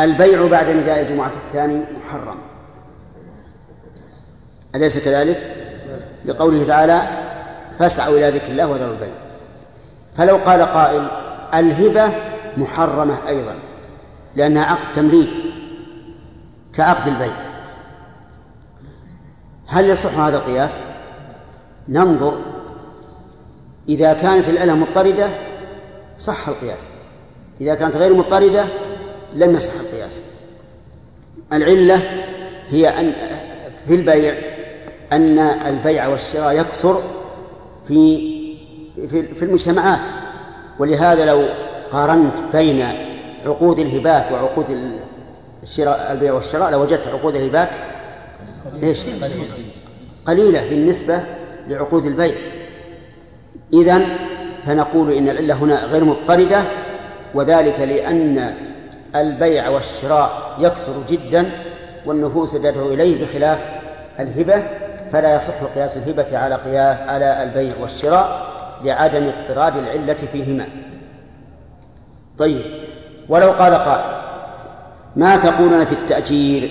البيع 0.00 0.46
بعد 0.46 0.68
نداء 0.68 1.00
الجمعة 1.00 1.28
الثاني 1.28 1.84
محرم 1.96 2.38
أليس 4.74 4.98
كذلك؟ 4.98 5.56
لقوله 6.24 6.66
تعالى 6.66 7.02
فاسعوا 7.78 8.16
إلى 8.16 8.30
ذكر 8.30 8.48
الله 8.48 8.66
وذروا 8.66 8.94
البيع 8.94 9.14
فلو 10.16 10.36
قال 10.36 10.62
قائل 10.62 11.06
الهبة 11.54 12.12
محرمة 12.56 13.28
أيضا 13.28 13.54
لأنها 14.36 14.64
عقد 14.64 14.92
تمليك 14.94 15.30
كعقد 16.74 17.08
البيع 17.08 17.34
هل 19.66 19.88
يصح 19.88 20.18
هذا 20.18 20.36
القياس؟ 20.36 20.80
ننظر 21.88 22.38
إذا 23.88 24.12
كانت 24.12 24.48
العلة 24.48 24.74
مضطردة 24.74 25.30
صح 26.18 26.48
القياس. 26.48 26.86
إذا 27.60 27.74
كانت 27.74 27.96
غير 27.96 28.14
مضطردة 28.14 28.64
لم 29.34 29.54
يصح 29.54 29.72
القياس. 29.80 30.20
العلة 31.52 32.24
هي 32.68 32.88
أن 32.88 33.12
في 33.88 33.94
البيع 33.94 34.34
أن 35.12 35.38
البيع 35.38 36.08
والشراء 36.08 36.60
يكثر 36.60 37.02
في 37.84 38.32
في, 39.08 39.34
في 39.34 39.44
المجتمعات. 39.44 40.00
ولهذا 40.78 41.24
لو 41.24 41.48
قارنت 41.92 42.34
بين 42.52 42.82
عقود 43.46 43.78
الهبات 43.78 44.32
وعقود 44.32 44.98
الشراء 45.62 46.12
البيع 46.12 46.32
والشراء 46.32 46.70
لوجدت 46.70 47.08
عقود 47.08 47.36
الهبات 47.36 47.70
إيش؟ 48.82 49.00
قليلة 50.26 50.68
بالنسبة 50.68 51.22
لعقود 51.68 52.06
البيع. 52.06 52.34
إذن 53.72 54.06
فنقول 54.66 55.12
إن 55.12 55.28
العلة 55.28 55.54
هنا 55.54 55.84
غير 55.84 56.04
مضطردة 56.04 56.64
وذلك 57.34 57.80
لأن 57.80 58.54
البيع 59.16 59.68
والشراء 59.68 60.56
يكثر 60.58 61.02
جدا 61.08 61.50
والنفوس 62.06 62.52
تدعو 62.52 62.92
إليه 62.92 63.24
بخلاف 63.24 63.58
الهبة 64.20 64.62
فلا 65.12 65.34
يصح 65.36 65.64
قياس 65.74 65.96
الهبة 65.96 66.38
على 66.38 66.54
قياس 66.54 67.00
على 67.00 67.42
البيع 67.42 67.72
والشراء 67.80 68.52
لعدم 68.84 69.24
اضطراد 69.24 69.76
العلة 69.76 70.14
فيهما. 70.14 70.68
طيب 72.38 72.64
ولو 73.28 73.50
قال 73.50 73.74
قائل 73.74 74.22
ما 75.16 75.36
تقولون 75.36 75.84
في 75.84 75.92
التأجير؟ 75.92 76.70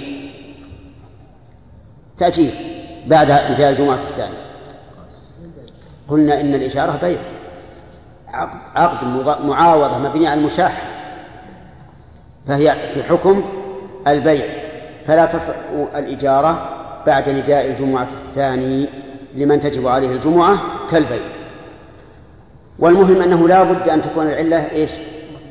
تأجير 2.17 2.51
بعد 3.07 3.31
إنتهاء 3.31 3.69
الجمعة 3.69 3.95
الثانية. 3.95 4.50
قلنا 6.11 6.41
إن 6.41 6.53
الإشارة 6.53 6.99
بيع. 7.01 7.19
عقد 8.75 9.07
معاوضة 9.45 9.97
مبني 9.97 10.27
على 10.27 10.39
المشاحة 10.39 10.83
فهي 12.47 12.75
في 12.93 13.03
حكم 13.03 13.43
البيع. 14.07 14.45
فلا 15.05 15.25
تصح 15.25 15.55
الإجارة 15.95 16.69
بعد 17.07 17.29
نداء 17.29 17.65
الجمعة 17.65 18.03
الثاني 18.03 18.89
لمن 19.35 19.59
تجب 19.59 19.87
عليه 19.87 20.11
الجمعة 20.11 20.57
كالبيع. 20.89 21.21
والمهم 22.79 23.21
أنه 23.21 23.47
لا 23.47 23.63
بد 23.63 23.89
أن 23.89 24.01
تكون 24.01 24.27
العلة 24.27 24.71
إيش؟ 24.71 24.91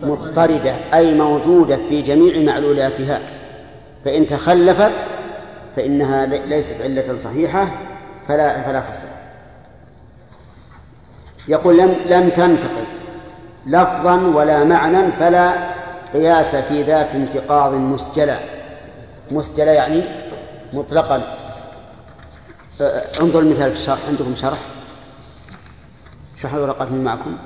مضطردة 0.03 0.75
أي 0.95 1.15
موجودة 1.15 1.77
في 1.89 2.03
جميع 2.03 2.53
معلولاتها. 2.53 3.21
فإن 4.05 4.27
تخلفت 4.27 5.05
فإنها 5.77 6.27
ليست 6.27 6.83
علة 6.83 7.19
صحيحة 7.19 7.69
فلا 8.29 8.63
فلا 8.63 8.81
تصح. 8.81 9.20
يقول 11.49 11.79
لم 11.79 11.97
لم 12.07 12.31
تنتقل 12.31 12.85
لفظا 13.67 14.15
ولا 14.15 14.65
معنى 14.65 15.13
فلا 15.13 15.71
قياس 16.13 16.57
في 16.57 16.83
ذات 16.83 17.15
انتقاض 17.15 17.75
مسجلة. 17.75 18.41
مسجلة 19.31 19.71
يعني 19.71 20.03
مطلقا. 20.73 21.23
انظر 23.21 23.41
المثال 23.41 23.73
في 23.73 23.79
الشرح. 23.79 23.99
عندكم 24.09 24.35
شرح؟ 24.35 24.59
شرح 26.37 26.55
الورقات 26.55 26.91
من 26.91 27.05
معكم؟ 27.05 27.37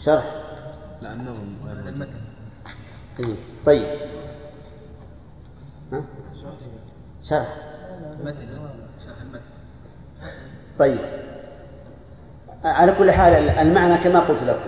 شرح. 0.00 0.24
لأنه 1.02 1.34
المتن 1.88 2.20
إيه. 3.20 3.34
طيب. 3.66 3.86
ها؟ 5.92 6.04
شرح. 7.24 7.46
المتن 8.20 8.48
شرح 9.04 9.16
المتن 9.22 9.40
طيب. 10.78 11.17
على 12.64 12.92
كل 12.92 13.10
حال 13.10 13.48
المعنى 13.48 13.98
كما 13.98 14.20
قلت 14.20 14.42
لكم. 14.42 14.60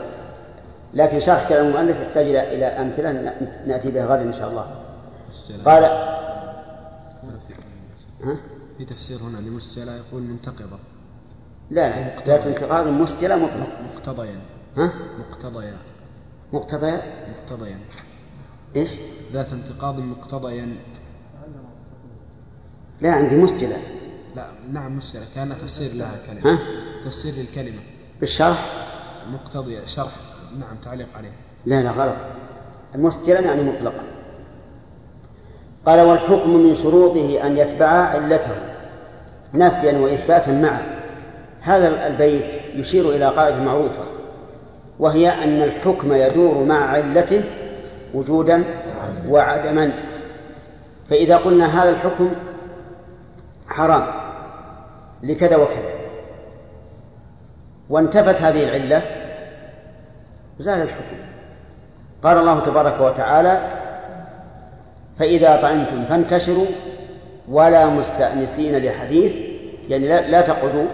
لكن 0.95 1.20
شرح 1.20 1.49
كلام 1.49 1.66
المؤلف 1.66 2.01
يحتاج 2.01 2.26
إلى 2.26 2.55
إلى 2.55 2.64
أمثلة 2.66 3.12
نأتي 3.66 3.91
بها 3.91 4.07
غدا 4.07 4.22
إن 4.22 4.32
شاء 4.32 4.51
الله. 4.51 4.74
قال 5.64 5.84
ها؟ 8.24 8.36
في 8.78 8.84
تفسير 8.84 9.18
هنا 9.18 9.38
لمسجلة 9.38 9.97
يقول 9.97 10.22
منتقضة. 10.22 10.78
لا 11.70 11.88
لا. 11.88 12.24
ذات 12.26 12.47
انتقاض 12.47 12.88
مسجلة 12.88 13.36
مطلق 13.36 13.68
مقتضيا 13.95 14.41
ها؟ 14.76 14.93
مقتضيا 15.18 15.76
مقتضيا 16.53 17.03
مقتضيا 17.30 17.78
إيش؟ 18.76 18.91
ذات 19.32 19.53
انتقاض 19.53 20.01
مقتضيا. 20.01 20.76
لا 23.01 23.12
عندي 23.12 23.36
مسجلة. 23.36 23.76
لا 24.36 24.46
نعم 24.72 24.96
مسجلة 24.96 25.24
كان 25.34 25.58
تفسير 25.58 25.90
لها 25.94 26.18
كلمة. 26.26 26.52
ها؟ 26.52 26.58
تفسير 27.04 27.34
للكلمة. 27.34 27.80
بالشرح؟ 28.20 28.64
مقتضية 29.32 29.84
شرح. 29.84 30.12
نعم 30.58 30.76
تعليق 30.84 31.06
عليه. 31.16 31.32
لا 31.66 31.82
لا 31.82 31.90
غلط. 31.90 32.16
المسجلة 32.94 33.40
يعني 33.40 33.62
مطلقا. 33.62 34.02
قال 35.86 36.00
والحكم 36.00 36.56
من 36.56 36.74
شروطه 36.74 37.46
أن 37.46 37.56
يتبع 37.56 37.86
علته 37.86 38.56
نفيا 39.54 39.98
وإثباتا 39.98 40.52
معا 40.52 41.00
هذا 41.60 42.06
البيت 42.06 42.60
يشير 42.74 43.10
إلى 43.10 43.28
قاعدة 43.28 43.58
معروفة 43.58 44.02
وهي 44.98 45.28
أن 45.28 45.62
الحكم 45.62 46.12
يدور 46.12 46.64
مع 46.64 46.86
علته 46.86 47.44
وجودا 48.14 48.64
وعدما. 49.28 49.92
فإذا 51.08 51.36
قلنا 51.36 51.82
هذا 51.82 51.90
الحكم 51.90 52.30
حرام 53.68 54.19
لكذا 55.22 55.56
وكذا. 55.56 55.92
وانتفت 57.90 58.42
هذه 58.42 58.64
العلة 58.68 59.02
زال 60.58 60.82
الحكم. 60.82 61.16
قال 62.22 62.38
الله 62.38 62.60
تبارك 62.60 63.00
وتعالى 63.00 63.68
فإذا 65.16 65.56
طعمتم 65.56 66.04
فانتشروا 66.04 66.66
ولا 67.48 67.86
مستأنسين 67.86 68.84
لحديث 68.84 69.36
يعني 69.88 70.08
لا, 70.08 70.28
لا 70.28 70.40
تقعدوا 70.40 70.86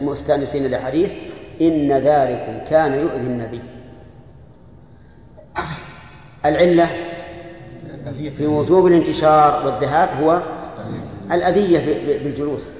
مستأنسين 0.00 0.70
لحديث 0.70 1.12
إن 1.60 1.92
ذلكم 1.92 2.58
كان 2.70 2.94
يؤذي 2.94 3.26
النبي. 3.26 3.60
العلة 6.44 6.88
في 8.36 8.46
وجوب 8.46 8.86
الانتشار 8.86 9.66
والذهاب 9.66 10.08
هو 10.22 10.42
الأذية 11.32 11.78
بالجلوس. 12.24 12.70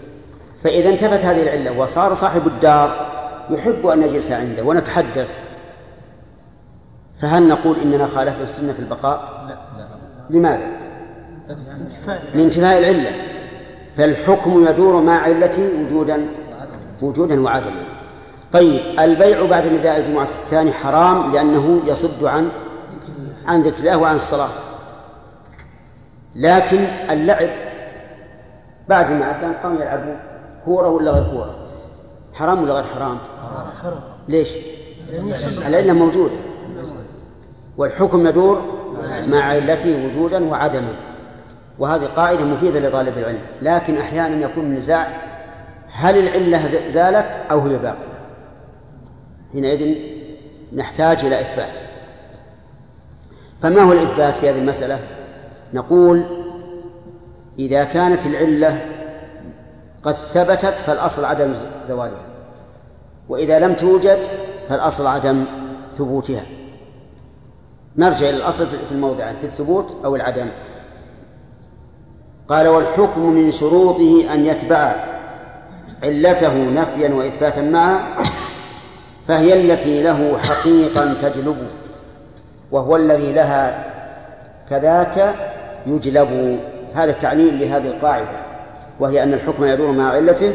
فإذا 0.66 0.88
انتفت 0.88 1.24
هذه 1.24 1.42
العلة 1.42 1.78
وصار 1.78 2.14
صاحب 2.14 2.46
الدار 2.46 3.06
يحب 3.50 3.86
أن 3.86 4.00
نجلس 4.00 4.30
عنده 4.30 4.62
ونتحدث 4.62 5.34
فهل 7.16 7.48
نقول 7.48 7.80
إننا 7.80 8.06
خالفنا 8.06 8.44
السنة 8.44 8.72
في 8.72 8.78
البقاء؟ 8.78 9.46
لا 9.48 9.58
لا. 9.78 10.38
لماذا؟ 10.38 10.66
لانتفاء 12.34 12.78
العلة. 12.78 13.10
فالحكم 13.96 14.66
يدور 14.68 15.02
مع 15.02 15.20
علته 15.20 15.68
وجودا 15.82 16.26
وجودا 17.02 17.40
وعدما 17.42 17.82
طيب 18.52 19.00
البيع 19.00 19.46
بعد 19.46 19.66
نداء 19.66 19.98
الجمعة 19.98 20.24
الثاني 20.24 20.72
حرام 20.72 21.32
لأنه 21.32 21.82
يصد 21.86 22.24
عن 22.24 22.48
عن 23.46 23.62
ذكر 23.62 23.78
الله 23.78 23.96
وعن 23.96 24.14
الصلاة. 24.14 24.50
لكن 26.34 26.84
اللعب 27.10 27.50
بعد 28.88 29.10
ما 29.10 29.30
أذن 29.30 29.52
قاموا 29.62 29.82
يلعبون. 29.82 30.16
كورة 30.66 30.88
ولا 30.88 31.10
غير 31.10 31.24
كورة؟ 31.32 31.54
حرام 32.34 32.62
ولا 32.62 32.74
غير 32.74 32.84
حرام؟ 32.84 33.18
حرام 33.82 34.00
ليش؟ 34.28 34.56
العلة 35.66 35.92
موجودة 35.92 36.36
والحكم 37.76 38.26
يدور 38.26 38.62
مع 39.26 39.42
علته 39.42 40.06
وجودا 40.06 40.50
وعدما. 40.50 40.94
وهذه 41.78 42.04
قاعدة 42.04 42.44
مفيدة 42.44 42.88
لطالب 42.88 43.18
العلم. 43.18 43.40
لكن 43.62 43.98
أحيانا 43.98 44.44
يكون 44.44 44.64
النزاع 44.64 45.08
هل 45.92 46.18
العلة 46.18 46.88
زالت 46.88 47.38
أو 47.50 47.60
هي 47.60 47.78
باقية؟ 47.78 48.16
حينئذ 49.52 49.94
نحتاج 50.72 51.24
إلى 51.24 51.40
إثبات. 51.40 51.78
فما 53.62 53.82
هو 53.82 53.92
الإثبات 53.92 54.36
في 54.36 54.50
هذه 54.50 54.58
المسألة؟ 54.58 54.98
نقول 55.74 56.26
إذا 57.58 57.84
كانت 57.84 58.26
العلة 58.26 58.95
قد 60.06 60.14
ثبتت 60.14 60.80
فالأصل 60.80 61.24
عدم 61.24 61.54
زوالها 61.88 62.22
وإذا 63.28 63.58
لم 63.58 63.72
توجد 63.72 64.18
فالأصل 64.68 65.06
عدم 65.06 65.44
ثبوتها. 65.98 66.42
نرجع 67.96 68.28
إلى 68.28 68.36
الأصل 68.36 68.66
في 68.66 68.92
الموضعين 68.92 69.36
في 69.40 69.46
الثبوت 69.46 69.96
أو 70.04 70.16
العدم. 70.16 70.46
قال 72.48 72.68
والحكم 72.68 73.20
من 73.20 73.50
شروطه 73.50 74.34
أن 74.34 74.46
يتبع 74.46 74.94
علته 76.02 76.70
نفيا 76.70 77.14
وإثباتا 77.14 77.62
معا 77.62 78.00
فهي 79.28 79.52
التي 79.60 80.02
له 80.02 80.38
حقيقا 80.38 81.14
تجلب 81.22 81.68
وهو 82.72 82.96
الذي 82.96 83.32
لها 83.32 83.84
كذاك 84.70 85.34
يجلب. 85.86 86.60
هذا 86.94 87.10
التعليل 87.10 87.60
لهذه 87.60 87.86
القاعدة. 87.86 88.45
وهي 89.00 89.22
أن 89.22 89.34
الحكم 89.34 89.64
يدور 89.64 89.92
مع 89.92 90.10
علته 90.10 90.54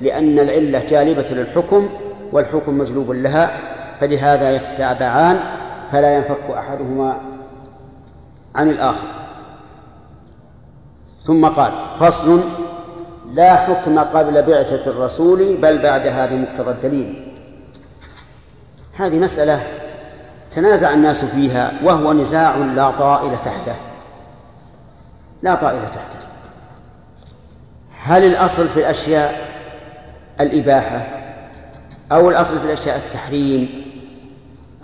لأن 0.00 0.38
العلة 0.38 0.84
جالبة 0.84 1.26
للحكم 1.30 1.88
والحكم 2.32 2.78
مجلوب 2.78 3.10
لها 3.10 3.58
فلهذا 4.00 4.50
يتتابعان 4.50 5.40
فلا 5.92 6.16
ينفك 6.16 6.50
أحدهما 6.50 7.20
عن 8.54 8.70
الآخر. 8.70 9.06
ثم 11.24 11.46
قال 11.46 11.72
فصل 12.00 12.40
لا 13.32 13.56
حكم 13.56 13.98
قبل 13.98 14.42
بعثة 14.42 14.90
الرسول 14.90 15.56
بل 15.56 15.78
بعدها 15.78 16.26
بمقتضى 16.26 16.70
الدليل. 16.70 17.34
هذه 18.96 19.18
مسألة 19.18 19.60
تنازع 20.50 20.94
الناس 20.94 21.24
فيها 21.24 21.72
وهو 21.84 22.12
نزاع 22.12 22.56
لا 22.56 22.90
طائل 22.90 23.38
تحته. 23.38 23.74
لا 25.42 25.54
طائل 25.54 25.82
تحته. 25.82 26.27
هل 28.08 28.24
الأصل 28.24 28.68
في 28.68 28.80
الأشياء 28.80 29.48
الإباحة 30.40 31.06
أو 32.12 32.30
الأصل 32.30 32.58
في 32.58 32.64
الأشياء 32.64 32.96
التحريم 32.96 33.84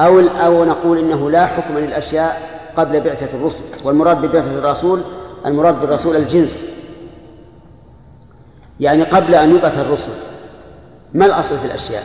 أو 0.01 0.21
أو 0.21 0.65
نقول 0.65 0.99
إنه 0.99 1.31
لا 1.31 1.47
حكم 1.47 1.79
للأشياء 1.79 2.43
قبل 2.77 3.01
بعثة 3.01 3.37
الرسل 3.37 3.63
والمراد 3.85 4.21
ببعثة 4.21 4.59
الرسول 4.59 5.03
المراد 5.47 5.81
بالرسول 5.81 6.17
الجنس. 6.17 6.65
يعني 8.81 9.03
قبل 9.03 9.35
أن 9.35 9.57
يبعث 9.57 9.79
الرسل. 9.79 10.13
ما 11.15 11.27
الأصل 11.27 11.59
في 11.59 11.65
الأشياء؟ 11.65 12.05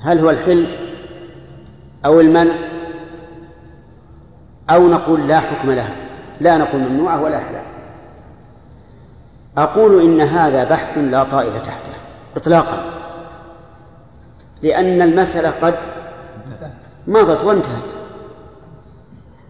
هل 0.00 0.18
هو 0.18 0.30
الحل 0.30 0.66
أو 2.04 2.20
المنع 2.20 2.54
أو 4.70 4.88
نقول 4.88 5.28
لا 5.28 5.40
حكم 5.40 5.70
لها؟ 5.70 5.92
لا 6.40 6.58
نقول 6.58 6.80
ممنوعة 6.80 7.22
ولا 7.22 7.38
حلال. 7.38 7.75
أقول 9.58 10.02
إن 10.02 10.20
هذا 10.20 10.64
بحث 10.64 10.98
لا 10.98 11.24
طائل 11.24 11.62
تحته 11.62 11.92
إطلاقا. 12.36 12.84
لأن 14.62 15.02
المسألة 15.02 15.50
قد 15.50 15.74
مضت 17.06 17.44
وانتهت. 17.44 17.92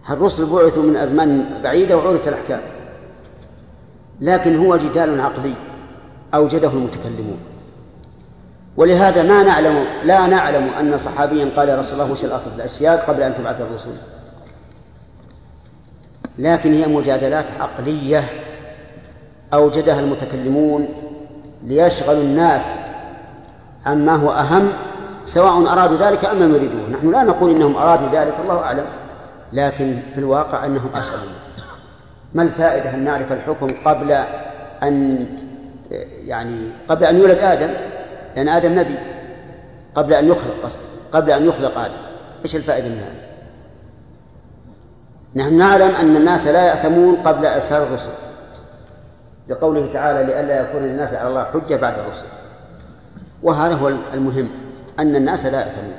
الرسل 0.09 0.45
بعثوا 0.45 0.83
من 0.83 0.97
أزمان 0.97 1.59
بعيدة 1.63 1.97
وعرفت 1.97 2.27
الأحكام. 2.27 2.61
لكن 4.21 4.55
هو 4.55 4.77
جدال 4.77 5.21
عقلي 5.21 5.53
أوجده 6.33 6.69
المتكلمون. 6.69 7.39
ولهذا 8.77 9.23
ما 9.23 9.43
نعلم 9.43 9.85
لا 10.03 10.27
نعلم 10.27 10.63
أن 10.63 10.97
صحابيا 10.97 11.51
قال 11.55 11.69
يا 11.69 11.75
رسول 11.75 11.93
الله 11.93 12.11
وش 12.11 12.25
الأصل 12.25 12.49
في 12.49 12.55
الأشياء 12.55 13.05
قبل 13.05 13.23
أن 13.23 13.35
تبعث 13.35 13.61
الرسل 13.61 13.89
لكن 16.39 16.73
هي 16.73 16.87
مجادلات 16.87 17.45
عقلية. 17.59 18.23
أوجدها 19.53 19.99
المتكلمون 19.99 20.87
ليشغلوا 21.63 22.23
الناس 22.23 22.79
عما 23.85 24.15
هو 24.15 24.31
أهم 24.31 24.69
سواء 25.25 25.73
أرادوا 25.73 25.97
ذلك 25.97 26.25
أم 26.25 26.43
لم 26.43 26.55
يريدوه. 26.55 26.89
نحن 26.89 27.11
لا 27.11 27.23
نقول 27.23 27.51
إنهم 27.55 27.75
أرادوا 27.75 28.07
ذلك 28.07 28.35
الله 28.39 28.59
أعلم 28.59 28.85
لكن 29.53 29.99
في 30.13 30.19
الواقع 30.19 30.65
أنهم 30.65 30.89
أشغلوا 30.95 31.23
الناس. 31.23 31.65
ما 32.33 32.43
الفائدة 32.43 32.93
أن 32.93 33.03
نعرف 33.03 33.31
الحكم 33.31 33.67
قبل 33.85 34.11
أن 34.83 35.25
يعني 36.25 36.71
قبل 36.87 37.03
أن 37.05 37.17
يولد 37.17 37.37
آدم؟ 37.37 37.69
لأن 38.35 38.47
آدم 38.49 38.79
نبي. 38.79 38.95
قبل 39.95 40.13
أن 40.13 40.27
يخلق 40.27 40.53
قصد 40.63 40.79
قبل 41.11 41.31
أن 41.31 41.47
يخلق 41.47 41.79
آدم. 41.79 42.01
إيش 42.45 42.55
الفائدة 42.55 42.87
من 42.87 42.97
هذا؟ 42.97 43.27
نحن 45.35 45.57
نعلم 45.57 45.95
أن 45.95 46.15
الناس 46.15 46.47
لا 46.47 46.67
يأثمون 46.67 47.15
قبل 47.15 47.45
إرسال 47.45 47.81
الرسل. 47.81 48.09
لقوله 49.49 49.89
تعالى 49.93 50.23
لئلا 50.23 50.61
يكون 50.61 50.81
للناس 50.81 51.13
على 51.13 51.27
الله 51.27 51.43
حجة 51.43 51.75
بعد 51.75 51.99
الرسل. 51.99 52.25
وهذا 53.43 53.75
هو 53.75 53.87
المهم 54.13 54.49
أن 54.99 55.15
الناس 55.15 55.45
لا 55.45 55.59
يأثمون 55.59 55.95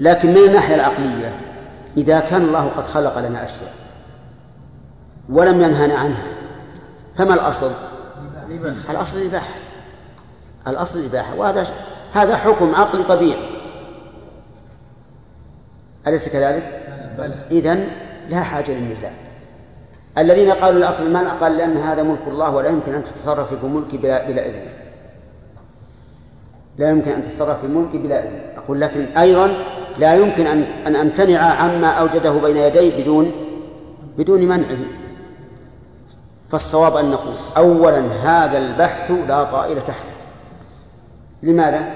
لكن 0.00 0.30
من 0.30 0.36
الناحية 0.36 0.74
العقلية 0.74 1.40
إذا 1.96 2.20
كان 2.20 2.42
الله 2.42 2.68
قد 2.68 2.86
خلق 2.86 3.18
لنا 3.18 3.44
أشياء 3.44 3.74
ولم 5.28 5.62
ينهنا 5.62 5.94
عنها 5.94 6.26
فما 7.14 7.34
الأصل؟ 7.34 7.70
الأصل 8.90 9.16
الإباحة 9.16 9.54
الأصل 10.68 10.98
الإباحة 10.98 11.34
وهذا 11.34 11.66
هذا 12.12 12.36
حكم 12.36 12.74
عقلي 12.74 13.02
طبيعي. 13.02 13.56
أليس 16.06 16.28
كذلك؟ 16.28 16.82
إذن 17.50 17.88
لا 18.30 18.42
حاجة 18.42 18.72
للنزاع 18.72 19.12
الذين 20.18 20.50
قالوا 20.50 20.78
الأصل 20.78 21.06
المنع 21.06 21.28
قال 21.28 21.56
لأن 21.56 21.76
هذا 21.76 22.02
ملك 22.02 22.22
الله 22.26 22.54
ولا 22.54 22.68
يمكن 22.68 22.94
أن 22.94 23.04
تتصرف 23.04 23.54
في 23.54 23.66
ملكي 23.66 23.96
بلا, 23.96 24.26
بلا 24.26 24.46
إذنه 24.46 24.72
لا 26.78 26.90
يمكن 26.90 27.10
أن 27.10 27.22
تتصرف 27.22 27.60
في 27.60 27.66
ملكي 27.66 27.98
بلا 27.98 28.24
إذنه 28.24 28.40
أقول 28.56 28.80
لكن 28.80 29.04
أيضا 29.04 29.50
لا 29.98 30.14
يمكن 30.14 30.46
أن 30.46 30.62
أن 30.86 30.96
أمتنع 30.96 31.38
عما 31.38 31.88
أوجده 31.88 32.32
بين 32.32 32.56
يدي 32.56 32.90
بدون 33.02 33.32
بدون 34.18 34.40
منعه. 34.40 34.78
فالصواب 36.50 36.96
أن 36.96 37.10
نقول 37.10 37.34
أولا 37.56 37.98
هذا 37.98 38.58
البحث 38.58 39.10
لا 39.28 39.44
طائل 39.44 39.82
تحته. 39.82 40.12
لماذا؟ 41.42 41.92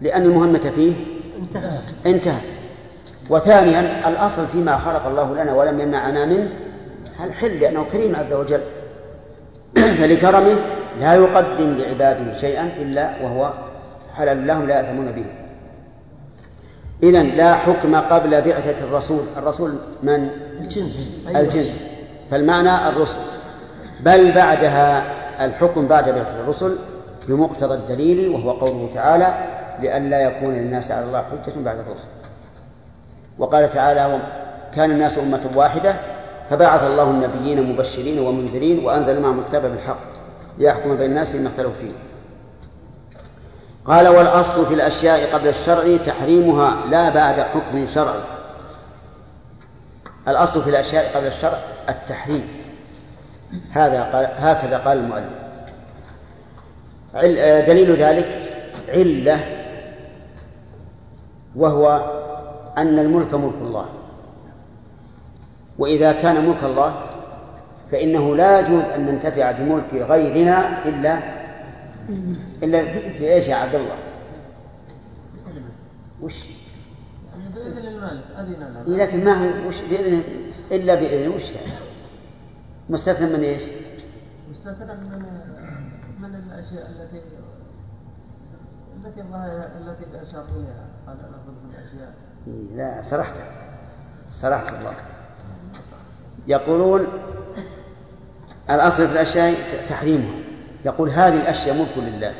لأن 0.00 0.22
المهمة 0.22 0.72
فيه 0.74 0.92
انتهت 1.38 1.82
انتهت. 2.06 2.42
وثانيا 3.30 4.08
الأصل 4.08 4.46
فيما 4.46 4.78
خلق 4.78 5.06
الله 5.06 5.34
لنا 5.34 5.54
ولم 5.54 5.80
يمنعنا 5.80 6.24
منه 6.24 6.48
الحل 7.20 7.60
لأنه 7.60 7.84
كريم 7.92 8.16
عز 8.16 8.32
وجل. 8.32 8.60
فلكرمه 9.98 10.56
لا 11.00 11.14
يقدم 11.14 11.74
لعباده 11.78 12.32
شيئا 12.32 12.64
إلا 12.64 13.12
وهو 13.22 13.52
حلال 14.16 14.46
لهم 14.46 14.66
لا 14.66 14.80
يأثمون 14.80 15.12
به. 15.12 15.24
إذا 17.02 17.22
لا 17.22 17.54
حكم 17.54 17.96
قبل 17.96 18.42
بعثة 18.42 18.84
الرسول. 18.84 19.24
الرسول 19.36 19.78
من؟ 20.02 20.30
الجنس. 20.60 21.26
الجنس. 21.36 21.84
فالمعنى 22.30 22.88
الرسل. 22.88 23.18
بل 24.00 24.32
بعدها 24.32 25.04
الحكم 25.44 25.86
بعد 25.86 26.08
بعثة 26.08 26.40
الرسل 26.40 26.78
بمقتضى 27.28 27.74
الدليل 27.74 28.28
وهو 28.28 28.50
قوله 28.50 28.88
تعالى 28.94 29.34
لئلا 29.80 30.20
يكون 30.20 30.54
للناس 30.54 30.90
على 30.90 31.04
الله 31.04 31.22
حجة 31.22 31.60
بعد 31.60 31.78
الرسل. 31.78 32.08
وقال 33.38 33.70
تعالى 33.70 34.18
كان 34.74 34.90
الناس 34.90 35.18
أمة 35.18 35.50
واحدة 35.54 35.96
فبعث 36.52 36.82
الله 36.82 37.10
النبيين 37.10 37.72
مبشرين 37.72 38.18
ومنذرين 38.18 38.84
وأنزل 38.84 39.20
معهم 39.20 39.38
الكتاب 39.38 39.62
بالحق 39.62 40.00
ليحكم 40.58 40.96
بين 40.96 41.10
الناس 41.10 41.32
فيما 41.32 41.48
اختلفوا 41.48 41.72
فيه. 41.80 41.92
قال 43.84 44.08
والأصل 44.08 44.66
في 44.66 44.74
الأشياء 44.74 45.34
قبل 45.34 45.48
الشرع 45.48 45.96
تحريمها 45.96 46.86
لا 46.86 47.08
بعد 47.08 47.40
حكم 47.40 47.86
شرعي. 47.86 48.20
الأصل 50.28 50.62
في 50.62 50.70
الأشياء 50.70 51.16
قبل 51.16 51.26
الشرع 51.26 51.58
التحريم. 51.88 52.48
هذا 53.70 54.02
قال 54.02 54.28
هكذا 54.36 54.78
قال 54.78 54.98
المؤلف. 54.98 55.42
دليل 57.66 57.96
ذلك 57.96 58.56
علة 58.88 59.40
وهو 61.56 62.12
أن 62.78 62.98
الملك 62.98 63.34
ملك 63.34 63.54
الله. 63.60 63.86
وإذا 65.78 66.12
كان 66.12 66.46
ملك 66.48 66.64
الله 66.64 67.04
فإنه 67.90 68.36
لا 68.36 68.60
يجوز 68.60 68.84
أن 68.84 69.06
ننتفع 69.06 69.50
بملك 69.50 69.94
غيرنا 69.94 70.88
إلا 70.88 71.18
إلا 72.62 72.84
في 73.12 73.32
إيش 73.34 73.48
يا 73.48 73.54
عبد 73.54 73.74
الله؟ 73.74 73.96
وش؟ 76.22 76.46
بإذن 77.54 77.88
المالك 77.88 78.24
أذن 78.38 78.84
له 78.86 78.96
لكن 78.96 79.24
ما 79.24 79.32
هو 79.32 79.68
وش 79.68 79.80
بإذن 79.80 80.22
إلا 80.72 80.94
بإذن 80.94 81.28
وش 81.28 81.50
يعني؟ 81.50 81.72
مستثنى 82.90 83.36
من 83.36 83.44
إيش؟ 83.44 83.62
مستثنى 84.50 84.94
من 84.94 85.22
من 86.20 86.34
الأشياء 86.34 86.90
التي 86.90 87.22
التي 88.96 89.20
التي 89.80 90.22
أشار 90.22 90.44
إليها 90.44 90.86
قال 91.06 91.16
الأصل 91.20 91.52
في 91.62 91.76
الأشياء 91.76 92.14
إيه 92.46 92.76
لا 92.76 93.02
سرحت 93.02 93.42
سرحت 94.30 94.72
الله 94.72 94.94
يقولون 96.46 97.06
الأصل 98.70 99.08
في 99.08 99.12
الأشياء 99.12 99.54
تحريمها. 99.88 100.34
يقول 100.84 101.10
هذه 101.10 101.36
الأشياء 101.36 101.76
ملك 101.76 101.88
لله. 101.96 102.32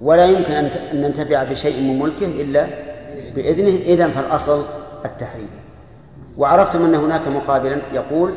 ولا 0.00 0.26
يمكن 0.26 0.52
أن 0.52 0.70
ننتفع 0.92 1.44
بشيء 1.44 1.80
من 1.80 1.98
ملكه 1.98 2.26
إلا 2.26 2.66
بإذنه. 3.34 3.70
إذن 3.70 4.10
فالأصل 4.10 4.64
التحريم. 5.04 5.50
وعرفتم 6.38 6.84
أن 6.84 6.94
هناك 6.94 7.28
مقابلا 7.28 7.76
يقول 7.92 8.34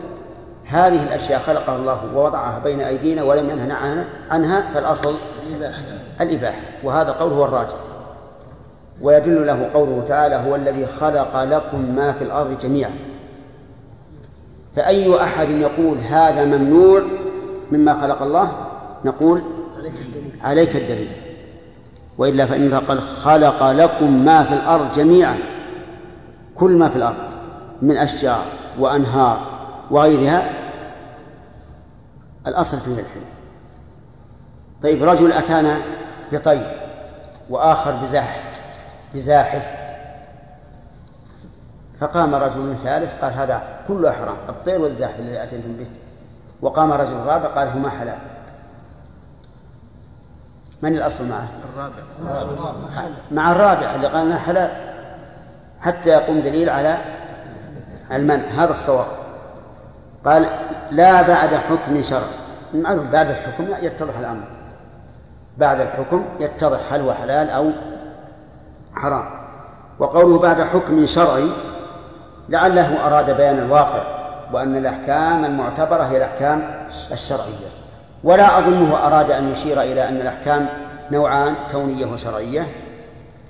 هذه 0.68 1.04
الأشياء 1.04 1.40
خلقها 1.40 1.76
الله 1.76 2.16
ووضعها 2.16 2.60
بين 2.60 2.82
أيدينا 2.82 3.24
ولم 3.24 3.50
ينهنا 3.50 4.06
عنها, 4.30 4.74
فالأصل 4.74 5.16
الإباحة. 6.22 6.62
وهذا 6.84 7.12
قول 7.12 7.32
هو 7.32 7.46
الراجح. 7.46 7.76
ويدل 9.02 9.48
له 9.48 9.70
قوله 9.74 10.04
تعالى 10.08 10.36
هو 10.36 10.56
الذي 10.56 10.86
خلق 10.86 11.44
لكم 11.44 11.96
ما 11.96 12.14
في 12.14 12.24
الأرض 12.24 12.58
جميعا. 12.58 12.92
فأي 14.78 15.24
أحد 15.24 15.50
يقول 15.50 15.98
هذا 15.98 16.46
ممنوع 16.46 17.02
مما 17.72 18.02
خلق 18.02 18.22
الله؟ 18.22 18.52
نقول 19.06 19.42
عليك 20.42 20.76
الدليل. 20.76 21.12
وإلا 22.18 22.46
فإن 22.46 22.74
قال 22.74 23.02
خلق 23.02 23.72
لكم 23.72 24.26
ما 24.26 24.44
في 24.44 24.54
الأرض 24.54 24.92
جميعا. 24.92 25.38
كل 26.56 26.72
ما 26.72 26.90
في 26.90 26.96
الأرض 26.96 27.34
من 27.82 27.98
أشجار 27.98 28.46
وأنهار 28.80 29.60
وغيرها. 29.92 30.50
الأصل 32.48 32.80
فيه 32.80 32.92
الحل 32.92 33.22
طيب 34.82 35.04
رجل 35.04 35.32
أتانا 35.32 35.78
بطير 36.32 36.78
وآخر 37.50 37.92
بزاحف 37.92 38.42
بزاحف 39.14 39.77
فقام 42.00 42.36
رجل 42.36 42.78
ثالث 42.78 43.14
قال 43.14 43.34
هذا 43.34 43.64
كله 43.88 44.12
حرام 44.12 44.36
الطير 44.50 44.82
والزاحف 44.82 45.20
الذي 45.20 45.44
أتيتم 45.44 45.74
به. 45.74 45.88
وقام 46.62 46.92
رجل 46.92 47.14
رابع 47.14 47.48
قال 47.48 47.68
هما 47.68 47.90
حلال. 47.90 48.18
من 50.82 50.96
الأصل 50.96 51.30
معه؟ 51.30 51.48
الرابع. 51.74 51.98
مع 53.32 53.52
الرابع 53.52 53.96
اللي 53.96 54.08
قال 54.08 54.26
إنه 54.26 54.38
حلال. 54.38 54.72
حتى 55.82 56.10
يقوم 56.10 56.40
دليل 56.40 56.70
على 56.70 56.98
المنع 58.12 58.46
هذا 58.46 58.72
الصواب. 58.72 59.08
قال 60.26 60.50
لا 60.92 61.22
بعد 61.22 61.56
حكم 61.56 62.02
شرع. 62.02 62.28
معروف 62.74 63.08
بعد 63.08 63.30
الحكم 63.30 63.68
يتضح 63.82 64.18
الأمر. 64.18 64.44
بعد 65.58 65.80
الحكم 65.80 66.26
يتضح 66.40 66.94
هل 66.94 67.02
هو 67.02 67.14
حلال 67.14 67.50
أو 67.50 67.72
حرام. 68.96 69.30
وقوله 70.00 70.40
بعد 70.40 70.62
حكم 70.62 71.06
شرعي 71.06 71.50
لعله 72.50 73.08
أراد 73.08 73.38
بيان 73.38 73.58
الواقع 73.58 74.04
وأن 74.54 74.78
الأحكام 74.78 75.46
المعتبرة 75.46 76.04
هي 76.04 76.18
الأحكام 76.18 76.88
الشرعية. 77.12 77.68
ولا 78.24 78.60
أظنه 78.60 79.08
أراد 79.08 79.32
أن 79.32 79.52
يشير 79.52 79.82
إلى 79.82 80.10
أن 80.10 80.16
الأحكام 80.16 80.68
نوعان 81.12 81.56
كونية 81.72 82.06
وشرعية 82.06 82.68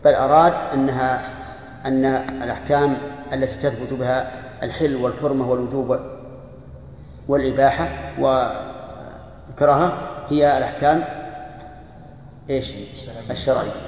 بل 0.05 0.13
أراد 0.13 0.53
أنها 0.73 1.21
أن 1.85 2.05
الأحكام 2.43 2.97
التي 3.33 3.55
تثبت 3.69 3.93
بها 3.93 4.31
الحل 4.63 4.95
والحرمة 4.95 5.49
والوجوب 5.49 5.99
والإباحة 7.27 7.89
والكراهة 8.19 9.93
هي 10.29 10.57
الأحكام 10.57 11.03
إيش؟ 12.49 12.73
الشرعية. 13.31 13.86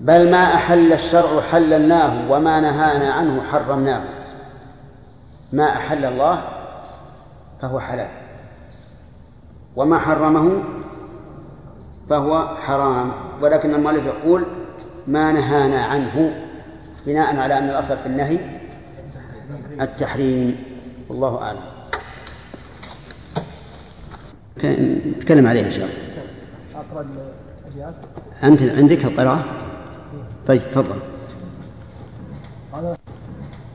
بل 0.00 0.30
ما 0.30 0.54
أحل 0.54 0.92
الشرع 0.92 1.40
حللناه 1.40 2.30
وما 2.30 2.60
نهانا 2.60 3.12
عنه 3.12 3.42
حرمناه. 3.42 4.02
ما 5.52 5.64
أحل 5.64 6.04
الله 6.04 6.42
فهو 7.62 7.80
حلال. 7.80 8.10
وما 9.76 9.98
حرمه 9.98 10.62
فهو 12.10 12.56
حرام. 12.56 13.12
ولكن 13.42 13.74
المؤلف 13.74 14.06
يقول 14.06 14.44
ما 15.06 15.32
نهانا 15.32 15.84
عنه 15.84 16.42
بناء 17.06 17.36
على 17.36 17.58
أن 17.58 17.68
الأصل 17.68 17.96
في 17.96 18.06
النهي 18.06 18.38
التحريم. 19.80 20.64
والله 21.08 21.42
أعلم. 21.42 21.60
نتكلم 25.16 25.46
عليه 25.46 25.66
إن 25.66 25.70
شاء 25.70 25.84
الله. 25.84 25.96
أنت 28.42 28.62
عندك 28.62 29.04
القراءة؟ 29.04 29.65
طيب 30.46 30.60
تفضل. 30.70 31.00
قال 32.72 32.94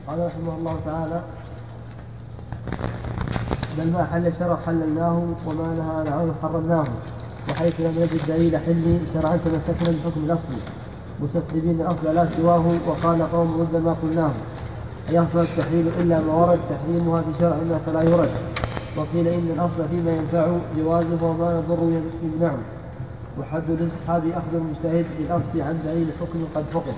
قال 0.06 0.26
رحمه 0.26 0.56
الله 0.58 0.76
تعالى 0.86 1.22
بل 3.78 3.92
ما 3.92 4.04
حل 4.12 4.26
الشرع 4.26 4.56
حللناه 4.66 5.26
وما 5.46 5.74
نهى 5.74 6.12
عنه 6.12 6.34
حرمناه 6.42 6.84
وحيث 7.50 7.80
لم 7.80 7.94
نجد 7.98 8.20
دليل 8.28 8.56
حل 8.56 8.98
شرعا 9.14 9.36
تمسكنا 9.36 9.88
بالحكم 9.88 10.24
الاصلي 10.24 10.60
مستسلمين 11.22 11.80
الأصل 11.80 12.14
لا 12.14 12.26
سواه 12.26 12.64
وقال 12.86 13.32
قوم 13.32 13.66
ضد 13.72 13.76
ما 13.76 13.96
قلناه. 14.02 14.30
أيحصل 15.10 15.40
التحليل 15.40 15.88
إلا 16.00 16.20
ما 16.20 16.34
ورد 16.34 16.58
تحريمها 16.70 17.22
في 17.22 17.38
شرعنا 17.38 17.78
فلا 17.86 18.02
يرد. 18.02 18.30
وقيل 18.96 19.28
إن 19.28 19.50
الأصل 19.56 19.88
فيما 19.88 20.10
ينفع 20.10 20.46
جوازه 20.78 21.24
وما 21.24 21.58
يضر 21.58 22.00
يمنعه 22.22 22.58
وحد 23.38 23.70
الاسحاب 23.70 24.22
أخذ 24.28 24.54
المجتهد 24.54 25.06
بالأصل 25.18 25.60
عن 25.60 25.78
دليل 25.84 26.08
حكم 26.20 26.44
قد 26.54 26.64
فقد 26.72 26.94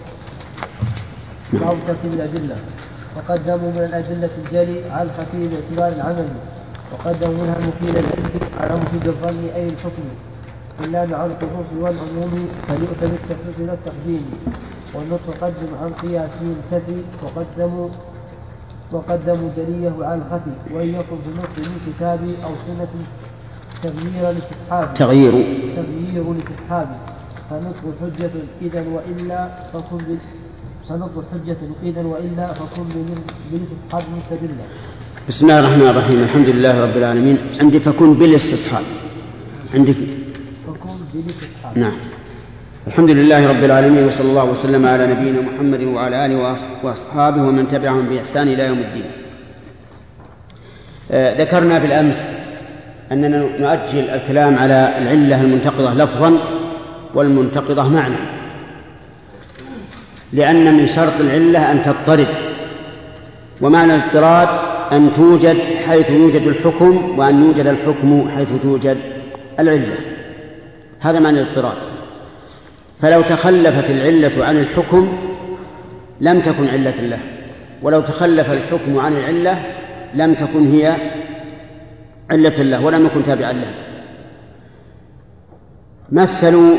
ترتيب 1.87 2.12
الأدلة. 2.12 2.57
وقدموا 3.16 3.70
من 3.70 3.85
الأدلة 3.91 4.30
الجلي 4.45 4.91
على 4.91 5.09
الخفي 5.09 5.49
باعتبار 5.49 6.01
العمل. 6.01 6.28
وقدموا 6.93 7.45
منها 7.45 7.57
المفيد 7.57 7.97
العلم 7.97 8.30
على 8.61 8.76
مفيد 8.76 9.09
الظن 9.09 9.45
أي 9.55 9.68
الحكم. 9.68 10.03
إلا 10.80 11.07
مع 11.07 11.24
الخصوص 11.24 11.68
والعموم 11.80 12.49
فليؤتى 12.68 13.07
بالتخصيص 13.07 13.57
إلى 13.59 13.72
التقديم. 13.72 14.24
والنطق 14.95 15.35
قدم 15.41 15.70
عن 15.82 15.93
قياسه 15.93 16.55
الكفي. 16.57 17.03
وقدموا 17.22 17.89
وقدموا 18.93 19.51
دليه 19.57 20.05
على 20.05 20.22
الخفي. 20.22 20.74
وإن 20.74 20.89
يكن 20.89 21.16
في 21.24 21.28
النطق 21.28 21.59
من 21.59 21.80
كتاب 21.87 22.20
أو 22.45 22.51
سنة 22.66 22.95
تغيير 23.83 24.31
لاستصحابه 24.31 24.93
تغيير. 24.95 25.33
تغيير 25.77 26.25
لاستصحابه 26.33 26.97
فنطق 27.51 27.85
حجة 28.01 28.31
إذا 28.62 28.85
وإلا 28.95 29.49
فكن. 29.72 30.16
فنطق 30.89 31.25
حجة 31.33 31.57
إذا 31.83 32.03
وإلا 32.03 32.53
فكن 32.53 32.83
بال- 32.83 33.25
بالاستصحاب 33.53 34.03
مستدلا 34.16 34.64
بسم 35.29 35.45
الله 35.47 35.59
الرحمن 35.61 35.89
الرحيم. 35.89 36.18
الحمد 36.22 36.49
لله 36.49 36.81
رب 36.83 36.97
العالمين. 36.97 37.39
عندي 37.61 37.81
فكن 37.81 38.14
بالاستصحاب. 38.14 38.83
عندك 39.75 39.97
فكن 40.66 40.91
بالاستصحاب. 41.14 41.79
نعم. 41.79 41.93
الحمد 42.87 43.11
لله 43.11 43.49
رب 43.49 43.64
العالمين 43.64 44.05
وصلى 44.05 44.29
الله 44.31 44.45
وسلم 44.45 44.87
على 44.87 45.07
نبينا 45.07 45.41
محمد 45.41 45.83
وعلى 45.83 46.27
آله 46.27 46.57
وأصحابه 46.83 47.43
ومن 47.43 47.68
تبعهم 47.68 48.09
بإحسان 48.09 48.49
إلى 48.49 48.62
يوم 48.66 48.79
الدين. 48.79 49.05
آه، 51.11 51.41
ذكرنا 51.43 51.79
بالأمس 51.79 52.22
أننا 53.13 53.39
نؤجل 53.39 54.11
الكلام 54.11 54.59
على 54.59 54.95
العلة 54.99 55.41
المنتقضة 55.41 55.95
لفظا 55.95 56.39
والمنتقضة 57.15 57.89
معنى. 57.89 58.15
لأن 60.33 60.75
من 60.75 60.87
شرط 60.87 61.21
العلة 61.21 61.73
أن 61.73 61.83
تضطرد 61.83 62.29
ومعنى 63.61 63.95
الاضطراد 63.95 64.49
أن 64.93 65.13
توجد 65.13 65.57
حيث 65.89 66.11
يوجد 66.11 66.47
الحكم 66.47 67.19
وأن 67.19 67.45
يوجد 67.45 67.67
الحكم 67.67 68.29
حيث 68.37 68.49
توجد 68.63 68.97
العلة. 69.61 69.97
هذا 71.01 71.19
معنى 71.19 71.41
الاضطراد. 71.41 71.77
فلو 73.01 73.23
تخلفت 73.23 73.91
العلة 73.91 74.45
عن 74.45 74.57
الحكم 74.57 75.19
لم 76.21 76.41
تكن 76.41 76.69
علة 76.69 77.01
له 77.01 77.19
ولو 77.83 78.01
تخلف 78.01 78.53
الحكم 78.53 78.99
عن 78.99 79.13
العلة 79.13 79.63
لم 80.15 80.35
تكن 80.35 80.71
هي 80.71 80.97
علة 82.31 82.62
له 82.62 82.85
ولم 82.85 83.07
يكن 83.07 83.25
تابعا 83.25 83.53
له. 83.53 83.75
مثلوا 86.12 86.77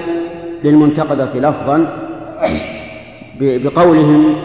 للمنتقدة 0.63 1.39
لفظا 1.39 2.07
بقولهم 3.39 4.35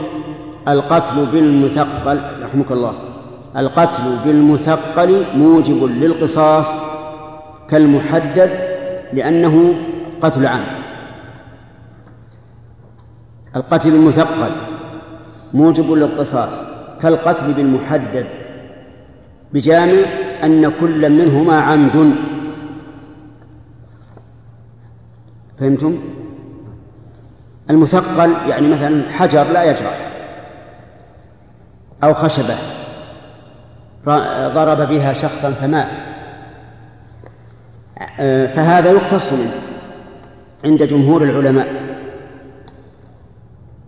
القتل 0.68 1.26
بالمثقل 1.26 2.20
رحمك 2.42 2.72
الله 2.72 2.94
القتل 3.56 4.18
بالمثقل 4.24 5.24
موجب 5.34 5.84
للقصاص 5.84 6.70
كالمحدد 7.68 8.50
لأنه 9.12 9.74
قتل 10.20 10.46
عمد 10.46 10.80
القتل 13.56 13.90
بالمثقل 13.90 14.50
موجب 15.54 15.92
للقصاص 15.92 16.54
كالقتل 17.02 17.52
بالمحدد 17.52 18.26
بجامع 19.52 20.29
أن 20.44 20.72
كل 20.80 21.10
منهما 21.10 21.60
عمد. 21.60 22.14
فهمتم؟ 25.58 25.98
المثقل 27.70 28.34
يعني 28.48 28.68
مثلا 28.68 29.08
حجر 29.08 29.44
لا 29.44 29.64
يجرح 29.64 30.10
أو 32.04 32.14
خشبة 32.14 32.54
ضرب 34.54 34.88
بها 34.88 35.12
شخصا 35.12 35.50
فمات. 35.50 35.96
فهذا 38.54 38.90
يقتص 38.90 39.32
منه 39.32 39.52
عند 40.64 40.82
جمهور 40.82 41.22
العلماء. 41.22 41.90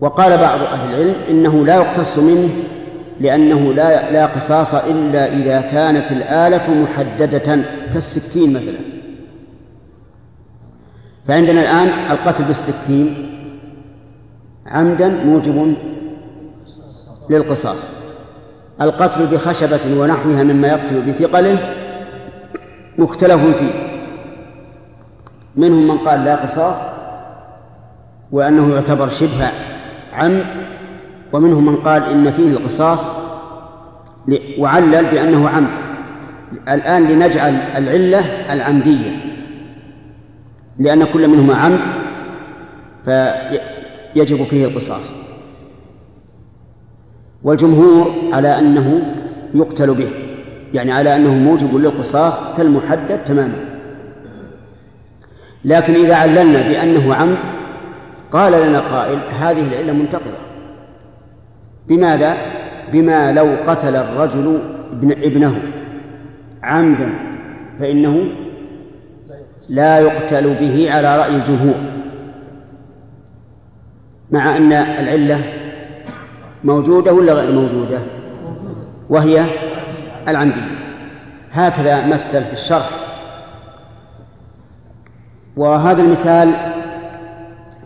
وقال 0.01 0.39
بعض 0.39 0.61
أهل 0.61 0.95
العلم 0.95 1.15
إنه 1.29 1.65
لا 1.65 1.77
يقتص 1.77 2.19
منه 2.19 2.51
لأنه 3.21 3.73
لا 3.73 4.11
لا 4.11 4.27
قصاص 4.27 4.75
إلا 4.75 5.35
إذا 5.35 5.61
كانت 5.61 6.13
الآلة 6.13 6.75
محددة 6.75 7.65
كالسكين 7.93 8.53
مثلا. 8.53 8.79
فعندنا 11.27 11.61
الآن 11.61 11.89
القتل 12.11 12.45
بالسكين. 12.45 13.29
عمدا 14.67 15.09
موجب 15.09 15.77
للقصاص. 17.31 17.89
القتل 18.81 19.27
بخشبة 19.27 20.01
ونحوها 20.01 20.43
مما 20.43 20.69
يقتل 20.69 21.03
بثقله 21.03 21.59
مختلف 22.99 23.57
فيه. 23.59 23.93
منهم 25.57 25.89
من 25.89 25.99
قال 25.99 26.25
لا 26.25 26.37
قصاص 26.37 26.77
وأنه 28.33 28.75
يعتبر 28.75 29.09
شبه 29.09 29.51
عمد 30.13 30.47
ومنهم 31.33 31.67
من 31.67 31.77
قال 31.77 32.03
إن 32.03 32.33
فيه 32.33 32.49
القصاص 32.49 33.09
وعلل 34.59 35.05
بأنه 35.05 35.49
عمد. 35.49 35.71
الآن 36.69 37.05
لنجعل 37.09 37.53
العلة 37.53 38.19
العمدية. 38.53 39.11
لأن 40.79 41.05
كل 41.05 41.29
منهما 41.29 41.55
عمد 41.55 41.81
فيجب 43.05 44.45
فيه 44.45 44.67
القصاص. 44.67 45.15
والجمهور 47.43 48.13
على 48.33 48.59
أنه 48.59 49.15
يقتل 49.55 49.95
به 49.95 50.09
يعني 50.75 50.93
على 50.93 51.17
أنه 51.17 51.35
موجب 51.35 51.77
للقصاص 51.77 52.41
كالمحدد 52.57 53.25
تماما. 53.25 53.65
لكن 55.65 55.95
إذا 55.95 56.15
عللنا 56.15 56.69
بأنه 56.69 57.15
عمد 57.15 57.39
قال 58.33 58.69
لنا 58.69 58.81
قائل 58.81 59.19
هذه 59.41 59.69
العلة 59.69 59.93
منتقضة 59.93 60.52
بماذا؟ 61.89 62.37
بما 62.93 63.33
لو 63.33 63.57
قتل 63.67 63.97
الرجل 63.97 64.61
ابن 64.93 65.11
ابنه 65.11 65.63
عمدا 66.63 67.09
فإنه 67.79 68.25
لا 69.69 69.99
يقتل 69.99 70.55
به 70.55 70.93
على 70.93 71.19
رأي 71.19 71.37
الجمهور. 71.37 71.75
مع 74.31 74.57
أن 74.57 74.73
العلة 74.73 75.45
موجودة 76.65 77.13
ولا 77.13 77.33
غير 77.33 77.53
موجودة؟ 77.53 77.99
وهي 79.11 79.45
العمدية. 80.29 80.69
هكذا 81.53 82.07
مثل 82.07 82.45
في 82.45 82.53
الشرح. 82.53 82.91
وهذا 85.57 86.03
المثال 86.03 86.53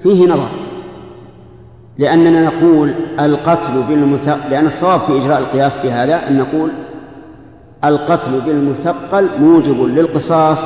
فيه 0.03 0.27
نظر. 0.27 0.66
لأننا 1.99 2.43
نقول 2.43 2.95
القتل 3.21 3.83
بالمثقل 3.83 4.51
لأن 4.51 4.67
الصواب 4.67 5.01
في 5.01 5.19
إجراء 5.19 5.39
القياس 5.39 5.79
بهذا 5.79 6.29
أن 6.29 6.39
نقول 6.39 6.71
القتل 7.85 8.41
بالمثقل 8.41 9.29
موجب 9.39 9.83
للقصاص 9.83 10.65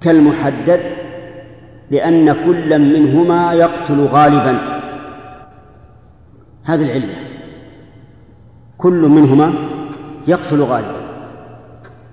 كالمحدد 0.00 0.80
لأن 1.90 2.32
كل 2.32 2.78
منهما 2.78 3.52
يقتل 3.52 4.04
غالبا. 4.04 4.58
هذه 6.64 6.82
العلة. 6.82 7.14
كل 8.78 9.00
منهما 9.08 9.52
يقتل 10.28 10.60
غالبا. 10.62 11.02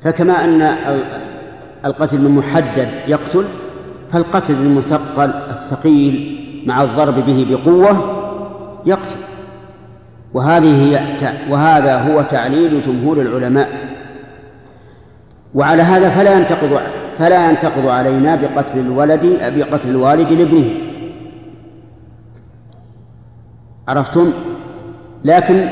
فكما 0.02 0.44
أن 0.44 0.62
القتل 1.86 2.18
بالمحدد 2.18 2.90
يقتل 3.08 3.46
فالقتل 4.12 4.56
بالمثقل 4.56 5.30
الثقيل 5.30 6.40
مع 6.66 6.84
الضرب 6.84 7.26
به 7.26 7.46
بقوة 7.50 7.98
يقتل. 8.86 9.16
وهذه 10.34 10.84
هي 10.84 11.00
وهذا 11.50 11.98
هو 11.98 12.22
تعليل 12.22 12.82
جمهور 12.82 13.18
العلماء. 13.22 13.70
وعلى 15.56 15.82
هذا 15.82 16.10
فلا 16.10 16.40
ينتقض 16.40 16.80
فلا 17.18 17.50
ينتقض 17.50 17.88
علينا 17.88 18.36
بقتل 18.36 18.80
الولد 18.80 19.54
بقتل 19.56 19.90
الوالد 19.90 20.34
لابنه. 20.34 20.72
عرفتم؟ 23.88 24.34
لكن 25.24 25.70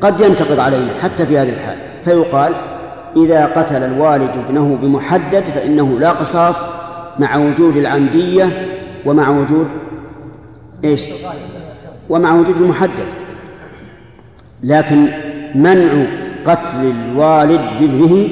قد 0.00 0.20
ينتقض 0.20 0.60
علينا 0.60 0.92
حتى 1.02 1.26
في 1.26 1.38
هذه 1.38 1.52
الحال. 1.52 1.76
فيقال 2.04 2.54
إذا 3.16 3.46
قتل 3.46 3.82
الوالد 3.82 4.30
ابنه 4.46 4.78
بمحدد 4.82 5.44
فإنه 5.44 5.98
لا 5.98 6.10
قصاص 6.10 6.64
مع 7.18 7.36
وجود 7.36 7.76
العمدية 7.76 8.68
ومع 9.06 9.28
وجود 9.28 9.68
إيش؟ 10.84 11.04
ومع 12.08 12.34
وجود 12.34 12.56
المحدد. 12.56 13.06
لكن 14.62 15.08
منع 15.54 16.06
قتل 16.44 16.80
الوالد 16.80 17.60
بابنه 17.80 18.28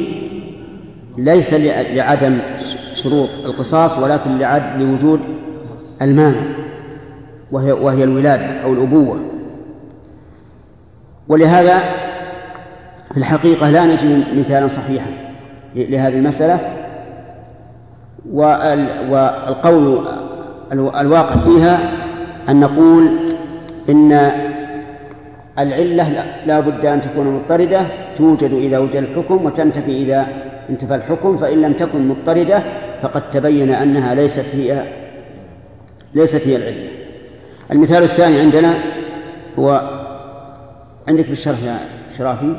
ليس 1.19 1.55
لعدم 1.95 2.41
شروط 2.95 3.29
القصاص 3.45 3.99
ولكن 3.99 4.39
لوجود 4.79 5.21
المانع 6.03 6.41
وهي 7.53 7.73
وهي 7.73 8.05
الولادة 8.05 8.47
أو 8.47 8.73
الأبوة. 8.73 9.21
ولهذا 11.29 11.79
في 13.11 13.17
الحقيقة 13.17 13.71
لا 13.71 13.87
نجد 13.87 14.25
مثالا 14.39 14.67
صحيحا 14.67 15.11
لهذه 15.75 16.19
المسألة. 16.19 16.61
والقول 18.33 20.07
الواقع 20.73 21.37
فيها 21.37 21.79
أن 22.49 22.61
نقول 22.61 23.19
إن 23.89 24.13
العلة 25.59 26.25
لا 26.47 26.61
بد 26.61 26.87
أن 26.87 27.01
تكون 27.01 27.27
مضطردة 27.27 27.87
توجد 28.17 28.53
إذا 28.53 28.79
وجد 28.79 28.97
الحكم 28.97 29.45
وتنتفي 29.45 29.97
إذا 29.97 30.27
انتفى 30.71 30.95
الحكم 30.95 31.37
فإن 31.37 31.63
لم 31.63 31.73
تكن 31.73 32.09
مضطردة 32.09 32.63
فقد 33.03 33.31
تبين 33.31 33.71
أنها 33.71 34.15
ليست 34.15 34.55
هي 34.55 34.85
ليست 36.15 36.49
هي 36.49 36.57
العلة. 36.57 36.89
المثال 37.73 38.03
الثاني 38.03 38.41
عندنا 38.41 38.75
هو 39.59 39.91
عندك 41.09 41.29
بالشرح 41.29 41.63
يا 41.65 41.79
شرافي. 42.19 42.57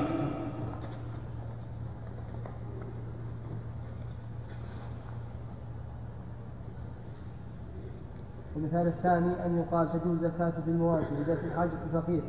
المثال 8.70 8.88
الثاني 8.88 9.46
أن 9.46 9.58
يقال 9.58 9.88
تجوز 9.88 10.18
زكاة 10.20 10.54
في 10.66 10.72
المواشي 10.72 11.08
لدفع 11.20 11.56
حاجة 11.58 11.70
الفقير. 11.88 12.22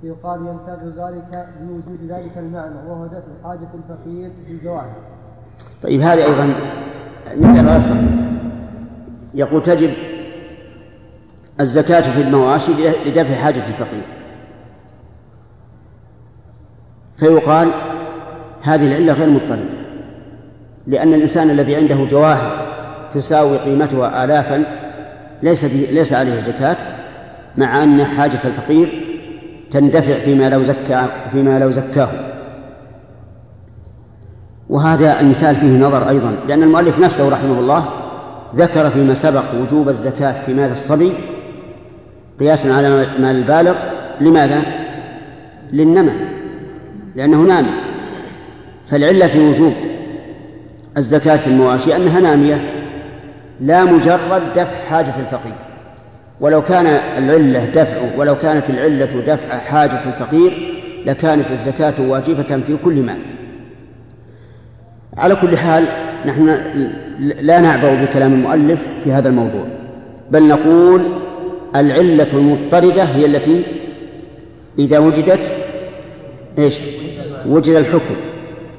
فيقال 0.00 0.40
ينتقل 0.40 0.86
ذلك 0.86 1.48
بوجود 1.60 2.10
ذلك 2.10 2.38
المعنى 2.38 2.74
وهو 2.88 3.06
دفع 3.06 3.48
حاجة 3.48 3.68
الفقير 3.74 4.30
في 4.46 4.52
الجواهر 4.52 4.94
طيب 5.82 6.00
هذا 6.00 6.24
أيضا 6.24 6.54
مثال 7.36 7.82
صحيح 7.82 8.10
يقول 9.34 9.62
تجب 9.62 9.90
الزكاة 11.60 12.00
في 12.00 12.22
المواشي 12.22 12.72
لدفع 13.06 13.34
حاجة 13.34 13.66
الفقير. 13.68 14.04
فيقال 17.16 17.70
هذه 18.62 18.86
العلة 18.86 19.12
غير 19.12 19.30
مضطردة 19.30 19.86
لأن 20.86 21.14
الإنسان 21.14 21.50
الذي 21.50 21.76
عنده 21.76 22.04
جواهر 22.04 22.66
تساوي 23.14 23.58
قيمتها 23.58 24.24
آلافا 24.24 24.85
ليس 25.42 25.64
ليس 25.64 26.12
عليه 26.12 26.40
زكاة 26.40 26.76
مع 27.56 27.82
أن 27.82 28.04
حاجة 28.04 28.38
الفقير 28.44 29.02
تندفع 29.70 30.18
فيما 30.18 30.50
لو 30.50 30.62
زكى 30.62 31.06
فيما 31.32 31.58
لو 31.58 31.70
زكاه. 31.70 32.08
وهذا 34.68 35.20
المثال 35.20 35.56
فيه 35.56 35.78
نظر 35.78 36.08
أيضا 36.08 36.36
لأن 36.48 36.62
المؤلف 36.62 36.98
نفسه 36.98 37.28
رحمه 37.28 37.58
الله 37.58 37.84
ذكر 38.56 38.90
فيما 38.90 39.14
سبق 39.14 39.44
وجوب 39.54 39.88
الزكاة 39.88 40.44
في 40.46 40.54
مال 40.54 40.72
الصبي 40.72 41.12
قياسا 42.40 42.68
على 42.68 43.06
مال 43.18 43.36
البالغ. 43.36 43.74
لماذا؟ 44.20 44.62
للنمى 45.72 46.12
لأنه 47.14 47.42
نامي. 47.42 47.70
فالعلة 48.90 49.26
في 49.26 49.38
وجوب 49.38 49.72
الزكاة 50.96 51.36
في 51.36 51.46
المواشي 51.46 51.96
أنها 51.96 52.20
نامية. 52.20 52.75
لا 53.60 53.84
مجرد 53.84 54.42
دفع 54.54 54.84
حاجة 54.88 55.20
الفقير. 55.20 55.54
ولو 56.40 56.62
كان 56.62 56.86
العلة 56.86 57.64
دفع 57.64 58.16
ولو 58.16 58.38
كانت 58.38 58.70
العلة 58.70 59.20
دفع 59.26 59.58
حاجة 59.58 60.00
الفقير 60.06 60.82
لكانت 61.06 61.50
الزكاة 61.50 61.94
واجبة 61.98 62.62
في 62.66 62.76
كل 62.84 63.02
مال. 63.02 63.18
على 65.16 65.36
كل 65.36 65.56
حال 65.56 65.84
نحن 66.26 66.46
لا 67.18 67.60
نعبأ 67.60 68.04
بكلام 68.04 68.32
المؤلف 68.32 68.88
في 69.04 69.12
هذا 69.12 69.28
الموضوع 69.28 69.64
بل 70.30 70.48
نقول 70.48 71.02
العلة 71.76 72.28
المضطردة 72.32 73.02
هي 73.02 73.26
التي 73.26 73.64
إذا 74.78 74.98
وجدت 74.98 75.52
إيش؟ 76.58 76.80
وجد 77.46 77.74
الحكم. 77.74 78.16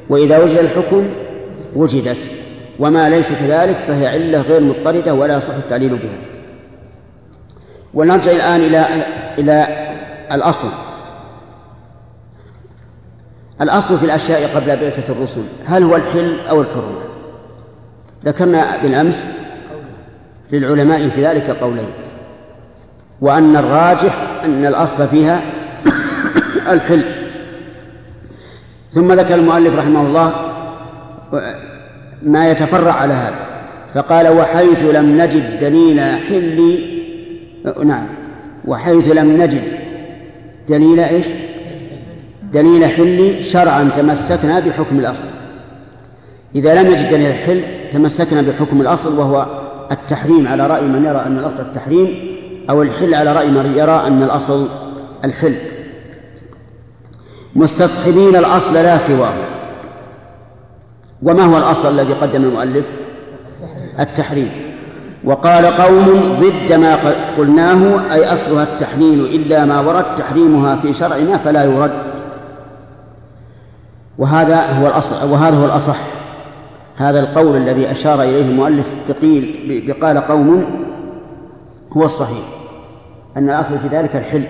وإذا 0.09 0.37
وجد 0.37 0.57
الحكم 0.57 1.07
وجدت. 1.75 2.29
وما 2.79 3.09
ليس 3.09 3.33
كذلك 3.33 3.77
فهي 3.77 4.07
علة 4.07 4.41
غير 4.41 4.61
مضطردة 4.61 5.13
ولا 5.13 5.37
يصح 5.37 5.53
التعليل 5.53 5.89
بها. 5.89 6.17
ونرجع 7.93 8.31
الآن 8.31 8.61
إلى 8.61 9.05
إلى 9.37 9.67
الأصل. 10.31 10.67
الأصل 13.61 13.97
في 13.97 14.05
الأشياء 14.05 14.55
قبل 14.55 14.65
بعثة 14.65 15.13
الرسل. 15.13 15.43
هل 15.65 15.83
هو 15.83 15.95
الحل 15.95 16.39
أو 16.49 16.61
الحرمة؟ 16.61 16.99
ذكرنا 18.25 18.77
بالأمس 18.81 19.25
للعلماء 20.51 21.09
في 21.09 21.25
ذلك 21.25 21.49
قولين. 21.49 21.89
وأن 23.21 23.55
الراجح 23.55 24.41
أن 24.43 24.65
الأصل 24.65 25.07
فيها 25.07 25.41
الحل. 26.69 27.03
ثم 28.91 29.13
ذكر 29.13 29.35
المؤلف 29.35 29.75
رحمه 29.75 30.01
الله 30.01 30.33
ما 32.21 32.51
يتفرع 32.51 32.91
على 32.91 33.13
هذا. 33.13 33.35
فقال 33.93 34.27
وحيث 34.27 34.83
لم 34.83 35.21
نجد 35.21 35.59
دليل 35.59 35.99
حل 35.99 36.79
نعم 37.85 38.07
وحيث 38.65 39.07
لم 39.07 39.41
نجد 39.41 39.63
دليل 40.69 40.99
إيش؟ 40.99 41.25
دليل 42.53 42.85
حل 42.85 43.43
شرعا 43.43 43.89
تمسكنا 43.95 44.59
بحكم 44.59 44.99
الأصل. 44.99 45.23
إذا 46.55 46.81
لم 46.81 46.91
نجد 46.91 47.09
دليل 47.09 47.33
حل 47.33 47.61
تمسكنا 47.93 48.41
بحكم 48.41 48.81
الأصل 48.81 49.19
وهو 49.19 49.45
التحريم 49.91 50.47
على 50.47 50.67
رأي 50.67 50.87
من 50.87 51.05
يرى 51.05 51.19
أن 51.19 51.37
الأصل 51.37 51.59
التحريم 51.59 52.37
أو 52.69 52.81
الحل 52.81 53.13
على 53.13 53.33
رأي 53.33 53.47
من 53.47 53.73
يرى 53.77 54.07
أن 54.07 54.23
الأصل 54.23 54.67
الحل. 55.25 55.55
مستصحبين 57.55 58.35
الأصل 58.35 58.73
لا 58.73 58.97
سواه. 58.97 59.33
وما 61.23 61.43
هو 61.43 61.57
الأصل 61.57 61.99
الذي 61.99 62.13
قدم 62.13 62.43
المؤلف؟ 62.43 62.85
التحريم. 63.99 64.51
وقال 65.23 65.65
قوم 65.65 66.37
ضد 66.39 66.73
ما 66.73 66.95
قلناه 67.37 68.13
أي 68.13 68.31
أصلها 68.33 68.63
التحليل 68.63 69.25
إلا 69.25 69.65
ما 69.65 69.79
ورد 69.79 70.15
تحريمها 70.15 70.75
في 70.75 70.93
شرعنا 70.93 71.37
فلا 71.37 71.63
يرد. 71.63 71.91
وهذا 74.17 74.71
هو 74.71 74.87
الأصل 74.87 75.31
وهذا 75.31 75.57
هو 75.57 75.65
الأصح. 75.65 75.97
هذا 76.97 77.19
القول 77.19 77.57
الذي 77.57 77.91
أشار 77.91 78.23
إليه 78.23 78.41
المؤلف 78.41 78.87
بقيل 79.09 79.83
بقال 79.87 80.17
قوم 80.17 80.65
هو 81.97 82.05
الصحيح 82.05 82.45
أن 83.37 83.49
الأصل 83.49 83.79
في 83.79 83.87
ذلك 83.87 84.15
الحل. 84.15 84.43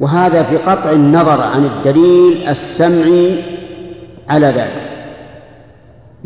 وهذا 0.00 0.46
بقطع 0.52 0.90
النظر 0.90 1.42
عن 1.42 1.64
الدليل 1.64 2.48
السمعي 2.48 3.42
على 4.28 4.46
ذلك. 4.46 4.85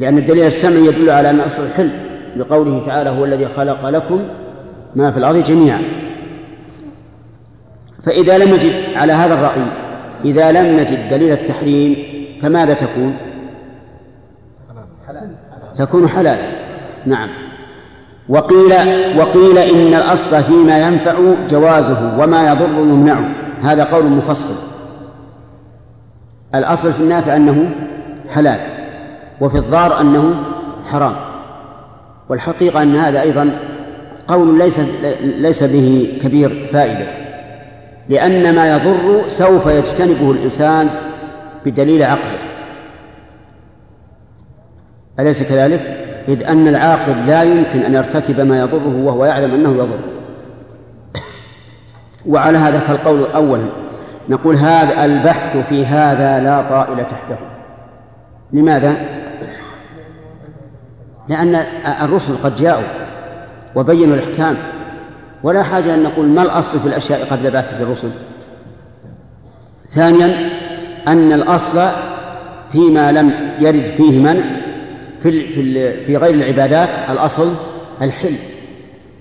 لأن 0.00 0.18
الدليل 0.18 0.46
السمعي 0.46 0.86
يدل 0.86 1.10
على 1.10 1.30
أن 1.30 1.40
أصل 1.40 1.62
الحل 1.62 1.90
لقوله 2.36 2.86
تعالى 2.86 3.10
هو 3.10 3.24
الذي 3.24 3.46
خلق 3.46 3.88
لكم 3.88 4.22
ما 4.96 5.10
في 5.10 5.16
الأرض 5.16 5.42
جميعا. 5.42 5.82
فإذا 8.02 8.38
لم 8.38 8.54
نجد 8.54 8.72
على 8.94 9.12
هذا 9.12 9.34
الرأي 9.34 9.66
إذا 10.24 10.52
لم 10.52 10.80
نجد 10.80 11.08
دليل 11.08 11.32
التحريم 11.32 11.96
فماذا 12.42 12.74
تكون؟ 12.74 13.16
تكون 15.76 16.08
حلالا. 16.08 16.42
نعم. 17.06 17.28
وقيل 18.28 18.72
وقيل 19.18 19.58
إن 19.58 19.94
الأصل 19.94 20.42
فيما 20.42 20.78
ينفع 20.78 21.14
جوازه 21.50 22.18
وما 22.18 22.50
يضر 22.52 22.78
يمنعه. 22.78 23.28
هذا 23.62 23.84
قول 23.84 24.04
مفصل. 24.04 24.54
الأصل 26.54 26.92
في 26.92 27.00
النافع 27.00 27.36
أنه 27.36 27.70
حلال. 28.28 28.79
وفي 29.40 29.58
الضار 29.58 30.00
أنه 30.00 30.34
حرام 30.84 31.16
والحقيقة 32.28 32.82
أن 32.82 32.96
هذا 32.96 33.22
أيضا 33.22 33.58
قول 34.28 34.58
ليس 34.58 34.80
ليس 35.20 35.64
به 35.64 36.18
كبير 36.22 36.68
فائدة 36.72 37.06
لأن 38.08 38.54
ما 38.54 38.74
يضر 38.74 39.28
سوف 39.28 39.66
يجتنبه 39.66 40.30
الإنسان 40.30 40.90
بدليل 41.66 42.02
عقله 42.02 42.38
أليس 45.20 45.42
كذلك؟ 45.42 46.06
إذ 46.28 46.44
أن 46.44 46.68
العاقل 46.68 47.26
لا 47.26 47.42
يمكن 47.42 47.80
أن 47.80 47.94
يرتكب 47.94 48.40
ما 48.40 48.60
يضره 48.60 49.04
وهو 49.04 49.24
يعلم 49.24 49.54
أنه 49.54 49.70
يضر 49.70 49.98
وعلى 52.26 52.58
هذا 52.58 52.78
فالقول 52.78 53.20
الأول 53.20 53.60
نقول 54.28 54.56
هذا 54.56 55.04
البحث 55.04 55.56
في 55.56 55.86
هذا 55.86 56.40
لا 56.40 56.62
طائل 56.62 57.04
تحته 57.04 57.36
لماذا؟ 58.52 58.94
لأن 61.30 61.54
الرسل 62.02 62.36
قد 62.36 62.56
جاءوا 62.56 62.84
وبينوا 63.74 64.16
الأحكام. 64.16 64.56
ولا 65.42 65.62
حاجة 65.62 65.94
أن 65.94 66.02
نقول 66.02 66.26
ما 66.26 66.42
الأصل 66.42 66.80
في 66.80 66.86
الأشياء 66.86 67.24
قبل 67.24 67.50
بعثة 67.50 67.82
الرسل. 67.82 68.10
ثانيا 69.88 70.50
أن 71.08 71.32
الأصل 71.32 71.88
فيما 72.72 73.12
لم 73.12 73.32
يرد 73.60 73.86
فيه 73.86 74.18
منع 74.18 74.44
في 75.22 75.52
في 75.52 76.04
في 76.04 76.16
غير 76.16 76.34
العبادات 76.34 77.10
الأصل 77.10 77.54
الحل. 78.02 78.36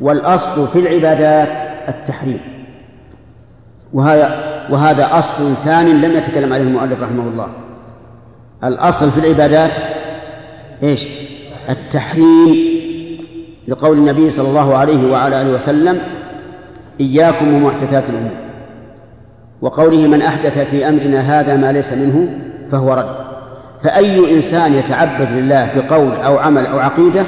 والأصل 0.02 0.68
في 0.68 0.80
العبادات 0.80 1.57
التحريم. 1.88 2.40
وهذا 3.94 4.49
وهذا 4.69 5.19
أصل 5.19 5.56
ثاني 5.56 5.94
لم 5.94 6.18
يتكلم 6.18 6.53
عليه 6.53 6.64
المؤلف 6.64 7.02
رحمه 7.02 7.23
الله. 7.23 7.48
الأصل 8.64 9.11
في 9.11 9.27
العبادات 9.27 9.77
إيش؟ 10.84 11.07
التحريم 11.69 12.79
لقول 13.67 13.97
النبي 13.97 14.29
صلى 14.29 14.47
الله 14.47 14.75
عليه 14.75 15.11
وعلى 15.11 15.41
آله 15.41 15.51
وسلم 15.51 16.01
إياكم 16.99 17.53
ومحدثات 17.53 18.09
الأمور. 18.09 18.31
وقوله 19.61 20.07
من 20.07 20.21
أحدث 20.21 20.59
في 20.59 20.89
أمرنا 20.89 21.19
هذا 21.19 21.55
ما 21.55 21.71
ليس 21.71 21.93
منه 21.93 22.29
فهو 22.71 22.93
رد. 22.93 23.15
فأي 23.83 24.35
إنسان 24.35 24.73
يتعبد 24.73 25.31
لله 25.31 25.71
بقول 25.75 26.11
أو 26.11 26.37
عمل 26.37 26.65
أو 26.65 26.79
عقيدة 26.79 27.25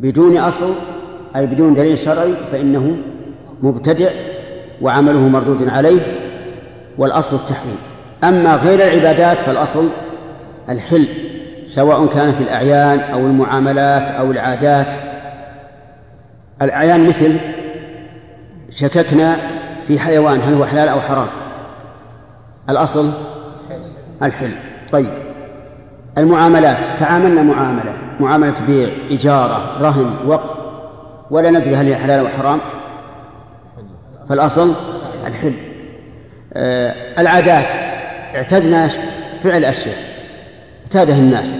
بدون 0.00 0.36
أصل 0.36 0.74
أي 1.36 1.46
بدون 1.46 1.74
دليل 1.74 1.98
شرعي 1.98 2.34
فإنه 2.52 2.96
مبتدع 3.62 4.10
وعمله 4.82 5.28
مردود 5.28 5.68
عليه 5.68 6.00
والأصل 6.98 7.36
التحريم. 7.36 7.76
أما 8.24 8.56
غير 8.56 8.78
العبادات 8.78 9.38
فالأصل 9.38 9.88
الحل. 10.68 11.08
سواء 11.66 12.06
كان 12.06 12.32
في 12.32 12.40
الأعيان 12.40 13.00
أو 13.00 13.18
المعاملات 13.18 14.10
أو 14.10 14.30
العادات. 14.30 14.86
الأعيان 16.62 17.08
مثل 17.08 17.36
شككنا 18.70 19.36
في 19.86 19.98
حيوان 19.98 20.40
هل 20.40 20.54
هو 20.54 20.64
حلال 20.64 20.88
أو 20.88 21.00
حرام؟ 21.00 21.28
الأصل 22.70 23.12
الحل. 24.22 24.54
طيب. 24.92 25.10
المعاملات 26.18 26.98
تعاملنا 26.98 27.42
معاملة 27.42 27.96
معاملة 28.20 28.54
بيع 28.66 28.88
إجارة 29.10 29.78
رهن 29.80 30.16
وقف 30.26 30.50
ولا 31.30 31.50
ندري 31.50 31.76
هل 31.76 31.86
هي 31.86 31.96
حلال 31.96 32.20
أو 32.20 32.28
حرام. 32.28 32.60
فالأصل 34.28 34.74
الحل. 35.26 35.54
آه 36.54 36.94
العادات 37.18 37.70
اعتدنا 38.34 38.88
فعل 39.42 39.64
أشياء. 39.64 40.13
اعتاده 40.96 41.14
الناس. 41.18 41.58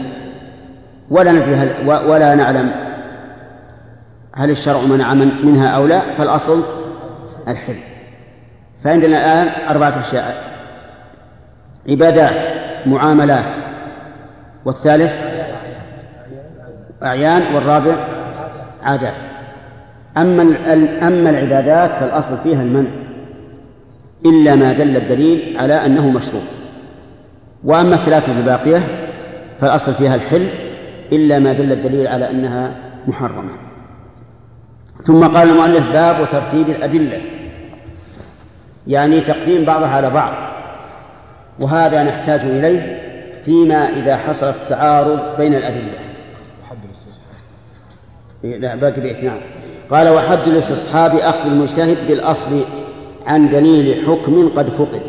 ولا 1.11 1.33
ندري 1.33 1.55
هل 1.55 1.89
ولا 1.89 2.35
نعلم 2.35 2.73
هل 4.35 4.51
الشرع 4.51 4.81
منع 4.81 5.15
من 5.15 5.47
منها 5.47 5.69
أو 5.69 5.87
لا 5.87 6.01
فالأصل 6.19 6.65
الحل. 7.49 7.77
فعندنا 8.85 9.17
الآن 9.17 9.69
أربعة 9.69 10.01
أشياء. 10.01 10.37
عبادات 11.89 12.45
معاملات 12.87 13.55
والثالث 14.65 15.19
أعيان 17.03 17.55
والرابع 17.55 17.95
عادات. 18.83 19.17
أما 20.17 20.43
أما 21.03 21.31
العبادات 21.31 21.95
فالأصل 21.95 22.39
فيها 22.39 22.63
المنع 22.63 22.91
إلا 24.27 24.55
ما 24.55 24.73
دل 24.73 24.97
الدليل 24.97 25.57
على 25.59 25.87
أنه 25.87 26.11
مشروع. 26.11 26.43
وأما 27.65 27.95
الثلاثة 27.95 28.39
الباقية 28.39 29.04
فالأصل 29.61 29.95
فيها 29.95 30.15
الحل 30.15 30.49
إلا 31.13 31.39
ما 31.39 31.53
دل 31.53 31.73
الدليل 31.73 32.07
على 32.07 32.31
أنها 32.31 32.77
محرمة. 33.07 33.51
ثم 35.03 35.27
قال 35.27 35.51
المؤلف 35.51 35.93
باب 35.93 36.29
ترتيب 36.29 36.69
الأدلة 36.69 37.23
يعني 38.87 39.21
تقديم 39.21 39.65
بعضها 39.65 39.89
على 39.89 40.11
بعض 40.11 40.33
وهذا 41.61 42.03
نحتاج 42.03 42.41
إليه 42.41 43.01
فيما 43.45 43.89
إذا 43.89 44.17
حصل 44.17 44.49
التعارض 44.49 45.37
بين 45.39 45.55
الأدلة. 45.55 45.99
حد 46.71 46.79
الاستصحاب. 46.85 48.61
لا 48.63 48.75
باقي 48.75 49.01
بيت 49.01 49.25
نعم 49.25 49.41
قال 49.91 50.09
وحد 50.09 50.49
الاستصحاب 50.49 51.17
أخذ 51.17 51.47
المجتهد 51.47 51.97
بالأصل 52.09 52.65
عن 53.27 53.49
دليل 53.49 54.07
حكم 54.07 54.49
قد 54.49 54.71
فقد. 54.71 55.03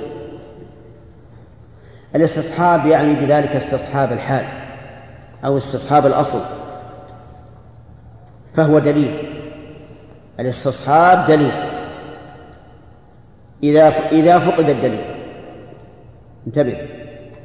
الاستصحاب 2.15 2.85
يعني 2.85 3.13
بذلك 3.13 3.55
استصحاب 3.55 4.11
الحال 4.11 4.45
أو 5.45 5.57
استصحاب 5.57 6.05
الأصل 6.05 6.39
فهو 8.53 8.79
دليل. 8.79 9.31
الاستصحاب 10.39 11.25
دليل. 11.27 11.51
إذا 13.63 13.87
إذا 14.11 14.39
فقد 14.39 14.69
الدليل. 14.69 15.05
انتبه. 16.47 16.77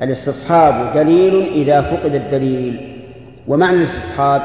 الاستصحاب 0.03 0.93
دليل 0.95 1.53
إذا 1.53 1.83
فقد 1.83 2.15
الدليل. 2.15 3.03
ومعنى 3.49 3.77
الاستصحاب 3.77 4.43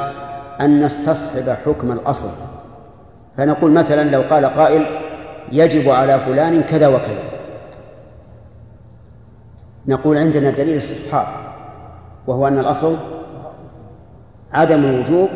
أن 0.61 0.84
نستصحب 0.84 1.49
حكم 1.65 1.91
الأصل. 1.91 2.30
فنقول 3.38 3.72
مثلا 3.72 4.10
لو 4.10 4.22
قال 4.22 4.45
قائل 4.45 4.85
يجب 5.52 5.89
على 5.89 6.19
فلان 6.19 6.61
كذا 6.61 6.88
وكذا. 6.88 7.34
نقول 9.87 10.17
عندنا 10.17 10.49
دليل 10.49 10.77
استصحاب 10.77 11.27
وهو 12.27 12.47
أن 12.47 12.59
الأصل 12.59 12.97
عدم 14.53 14.85
الوجوب 14.85 15.29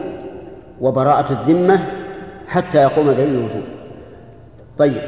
وبراءة 0.81 1.31
الذمة 1.31 1.89
حتى 2.47 2.77
يقوم 2.77 3.11
دليل 3.11 3.29
الوجوب. 3.29 3.63
طيب 4.77 5.01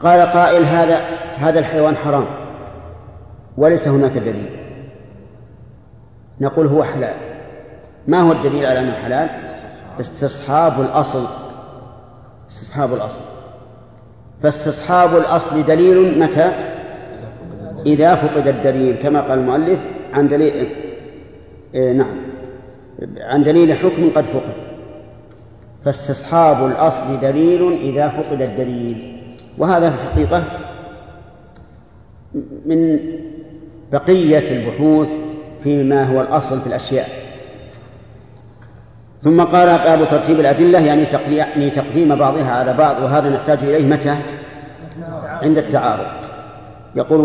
قال 0.00 0.20
قائل 0.20 0.64
هذا 0.64 1.00
هذا 1.36 1.58
الحيوان 1.58 1.96
حرام 1.96 2.24
وليس 3.56 3.88
هناك 3.88 4.12
دليل. 4.12 4.50
نقول 6.40 6.66
هو 6.66 6.82
حلال. 6.82 7.14
ما 8.08 8.20
هو 8.20 8.32
الدليل 8.32 8.66
على 8.66 8.78
أنه 8.78 8.92
حلال؟ 8.92 9.28
استصحاب 10.00 10.80
الأصل 10.80 11.24
استصحاب 12.48 12.94
الأصل. 12.94 13.20
فاستصحاب 14.42 15.16
الأصل 15.16 15.62
دليل 15.62 16.18
متى؟ 16.18 16.73
إذا 17.86 18.14
فقد 18.14 18.48
الدليل 18.48 18.96
كما 18.96 19.20
قال 19.20 19.38
المؤلف 19.38 19.78
عن 20.12 20.28
دليل 20.28 20.52
إيه 21.74 21.92
نعم 21.92 22.16
عن 23.20 23.42
دليل 23.42 23.74
حكم 23.74 24.10
قد 24.10 24.24
فقد. 24.24 24.54
فاستصحاب 25.84 26.66
الأصل 26.66 27.20
دليل 27.20 27.72
إذا 27.72 28.08
فقد 28.08 28.42
الدليل. 28.42 29.20
وهذا 29.58 29.90
في 29.90 29.96
الحقيقة 29.96 30.44
من 32.66 32.98
بقية 33.92 34.50
البحوث 34.50 35.08
فيما 35.62 36.04
هو 36.04 36.20
الأصل 36.20 36.60
في 36.60 36.66
الأشياء. 36.66 37.08
ثم 39.20 39.40
قال 39.40 39.66
باب 39.66 40.08
ترتيب 40.08 40.40
الأدلة 40.40 40.86
يعني 40.86 41.06
يعني 41.28 41.70
تقديم 41.70 42.14
بعضها 42.14 42.50
على 42.50 42.72
بعض 42.72 43.02
وهذا 43.02 43.30
نحتاج 43.30 43.58
إليه 43.64 43.86
متى؟ 43.86 44.16
عند 45.42 45.58
التعارض. 45.58 46.06
يقول 46.96 47.20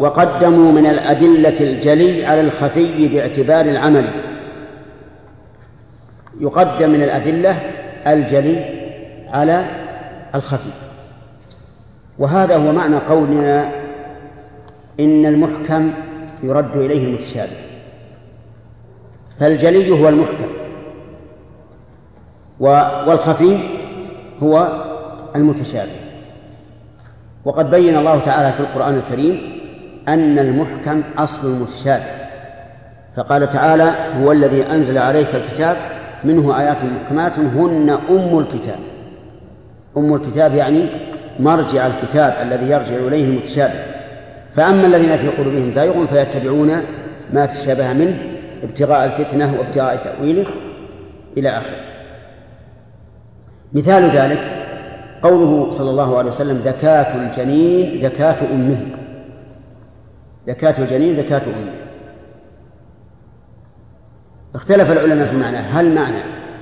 وقدموا 0.00 0.72
من 0.72 0.86
الأدلة 0.86 1.60
الجلي 1.60 2.24
على 2.26 2.40
الخفي 2.40 3.08
باعتبار 3.08 3.64
العمل. 3.64 4.10
يقدم 6.40 6.90
من 6.90 7.02
الأدلة 7.02 7.60
الجلي 8.06 8.64
على 9.28 9.64
الخفي. 10.34 10.70
وهذا 12.18 12.56
هو 12.56 12.72
معنى 12.72 12.96
قولنا 12.96 13.70
إن 15.00 15.26
المحكم 15.26 15.92
يرد 16.42 16.76
إليه 16.76 17.04
المتشابه. 17.04 17.56
فالجلي 19.40 19.90
هو 19.90 20.08
المحكم 20.08 20.48
والخفي 22.60 23.58
هو 24.42 24.82
المتشابه. 25.36 25.92
وقد 27.44 27.70
بين 27.70 27.96
الله 27.96 28.18
تعالى 28.18 28.52
في 28.52 28.60
القرآن 28.60 28.94
الكريم 28.94 29.55
أن 30.08 30.38
المحكم 30.38 31.02
أصل 31.18 31.48
المتشابه. 31.48 32.04
فقال 33.16 33.48
تعالى 33.48 33.94
هو 34.20 34.32
الذي 34.32 34.62
أنزل 34.62 34.98
عليك 34.98 35.34
الكتاب 35.34 35.76
منه 36.24 36.60
آيات 36.60 36.84
محكمات 36.84 37.38
هن 37.38 37.98
أم 38.10 38.38
الكتاب. 38.38 38.78
أم 39.96 40.14
الكتاب 40.14 40.54
يعني 40.54 40.88
مرجع 41.40 41.86
الكتاب 41.86 42.34
الذي 42.42 42.70
يرجع 42.70 42.96
إليه 42.96 43.24
المتشابه. 43.24 43.74
فأما 44.52 44.86
الذين 44.86 45.16
في 45.16 45.28
قلوبهم 45.28 45.72
زيغ 45.72 46.06
فيتبعون 46.06 46.72
ما 47.32 47.46
تشابه 47.46 47.92
منه 47.92 48.18
ابتغاء 48.62 49.04
الفتنة 49.04 49.54
وابتغاء 49.58 49.96
تأويله 49.96 50.46
إلى 51.36 51.48
آخره. 51.48 51.76
مثال 53.72 54.10
ذلك 54.10 54.66
قوله 55.22 55.70
صلى 55.70 55.90
الله 55.90 56.18
عليه 56.18 56.28
وسلم 56.28 56.60
زكاة 56.64 57.14
الجنين 57.14 58.02
زكاة 58.02 58.36
أمه. 58.52 58.80
زكاة 60.46 60.82
الجنين 60.82 61.16
زكاة 61.16 61.42
أمه. 61.46 61.72
اختلف 64.54 64.92
العلماء 64.92 65.26
في 65.26 65.36
معناه 65.36 65.60
هل 65.60 65.94
معنى 65.94 66.18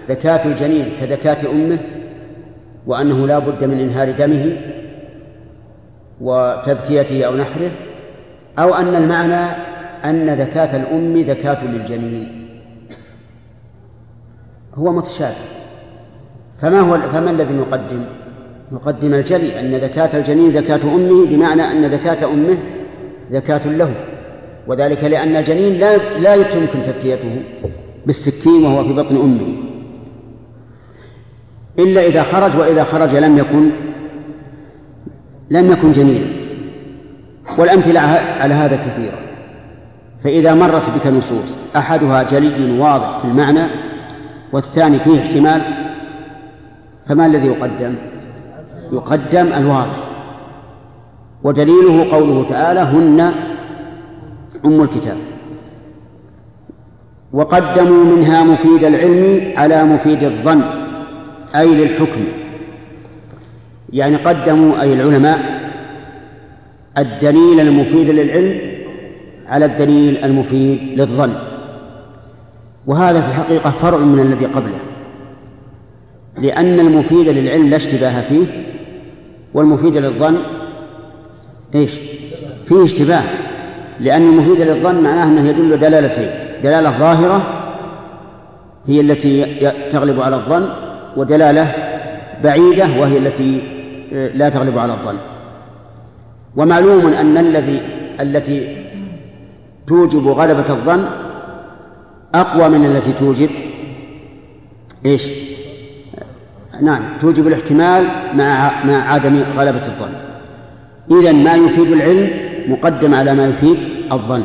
زكاة 0.09 0.47
الجنين 0.47 0.97
كزكاة 1.01 1.51
أمه؟ 1.51 1.78
وأنه 2.86 3.27
لا 3.27 3.39
بد 3.39 3.65
من 3.65 3.81
إنهار 3.81 4.11
دمه 4.11 4.56
وتذكيته 6.20 7.24
أو 7.24 7.36
نحره؟ 7.36 7.70
أو 8.59 8.74
أن 8.74 8.94
المعنى 8.94 9.56
أن 10.05 10.39
زكاة 10.39 10.77
الأم 10.77 11.23
زكاة 11.23 11.65
للجنين؟ 11.65 12.48
هو 14.74 14.93
متشابه. 14.93 15.35
فما 16.62 16.81
هو 16.81 16.98
فما 17.11 17.31
الذي 17.31 17.55
نقدم؟ 17.55 18.05
نقدم 18.73 19.15
الجلي 19.15 19.61
أن 19.61 19.81
زكاة 19.81 20.16
الجنين 20.19 20.52
زكاة 20.52 20.81
أمه 20.94 21.27
بمعنى 21.27 21.62
أن 21.62 21.90
زكاة 21.90 22.32
أمه 22.32 22.59
زكاة 23.31 23.69
له. 23.69 23.95
وذلك 24.67 25.05
لأن 25.05 25.37
الجنين 25.37 25.79
لا 25.79 25.97
لا 26.19 26.35
يمكن 26.35 26.83
تذكيته 26.83 27.43
بالسكين 28.07 28.65
وهو 28.65 28.85
في 28.85 28.93
بطن 28.93 29.17
أمه. 29.17 29.57
إلا 31.79 32.07
إذا 32.07 32.23
خرج 32.23 32.57
وإذا 32.57 32.85
خرج 32.85 33.17
لم 33.17 33.39
يكن 33.39 33.71
لم 35.51 35.73
يكن 35.73 35.93
جنينا. 35.93 36.27
والأمثلة 37.59 38.01
على 38.41 38.55
هذا 38.55 38.77
كثيرة. 38.77 39.19
فإذا 40.25 40.55
مرت 40.55 40.91
بك 40.91 41.07
نصوص 41.07 41.57
أحدها 41.77 42.23
جلي 42.23 42.79
واضح 42.81 43.19
في 43.19 43.25
المعنى 43.25 43.67
والثاني 44.53 44.99
فيه 44.99 45.21
احتمال 45.21 45.63
فما 47.07 47.27
الذي 47.27 47.47
يقدم؟ 47.47 47.97
يقدم 48.93 49.53
الواضح. 49.53 50.03
ودليله 51.45 52.11
قوله 52.12 52.45
تعالى 52.45 52.81
هن 52.81 53.33
أم 54.65 54.83
الكتاب. 54.83 55.16
وقدموا 57.33 58.05
منها 58.05 58.45
مفيد 58.45 58.85
العلم 58.85 59.53
على 59.57 59.85
مفيد 59.85 60.25
الظن 60.25 60.62
أي 61.57 61.66
للحكم. 61.66 62.25
يعني 63.93 64.16
قدموا 64.16 64.81
أي 64.81 64.93
العلماء 64.93 65.71
الدليل 66.99 67.61
المفيد 67.61 68.11
للعلم 68.11 68.61
على 69.49 69.65
الدليل 69.65 70.25
المفيد 70.25 71.01
للظن. 71.01 71.35
وهذا 72.87 73.21
في 73.21 73.29
الحقيقة 73.29 73.71
فرع 73.71 73.99
من 73.99 74.21
الذي 74.21 74.47
قبله 74.47 74.79
لأن 76.39 76.81
المفيد 76.81 77.29
للعلم 77.29 77.69
لا 77.69 77.77
اشتباه 77.77 78.21
فيه 78.21 78.47
والمفيد 79.55 79.97
للظن 79.97 80.37
إيش؟ 81.75 82.01
فيه 82.67 82.85
اشتباه. 82.85 83.23
لأن 84.01 84.23
المفيد 84.23 84.61
للظن 84.61 85.03
معناه 85.03 85.25
أنه 85.25 85.49
يدل 85.49 85.79
دلالتين. 85.79 86.31
دلالة 86.63 86.99
ظاهرة 86.99 87.43
هي 88.87 89.01
التي 89.01 89.45
تغلب 89.91 90.21
على 90.21 90.37
الظن 90.37 90.69
ودلالة 91.17 91.73
بعيدة 92.45 92.85
وهي 93.01 93.19
التي 93.19 93.63
آه، 94.13 94.29
لا 94.29 94.49
تغلب 94.49 94.79
على 94.79 94.93
الظن. 94.93 95.19
ومعلوم 96.57 97.07
أن 97.07 97.39
الذي 97.39 97.83
التي 98.21 98.85
توجب 99.87 100.29
غلبة 100.29 100.65
الظن 100.71 101.05
أقوى 102.35 102.69
من 102.69 102.87
التي 102.87 103.13
توجب 103.13 103.51
إيش؟ 105.07 105.29
نعم 106.83 107.19
توجب 107.21 107.47
الاحتمال 107.47 108.05
مع 108.35 108.85
مع 108.85 109.13
عدم 109.13 109.43
غلبة 109.57 109.83
الظن. 109.87 110.34
إذا 111.10 111.32
ما 111.32 111.55
يفيد 111.55 111.90
العلم 111.90 112.31
مقدم 112.72 113.14
على 113.14 113.35
ما 113.35 113.47
يفيد 113.47 113.78
الظن. 114.12 114.44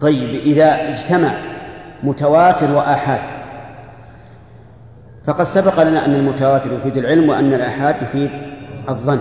طيب 0.00 0.40
إذا 0.40 0.92
اجتمع 0.92 1.30
متواتر 2.02 2.70
وآحاد 2.70 3.20
فقد 5.26 5.42
سبق 5.42 5.82
لنا 5.82 6.04
أن 6.04 6.14
المتواتر 6.14 6.72
يفيد 6.72 6.96
العلم 6.96 7.28
وأن 7.28 7.54
الآحاد 7.54 7.96
يفيد 8.02 8.30
الظن. 8.88 9.20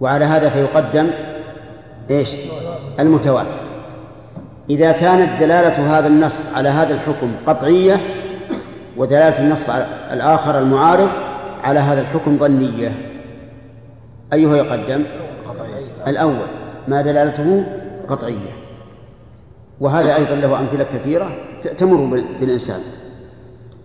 وعلى 0.00 0.24
هذا 0.24 0.48
فيقدم 0.48 1.10
إيش؟ 2.10 2.30
المتواتر. 3.00 3.60
إذا 4.70 4.92
كانت 4.92 5.40
دلالة 5.40 5.98
هذا 5.98 6.06
النص 6.06 6.40
على 6.54 6.68
هذا 6.68 6.94
الحكم 6.94 7.32
قطعية 7.46 8.00
ودلالة 8.96 9.38
النص 9.38 9.70
الآخر 10.12 10.58
المعارض 10.58 11.10
على 11.64 11.80
هذا 11.80 12.00
الحكم 12.00 12.38
ظنية 12.38 13.13
أيها 14.34 14.56
يقدم؟ 14.56 15.04
الأول 16.06 16.46
ما 16.88 17.02
دلالته؟ 17.02 17.64
قطعية. 18.08 18.52
وهذا 19.80 20.16
أيضا 20.16 20.34
له 20.34 20.60
أمثلة 20.60 20.84
كثيرة 20.84 21.36
تمر 21.78 22.24
بالإنسان. 22.40 22.80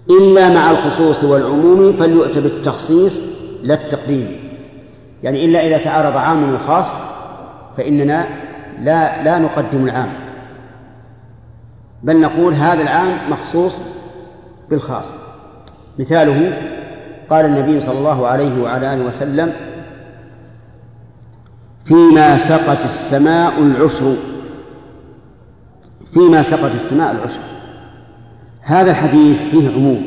إلا 0.09 0.49
مع 0.49 0.71
الخصوص 0.71 1.23
والعموم 1.23 1.97
فليؤتى 1.97 2.41
بالتخصيص 2.41 3.19
لا 3.63 3.73
التقديم. 3.73 4.39
يعني 5.23 5.45
إلا 5.45 5.67
إذا 5.67 5.77
تعارض 5.77 6.17
عام 6.17 6.53
وخاص 6.53 7.01
فإننا 7.77 8.27
لا 8.81 9.23
لا 9.23 9.39
نقدم 9.39 9.85
العام. 9.85 10.09
بل 12.03 12.21
نقول 12.21 12.53
هذا 12.53 12.81
العام 12.81 13.31
مخصوص 13.31 13.83
بالخاص. 14.69 15.15
مثاله 15.99 16.57
قال 17.29 17.45
النبي 17.45 17.79
صلى 17.79 17.97
الله 17.97 18.27
عليه 18.27 18.61
وعلى 18.61 18.93
آله 18.93 19.05
وسلم 19.05 19.53
فيما 21.89 22.37
سقت 22.37 22.85
السماء 22.85 23.53
العشر 23.61 24.15
فيما 26.13 26.41
سقت 26.41 26.75
السماء 26.75 27.11
العشر 27.11 27.39
هذا 28.61 28.91
الحديث 28.91 29.43
فيه 29.43 29.69
عموم. 29.69 30.01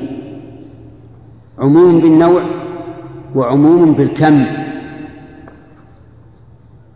عموم 1.59 2.01
بالنوع 2.01 2.45
وعموم 3.35 3.93
بالكم. 3.93 4.47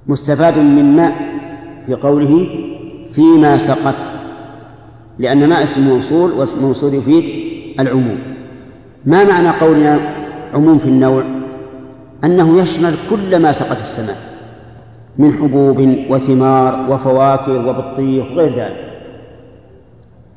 مستفاد 0.07 0.59
من 0.59 0.97
ماء 0.97 1.15
في 1.87 1.95
قوله 1.95 2.49
فيما 3.13 3.59
سقت 3.59 4.09
لأن 5.19 5.49
ماء 5.49 5.63
اسم 5.63 5.81
موصول 5.81 6.33
واسم 6.33 6.61
موصول 6.61 6.95
يفيد 6.95 7.25
العموم. 7.81 8.19
ما 9.07 9.25
معنى 9.25 9.49
قولنا 9.49 10.15
عموم 10.55 10.79
في 10.79 10.89
النوع؟ 10.89 11.25
أنه 12.25 12.63
يشمل 12.63 12.95
كل 13.11 13.39
ما 13.39 13.53
سقت 13.53 13.81
السماء. 13.81 14.26
من 15.19 15.33
حبوب 15.33 15.79
وثمار 16.11 16.91
وفواكه 16.91 17.67
وبطيخ 17.67 18.25
وغير 18.33 18.59
ذلك. 18.59 18.93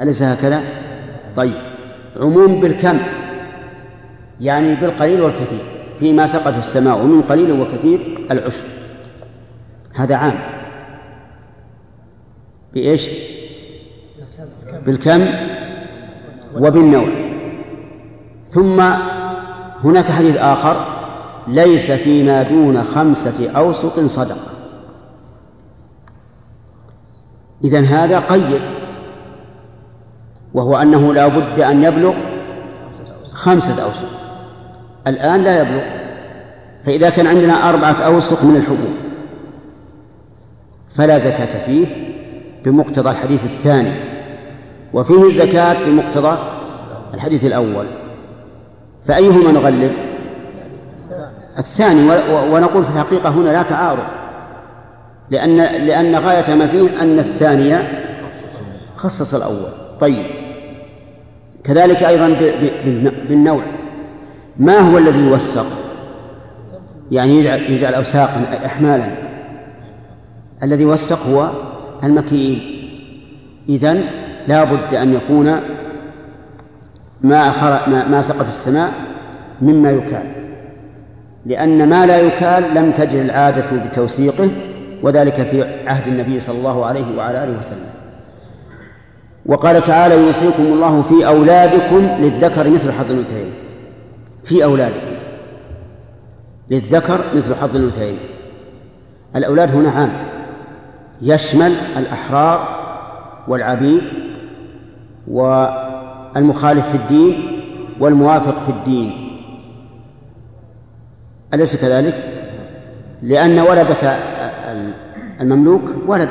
أليس 0.01 0.23
هكذا؟ 0.23 0.63
طيب 1.35 1.57
عموم 2.17 2.59
بالكم 2.59 2.97
يعني 4.41 4.75
بالقليل 4.75 5.21
والكثير 5.21 5.63
فيما 5.99 6.27
سقت 6.27 6.57
السماء 6.57 7.03
من 7.03 7.21
قليل 7.21 7.61
وكثير 7.61 8.27
العشر 8.31 8.63
هذا 9.93 10.15
عام. 10.15 10.39
بإيش؟ 12.73 13.09
بالكم 14.85 15.25
وبالنوع. 16.55 17.09
ثم 18.49 18.81
هناك 19.83 20.11
حديث 20.11 20.37
آخر 20.37 20.85
ليس 21.47 21.91
فيما 21.91 22.43
دون 22.43 22.83
خمسة 22.83 23.51
أوسق 23.51 24.05
صدقة. 24.05 24.48
إذن 27.63 27.85
هذا 27.85 28.19
قيد 28.19 28.61
وهو 30.53 30.75
أنه 30.75 31.13
لا 31.13 31.27
بد 31.27 31.59
أن 31.59 31.83
يبلغ 31.83 32.13
خمسة 33.33 33.83
أوسق. 33.83 34.07
الآن 35.07 35.43
لا 35.43 35.61
يبلغ 35.61 35.83
فإذا 36.85 37.09
كان 37.09 37.27
عندنا 37.27 37.69
أربعة 37.69 37.93
أوسق 37.93 38.43
من 38.43 38.55
الحبوب 38.55 38.93
فلا 40.95 41.17
زكاة 41.17 41.65
فيه 41.65 41.85
بمقتضى 42.65 43.09
الحديث 43.09 43.45
الثاني 43.45 43.91
وفيه 44.93 45.25
الزكاة 45.25 45.85
بمقتضى 45.85 46.37
الحديث 47.13 47.45
الأول. 47.45 47.85
فأيهما 49.05 49.51
نغلب؟ 49.51 49.91
الثاني 51.57 52.01
ونقول 52.51 52.83
في 52.83 52.89
الحقيقة 52.89 53.29
هنا 53.29 53.49
لا 53.49 53.61
تعارض. 53.61 54.18
لأن 55.31 55.57
لأن 55.57 56.15
غاية 56.15 56.55
ما 56.55 56.67
فيه 56.67 57.01
أن 57.01 57.19
الثانية 57.19 58.05
خصص 58.95 59.35
الأول. 59.35 59.71
طيب. 60.01 60.25
كذلك 61.63 62.03
أيضا 62.03 62.27
بالنوع. 63.29 63.63
ما 64.57 64.79
هو 64.79 64.97
الذي 64.97 65.19
يوثق؟ 65.19 65.65
يعني 67.11 67.39
يجعل 67.39 67.61
يجعل 67.61 67.93
أوساقا 67.93 68.65
أحمالا. 68.65 69.17
الذي 70.63 70.83
يوثق 70.83 71.19
هو 71.27 71.49
المكيل 72.03 72.79
إذن 73.69 74.03
لا 74.47 74.63
بد 74.63 74.95
أن 74.95 75.13
يكون 75.13 75.45
ما 77.21 77.51
ما, 77.87 78.07
ما 78.07 78.21
سقط 78.21 78.47
السماء 78.47 78.91
مما 79.61 79.91
يكال. 79.91 80.31
لأن 81.45 81.89
ما 81.89 82.05
لا 82.05 82.19
يكال 82.19 82.75
لم 82.75 82.91
تجر 82.91 83.21
العادة 83.21 83.85
بتوثيقه 83.85 84.49
وذلك 85.03 85.43
في 85.47 85.87
عهد 85.87 86.07
النبي 86.07 86.39
صلى 86.39 86.57
الله 86.57 86.85
عليه 86.85 87.17
وعلى 87.17 87.43
آله 87.43 87.57
وسلم. 87.57 87.89
وقال 89.45 89.83
تعالى 89.83 90.15
يوصيكم 90.15 90.63
الله 90.63 91.01
في 91.01 91.27
أولادكم 91.27 92.09
للذكر 92.19 92.69
مثل 92.69 92.91
حظ 92.91 93.11
الأنثيين. 93.11 93.53
في 94.43 94.63
أولادكم 94.63 95.15
للذكر 96.69 97.19
مثل 97.35 97.55
حظ 97.55 97.75
الأنثيين. 97.75 98.17
الأولاد 99.35 99.75
هنا 99.75 99.91
عام. 99.91 100.11
يشمل 101.21 101.71
الأحرار 101.97 102.79
والعبيد 103.47 104.01
والمخالف 105.27 106.87
في 106.87 106.95
الدين 106.95 107.61
والموافق 107.99 108.63
في 108.63 108.69
الدين. 108.69 109.29
أليس 111.53 111.75
كذلك؟ 111.75 112.15
لأن 113.21 113.59
ولدك 113.59 114.19
المملوك 115.41 115.81
ولد 116.07 116.29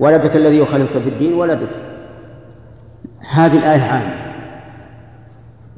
ولدك 0.00 0.36
الذي 0.36 0.58
يخالفك 0.58 1.02
في 1.02 1.08
الدين 1.08 1.34
ولدك. 1.34 1.68
هذه 3.30 3.56
الآية 3.56 3.82
عامة. 3.82 4.14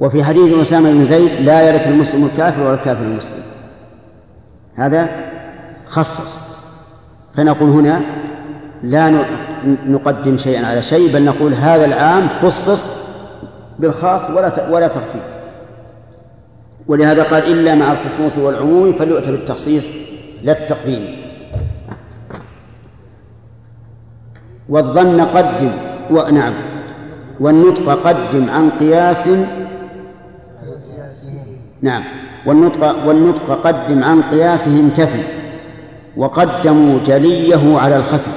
وفي 0.00 0.24
حديث 0.24 0.58
أسامة 0.58 0.92
بن 0.92 1.04
زيد 1.04 1.30
لا 1.40 1.62
يرث 1.62 1.88
المسلم 1.88 2.24
الكافر 2.24 2.62
ولا 2.62 2.74
الكافر 2.74 3.02
المسلم. 3.02 3.42
هذا 4.74 5.08
خصص. 5.86 6.38
فنقول 7.36 7.70
هنا 7.70 8.00
لا 8.82 9.24
نقدم 9.86 10.36
شيئا 10.36 10.66
على 10.66 10.82
شيء 10.82 11.12
بل 11.12 11.24
نقول 11.24 11.54
هذا 11.54 11.84
العام 11.84 12.28
خصص 12.28 12.86
بالخاص 13.78 14.30
ولا 14.30 14.70
ولا 14.70 14.88
تخصيص 14.88 15.22
ولهذا 16.88 17.22
قال 17.22 17.52
إلا 17.52 17.74
مع 17.74 17.92
الخصوص 17.92 18.38
والعموم 18.38 18.92
فليؤتى 18.92 19.30
بالتخصيص 19.30 19.90
لا 20.42 20.62
التقديم 20.62 21.25
والظن 24.68 25.20
قدم 25.20 25.72
ونعم 26.10 26.54
والنطق 27.40 27.88
قدم 28.08 28.50
عن 28.50 28.70
قياس 28.70 29.28
نعم 31.82 32.04
والنطق 32.46 33.06
والنطق 33.06 33.48
قدم 33.66 34.04
عن 34.04 34.22
قياسه 34.22 34.80
انتفي 34.80 35.22
وقدموا 36.16 36.98
جليه 36.98 37.78
على 37.78 37.96
الخفي. 37.96 38.30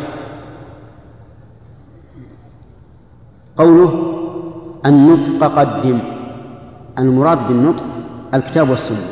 قوله 3.58 3.92
النطق 4.86 5.60
قدم 5.60 6.00
المراد 7.00 7.48
بالنطق 7.48 7.86
الكتاب 8.34 8.70
والسنة 8.70 9.08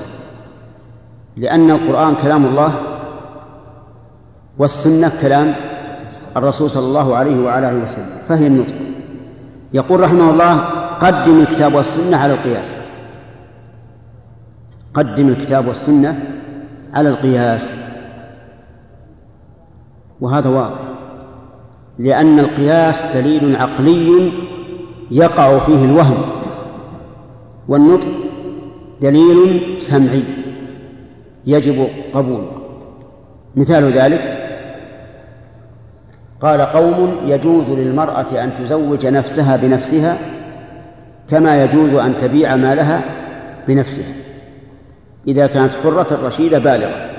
لأن 1.38 1.72
القرآن 1.72 2.16
كلام 2.16 2.46
الله 2.46 2.74
والسنة 4.58 5.12
كلام 5.22 5.56
الرسول 6.38 6.70
صلى 6.70 6.86
الله 6.86 7.16
عليه 7.16 7.40
وعلى 7.40 7.70
آله 7.70 7.84
وسلم 7.84 8.10
فهي 8.28 8.48
النطق 8.48 8.76
يقول 9.74 10.00
رحمه 10.00 10.30
الله 10.30 10.60
قدم 11.00 11.40
الكتاب 11.40 11.74
والسنة 11.74 12.18
على 12.18 12.34
القياس. 12.34 12.76
قدم 14.94 15.28
الكتاب 15.28 15.68
والسنة 15.68 16.24
على 16.94 17.10
القياس. 17.10 17.76
وهذا 20.22 20.50
واضح 20.50 20.80
لأن 22.00 22.40
القياس 22.40 23.04
دليل 23.16 23.56
عقلي 23.56 24.32
يقع 25.12 25.60
فيه 25.60 25.86
الوهم 25.86 26.22
والنطق 27.68 28.08
دليل 29.02 29.76
سمعي 29.82 30.24
يجب 31.46 31.88
قبوله. 32.14 32.52
مثال 33.56 33.84
ذلك 33.84 34.37
قال 36.42 36.62
قوم 36.62 37.18
يجوز 37.26 37.70
للمرأة 37.70 38.44
أن 38.44 38.52
تزوج 38.58 39.06
نفسها 39.06 39.56
بنفسها 39.56 40.18
كما 41.30 41.64
يجوز 41.64 41.94
أن 41.94 42.18
تبيع 42.18 42.56
مالها 42.56 43.02
بنفسها. 43.68 44.14
إذا 45.28 45.48
كانت 45.48 45.74
حرة 45.84 46.28
رشيدة 46.28 46.60
بالغة. 46.60 47.10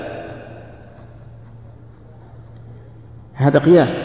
هذا 3.35 3.59
قياس. 3.59 4.03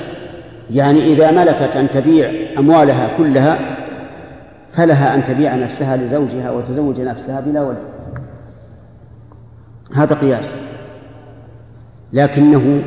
يعني 0.72 1.14
إذا 1.14 1.32
ملكت 1.32 1.76
أن 1.76 1.92
تبيع 1.92 2.32
أموالها 2.58 3.18
كلها 3.18 3.60
فلها 4.72 5.16
أن 5.16 5.24
تبيع 5.24 5.56
نفسها 5.56 5.98
لزوجها 5.98 6.52
وتزوج 6.52 7.00
نفسها 7.00 7.40
بلا 7.40 7.62
ولد. 7.62 7.78
هذا 9.94 10.16
قياس. 10.16 10.58
لكنه 12.14 12.84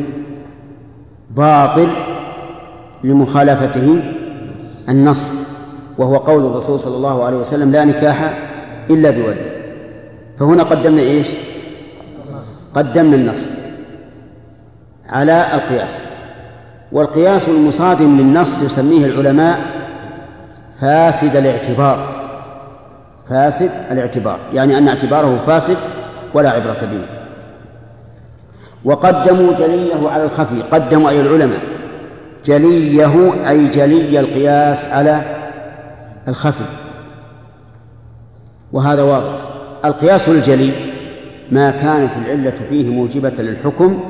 باطل 1.31 2.16
لمخالفته 3.05 4.03
النص 4.89 5.35
وهو 5.99 6.17
قول 6.17 6.47
الرسول 6.47 6.81
صلى 6.81 6.97
الله 6.97 7.25
عليه 7.25 7.37
وسلم 7.37 7.73
لا 7.73 7.85
نكاح 7.85 8.35
إلا 8.91 9.11
بولد. 9.11 9.37
فهنا 10.39 10.63
قدمنا 10.63 11.01
إيش؟ 11.01 11.29
قدمنا 12.75 13.17
النص 13.17 13.51
على 15.09 15.47
القياس. 15.55 16.03
والقياس 16.93 17.49
المصادم 17.49 18.19
للنص 18.19 18.63
يسميه 18.63 19.07
العلماء 19.07 19.61
فاسد 20.81 21.37
الاعتبار. 21.37 22.27
فاسد 23.29 23.71
الاعتبار 23.91 24.39
يعني 24.55 24.79
أن 24.79 24.89
اعتباره 24.89 25.45
فاسد 25.47 25.77
ولا 26.35 26.51
عبرة 26.51 26.79
به. 26.83 27.07
وقدموا 28.85 29.53
جليه 29.53 30.09
على 30.09 30.25
الخفي 30.25 30.63
قدموا 30.63 31.11
أي 31.11 31.21
العلماء. 31.21 31.76
جليه 32.47 33.49
أي 33.49 33.69
جلي 33.69 34.21
القياس 34.21 34.89
على 34.89 35.23
الخفي. 36.29 36.65
وهذا 38.73 39.03
واضح. 39.03 39.33
القياس 39.85 40.29
الجلي 40.29 40.73
ما 41.51 41.71
كانت 41.71 42.11
العلة 42.17 42.55
فيه 42.69 42.89
موجبة 42.91 43.35
للحكم 43.39 44.01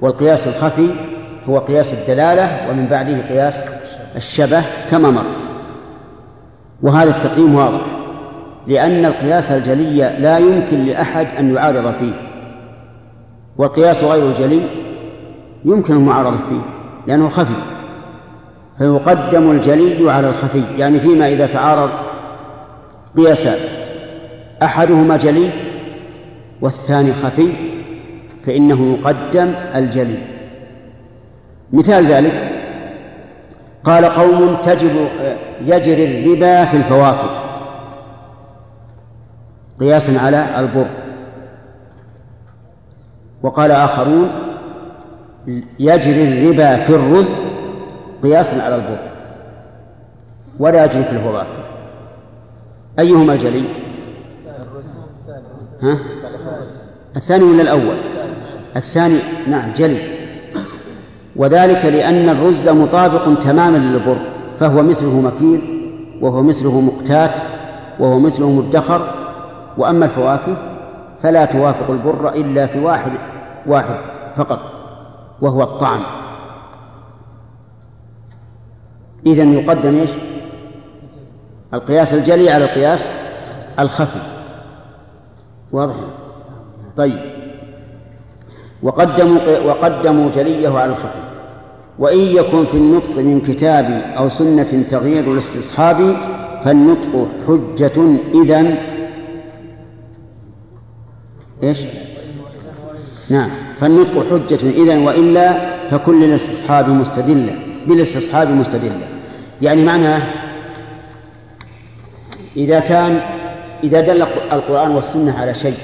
والقياس 0.00 0.48
الخفي 0.48 0.88
هو 1.48 1.58
قياس 1.58 1.94
الدلالة 1.94 2.70
ومن 2.70 2.86
بعده 2.86 3.20
قياس 3.28 3.66
الشبه 4.16 4.62
كما 4.90 5.10
مر. 5.10 5.26
وهذا 6.82 7.10
التقديم 7.10 7.54
واضح. 7.54 7.86
لأن 8.66 9.04
القياس 9.04 9.50
الجلي 9.50 10.16
لا 10.18 10.38
يمكن 10.38 10.84
لأحد 10.84 11.26
أن 11.38 11.54
يعارض 11.54 11.94
فيه 11.94 12.12
والقياس 13.56 14.04
غير 14.04 14.28
الجلي 14.28 14.60
يمكن 15.64 15.94
المعارضة 15.94 16.36
فيه. 16.36 16.75
لأنه 17.06 17.28
خفي. 17.28 17.54
فيقدم 18.78 19.50
الجلي 19.50 20.10
على 20.10 20.28
الخفي 20.28 20.64
يعني 20.78 21.00
فيما 21.00 21.28
إذا 21.28 21.46
تعارض 21.46 21.90
قياسان 23.16 23.58
أحدهما 24.62 25.16
جلي 25.16 25.50
والثاني 26.60 27.12
خفي 27.12 27.52
فإنه 28.46 28.98
يقدم 28.98 29.54
الجلي. 29.74 30.18
مثال 31.72 32.06
ذلك 32.06 32.52
قال 33.84 34.04
قوم 34.04 34.56
تجب 34.62 35.08
يجري 35.64 36.04
الربا 36.04 36.64
في 36.64 36.76
الفواكه. 36.76 37.30
قياسا 39.80 40.18
على 40.18 40.46
البر. 40.58 40.86
وقال 43.42 43.70
آخرون 43.70 44.30
يجري 45.78 46.24
الربا 46.28 46.84
في 46.84 46.90
الرز 46.90 47.30
قياسا 48.22 48.62
على 48.62 48.74
البر 48.74 48.98
ولا 50.58 50.84
يجري 50.84 51.04
في 51.04 51.12
الفواكه 51.12 51.66
أيهما 52.98 53.32
الجلي؟ 53.32 53.64
ها؟ 55.82 55.98
الثاني 57.16 57.44
ولا 57.44 57.62
الأول؟ 57.62 57.96
الثاني 58.76 59.18
نعم 59.46 59.72
جلي 59.72 60.16
وذلك 61.36 61.84
لأن 61.84 62.28
الرز 62.28 62.68
مطابق 62.68 63.38
تماما 63.40 63.76
للبر 63.76 64.18
فهو 64.60 64.82
مثله 64.82 65.20
مكيل 65.20 65.76
وهو 66.20 66.42
مثله 66.42 66.80
مقتات 66.80 67.38
وهو 68.00 68.18
مثله 68.18 68.50
مدخر 68.50 69.14
وأما 69.78 70.04
الفواكه 70.04 70.56
فلا 71.22 71.44
توافق 71.44 71.90
البر 71.90 72.28
إلا 72.34 72.66
في 72.66 72.80
واحد 72.80 73.12
واحد 73.66 73.96
فقط 74.36 74.75
وهو 75.40 75.62
الطعم 75.62 76.02
إذا 79.26 79.44
يقدم 79.44 79.98
إيش؟ 79.98 80.10
القياس 81.74 82.14
الجلي 82.14 82.50
على 82.50 82.64
القياس 82.64 83.10
الخفي. 83.78 84.20
واضح؟ 85.72 85.94
طيب. 86.96 87.20
وقدموا 88.82 89.58
وقدموا 89.58 90.30
جليه 90.30 90.68
على 90.68 90.92
الخفي. 90.92 91.26
وإن 91.98 92.18
يكن 92.18 92.66
في 92.66 92.76
النطق 92.76 93.18
من 93.18 93.40
كتاب 93.40 93.84
أو 94.16 94.28
سنة 94.28 94.82
تغيير 94.82 95.32
الاستصحاب 95.32 96.16
فالنطق 96.64 97.28
حجة 97.46 98.18
إذا 98.34 98.78
إيش؟ 101.62 101.82
نعم. 103.30 103.65
فالنطق 103.80 104.26
حجة 104.30 104.70
إذا 104.70 104.98
وإلا 104.98 105.76
فكل 105.88 106.24
الاستصحاب 106.24 106.88
مستدلة 106.88 107.58
بالاستصحاب 107.86 108.50
مستدلة. 108.50 109.08
يعني 109.62 109.84
معناه 109.84 110.22
إذا 112.56 112.80
كان 112.80 113.20
إذا 113.84 114.00
دل 114.00 114.22
القرآن 114.52 114.90
والسنة 114.90 115.38
على 115.38 115.54
شيء 115.54 115.78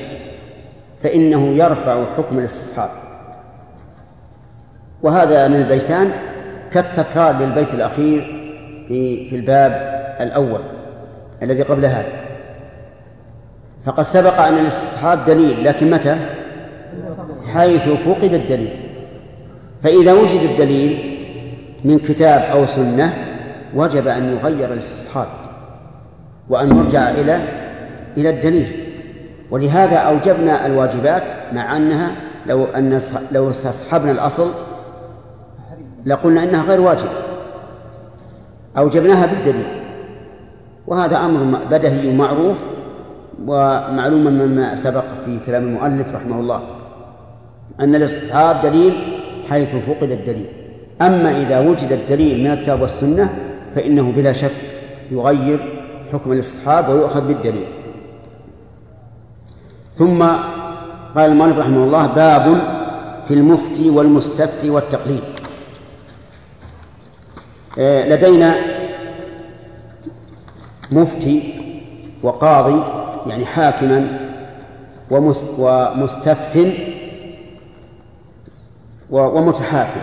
فإنه 1.03 1.47
يرفع 1.49 2.15
حكم 2.17 2.39
الاستصحاب. 2.39 2.91
وهذا 5.03 5.49
من 5.49 5.57
البيتان 5.57 6.13
كالتكرار 6.73 7.37
للبيت 7.39 7.75
الأخير 7.75 8.21
في 8.89 9.29
في 9.29 9.37
الباب 9.37 9.73
الأول 10.21 10.61
الذي 11.43 11.63
قبل 11.63 11.85
هذا. 11.85 12.13
فقد 13.87 14.03
سبق 14.03 14.41
أن 14.41 14.59
الاستصحاب 14.59 15.25
دليل 15.25 15.65
لكن 15.65 15.91
متى؟ 15.91 16.42
حيث 17.47 17.89
فقد 17.89 18.35
الدليل. 18.35 18.77
فإذا 19.83 20.13
وجد 20.13 20.41
الدليل 20.41 21.19
من 21.85 21.99
كتاب 21.99 22.41
أو 22.41 22.67
سنة 22.67 23.13
وجب 23.75 24.09
أن 24.09 24.33
يغير 24.33 24.73
الاستصحاب 24.73 25.27
وأن 26.49 26.69
نرجع 26.69 27.11
إلى 27.11 27.41
إلى 28.17 28.31
الدليل. 28.31 28.89
ولهذا 29.51 29.97
أوجبنا 29.97 30.67
الواجبات 30.67 31.31
مع 31.53 31.77
أنها 31.77 32.11
لو 32.47 32.65
أن 32.65 33.01
لو 33.33 33.51
استصحبنا 33.51 34.11
الأصل 34.11 34.51
لقلنا 36.07 36.45
إنها 36.45 36.63
غير 36.63 36.81
واجبة. 36.81 37.11
أوجبناها 38.79 39.27
بالدليل. 39.27 39.67
وهذا 40.87 41.17
أمر 41.17 41.59
بدهي 41.71 42.15
معروف 42.15 42.57
ومعلوم 43.47 44.25
مما 44.25 44.77
سبق 44.77 45.05
في 45.25 45.39
كلام 45.47 45.63
المؤلف 45.63 46.15
رحمه 46.15 46.41
الله. 46.41 46.63
أن 47.81 47.95
الاستصحاب 47.95 48.61
دليل 48.61 48.95
حيث 49.49 49.69
فقد 49.69 50.11
الدليل. 50.11 50.47
أما 51.03 51.43
إذا 51.43 51.61
وجد 51.61 51.93
الدليل 51.93 52.45
من 52.45 52.51
الكتاب 52.51 52.81
والسنة 52.81 53.35
فإنه 53.75 54.13
بلا 54.13 54.33
شك 54.33 54.53
يغير 55.11 55.83
حكم 56.13 56.33
الاستصحاب 56.33 56.89
ويؤخذ 56.89 57.27
بالدليل. 57.29 57.67
ثم 59.95 60.23
قال 61.15 61.31
المؤلف 61.31 61.59
رحمه 61.59 61.85
الله 61.85 62.07
باب 62.07 62.47
في 63.29 63.35
المفتي 63.35 63.91
والمستفتي 63.91 64.71
والتقليد. 64.71 65.23
آه، 67.79 68.09
لدينا 68.09 68.55
مفتي 70.93 71.55
وقاضي 72.23 72.83
يعني 73.27 73.45
حاكما 73.47 74.19
ومستفت 75.11 76.67
ومتحاكم. 79.13 80.01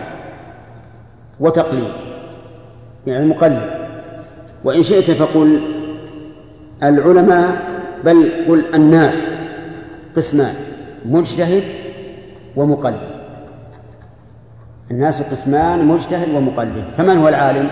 وتقليد. 1.40 1.92
يعني 3.06 3.26
مقلد. 3.26 3.70
وإن 4.64 4.82
شئت 4.82 5.10
فقل 5.10 5.60
العلماء 6.82 7.62
بل 8.04 8.44
قل 8.48 8.74
الناس. 8.74 9.30
قسمان 10.16 10.54
مجتهد 11.06 11.62
ومقلد. 12.56 13.10
الناس 14.90 15.22
قسمان 15.22 15.84
مجتهد 15.84 16.28
ومقلد. 16.34 16.88
فمن 16.88 17.16
هو 17.16 17.28
العالم؟ 17.28 17.70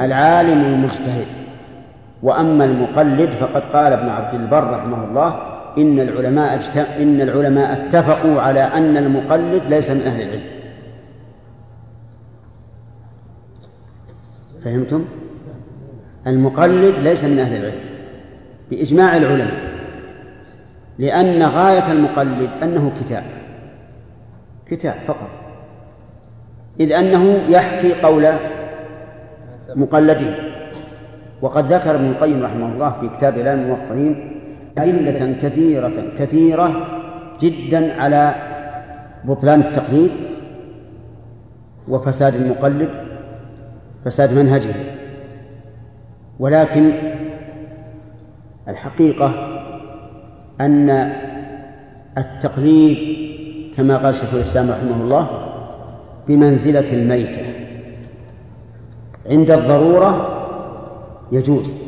العالم 0.00 0.64
المجتهد. 0.64 1.26
وأما 2.22 2.64
المقلد 2.64 3.30
فقد 3.30 3.64
قال 3.64 3.92
ابن 3.92 4.08
عبد 4.08 4.34
البر 4.34 4.70
رحمه 4.70 5.04
الله 5.04 5.55
إن 5.78 6.00
العلماء 6.00 6.60
إن 7.02 7.20
العلماء 7.20 7.72
اتفقوا 7.72 8.40
على 8.40 8.60
أن 8.60 8.96
المقلد 8.96 9.62
ليس 9.68 9.90
من 9.90 10.00
أهل 10.00 10.22
العلم. 10.22 10.42
فهمتم؟ 14.64 15.04
المقلد 16.26 16.98
ليس 16.98 17.24
من 17.24 17.38
أهل 17.38 17.56
العلم. 17.56 17.80
بإجماع 18.70 19.16
العلماء. 19.16 19.76
لأن 20.98 21.42
غاية 21.42 21.92
المقلد 21.92 22.50
أنه 22.62 22.92
كتاب. 23.00 23.24
كتاب 24.66 24.94
فقط. 25.06 25.30
إذ 26.80 26.92
أنه 26.92 27.42
يحكي 27.48 27.94
قول 27.94 28.26
مقلدين. 29.74 30.34
وقد 31.42 31.72
ذكر 31.72 31.94
ابن 31.94 32.06
القيم 32.06 32.44
رحمه 32.44 32.72
الله 32.72 32.90
في 33.00 33.08
كتاب 33.08 33.38
إعلام 33.38 33.58
الموقعين 33.58 34.35
أدلة 34.78 35.36
كثيرة 35.42 35.92
كثيرة 36.18 36.86
جدا 37.40 38.02
على 38.02 38.34
بطلان 39.24 39.60
التقليد 39.60 40.10
وفساد 41.88 42.34
المقلد 42.34 42.90
فساد 44.04 44.38
منهجه. 44.38 44.74
ولكن 46.38 46.92
الحقيقة 48.68 49.32
أن 50.60 50.90
التقليد 52.18 52.98
كما 53.76 53.96
قال 53.96 54.14
شيخ 54.14 54.34
الإسلام 54.34 54.70
رحمه 54.70 55.02
الله 55.02 55.28
بمنزلة 56.28 56.92
الميتة 56.92 57.42
عند 59.30 59.50
الضرورة 59.50 60.28
يجوز. 61.32 61.85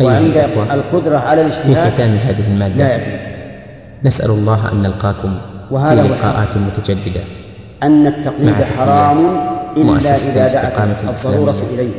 وعند 0.00 0.36
القدرة 0.70 1.18
على 1.18 1.40
الاجتهاد 1.40 1.88
في 1.88 1.90
ختام 1.90 2.14
هذه 2.14 2.46
المادة؟ 2.46 2.96
لا 2.96 3.20
نسأل 4.04 4.30
الله 4.30 4.72
أن 4.72 4.82
نلقاكم 4.82 5.38
وهذا 5.70 6.02
في 6.02 6.08
لقاءات 6.08 6.56
متجددة. 6.56 7.20
أن 7.82 8.06
التقليد 8.06 8.54
حرام 8.54 9.18
إلا 9.76 9.98
إذا 9.98 10.52
دعت 10.54 11.02
الضرورة. 11.04 11.56
إليه. 11.74 11.92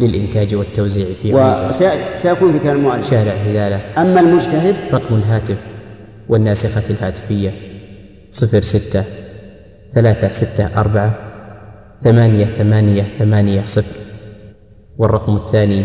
للإنتاج 0.00 0.54
والتوزيع 0.54 1.06
في 1.22 1.40
عنيزة 1.40 1.92
وسيكون 2.14 2.52
في 2.52 2.58
كلام 2.58 2.76
المؤلف. 2.76 3.10
شارع 3.10 3.32
هلالة. 3.32 3.80
أما 3.98 4.20
المجتهد؟ 4.20 4.74
رقم 4.92 5.14
الهاتف 5.14 5.56
والناسخة 6.28 6.94
الهاتفية. 6.94 7.50
صفر 8.30 8.62
ستة 8.62 9.04
ثلاثة 9.94 10.30
ستة 10.30 10.80
أربعة 10.80 11.14
ثمانية 12.04 12.44
ثمانية 12.44 13.06
ثمانية 13.18 13.64
صفر. 13.64 13.96
والرقم 14.98 15.36
الثاني 15.36 15.84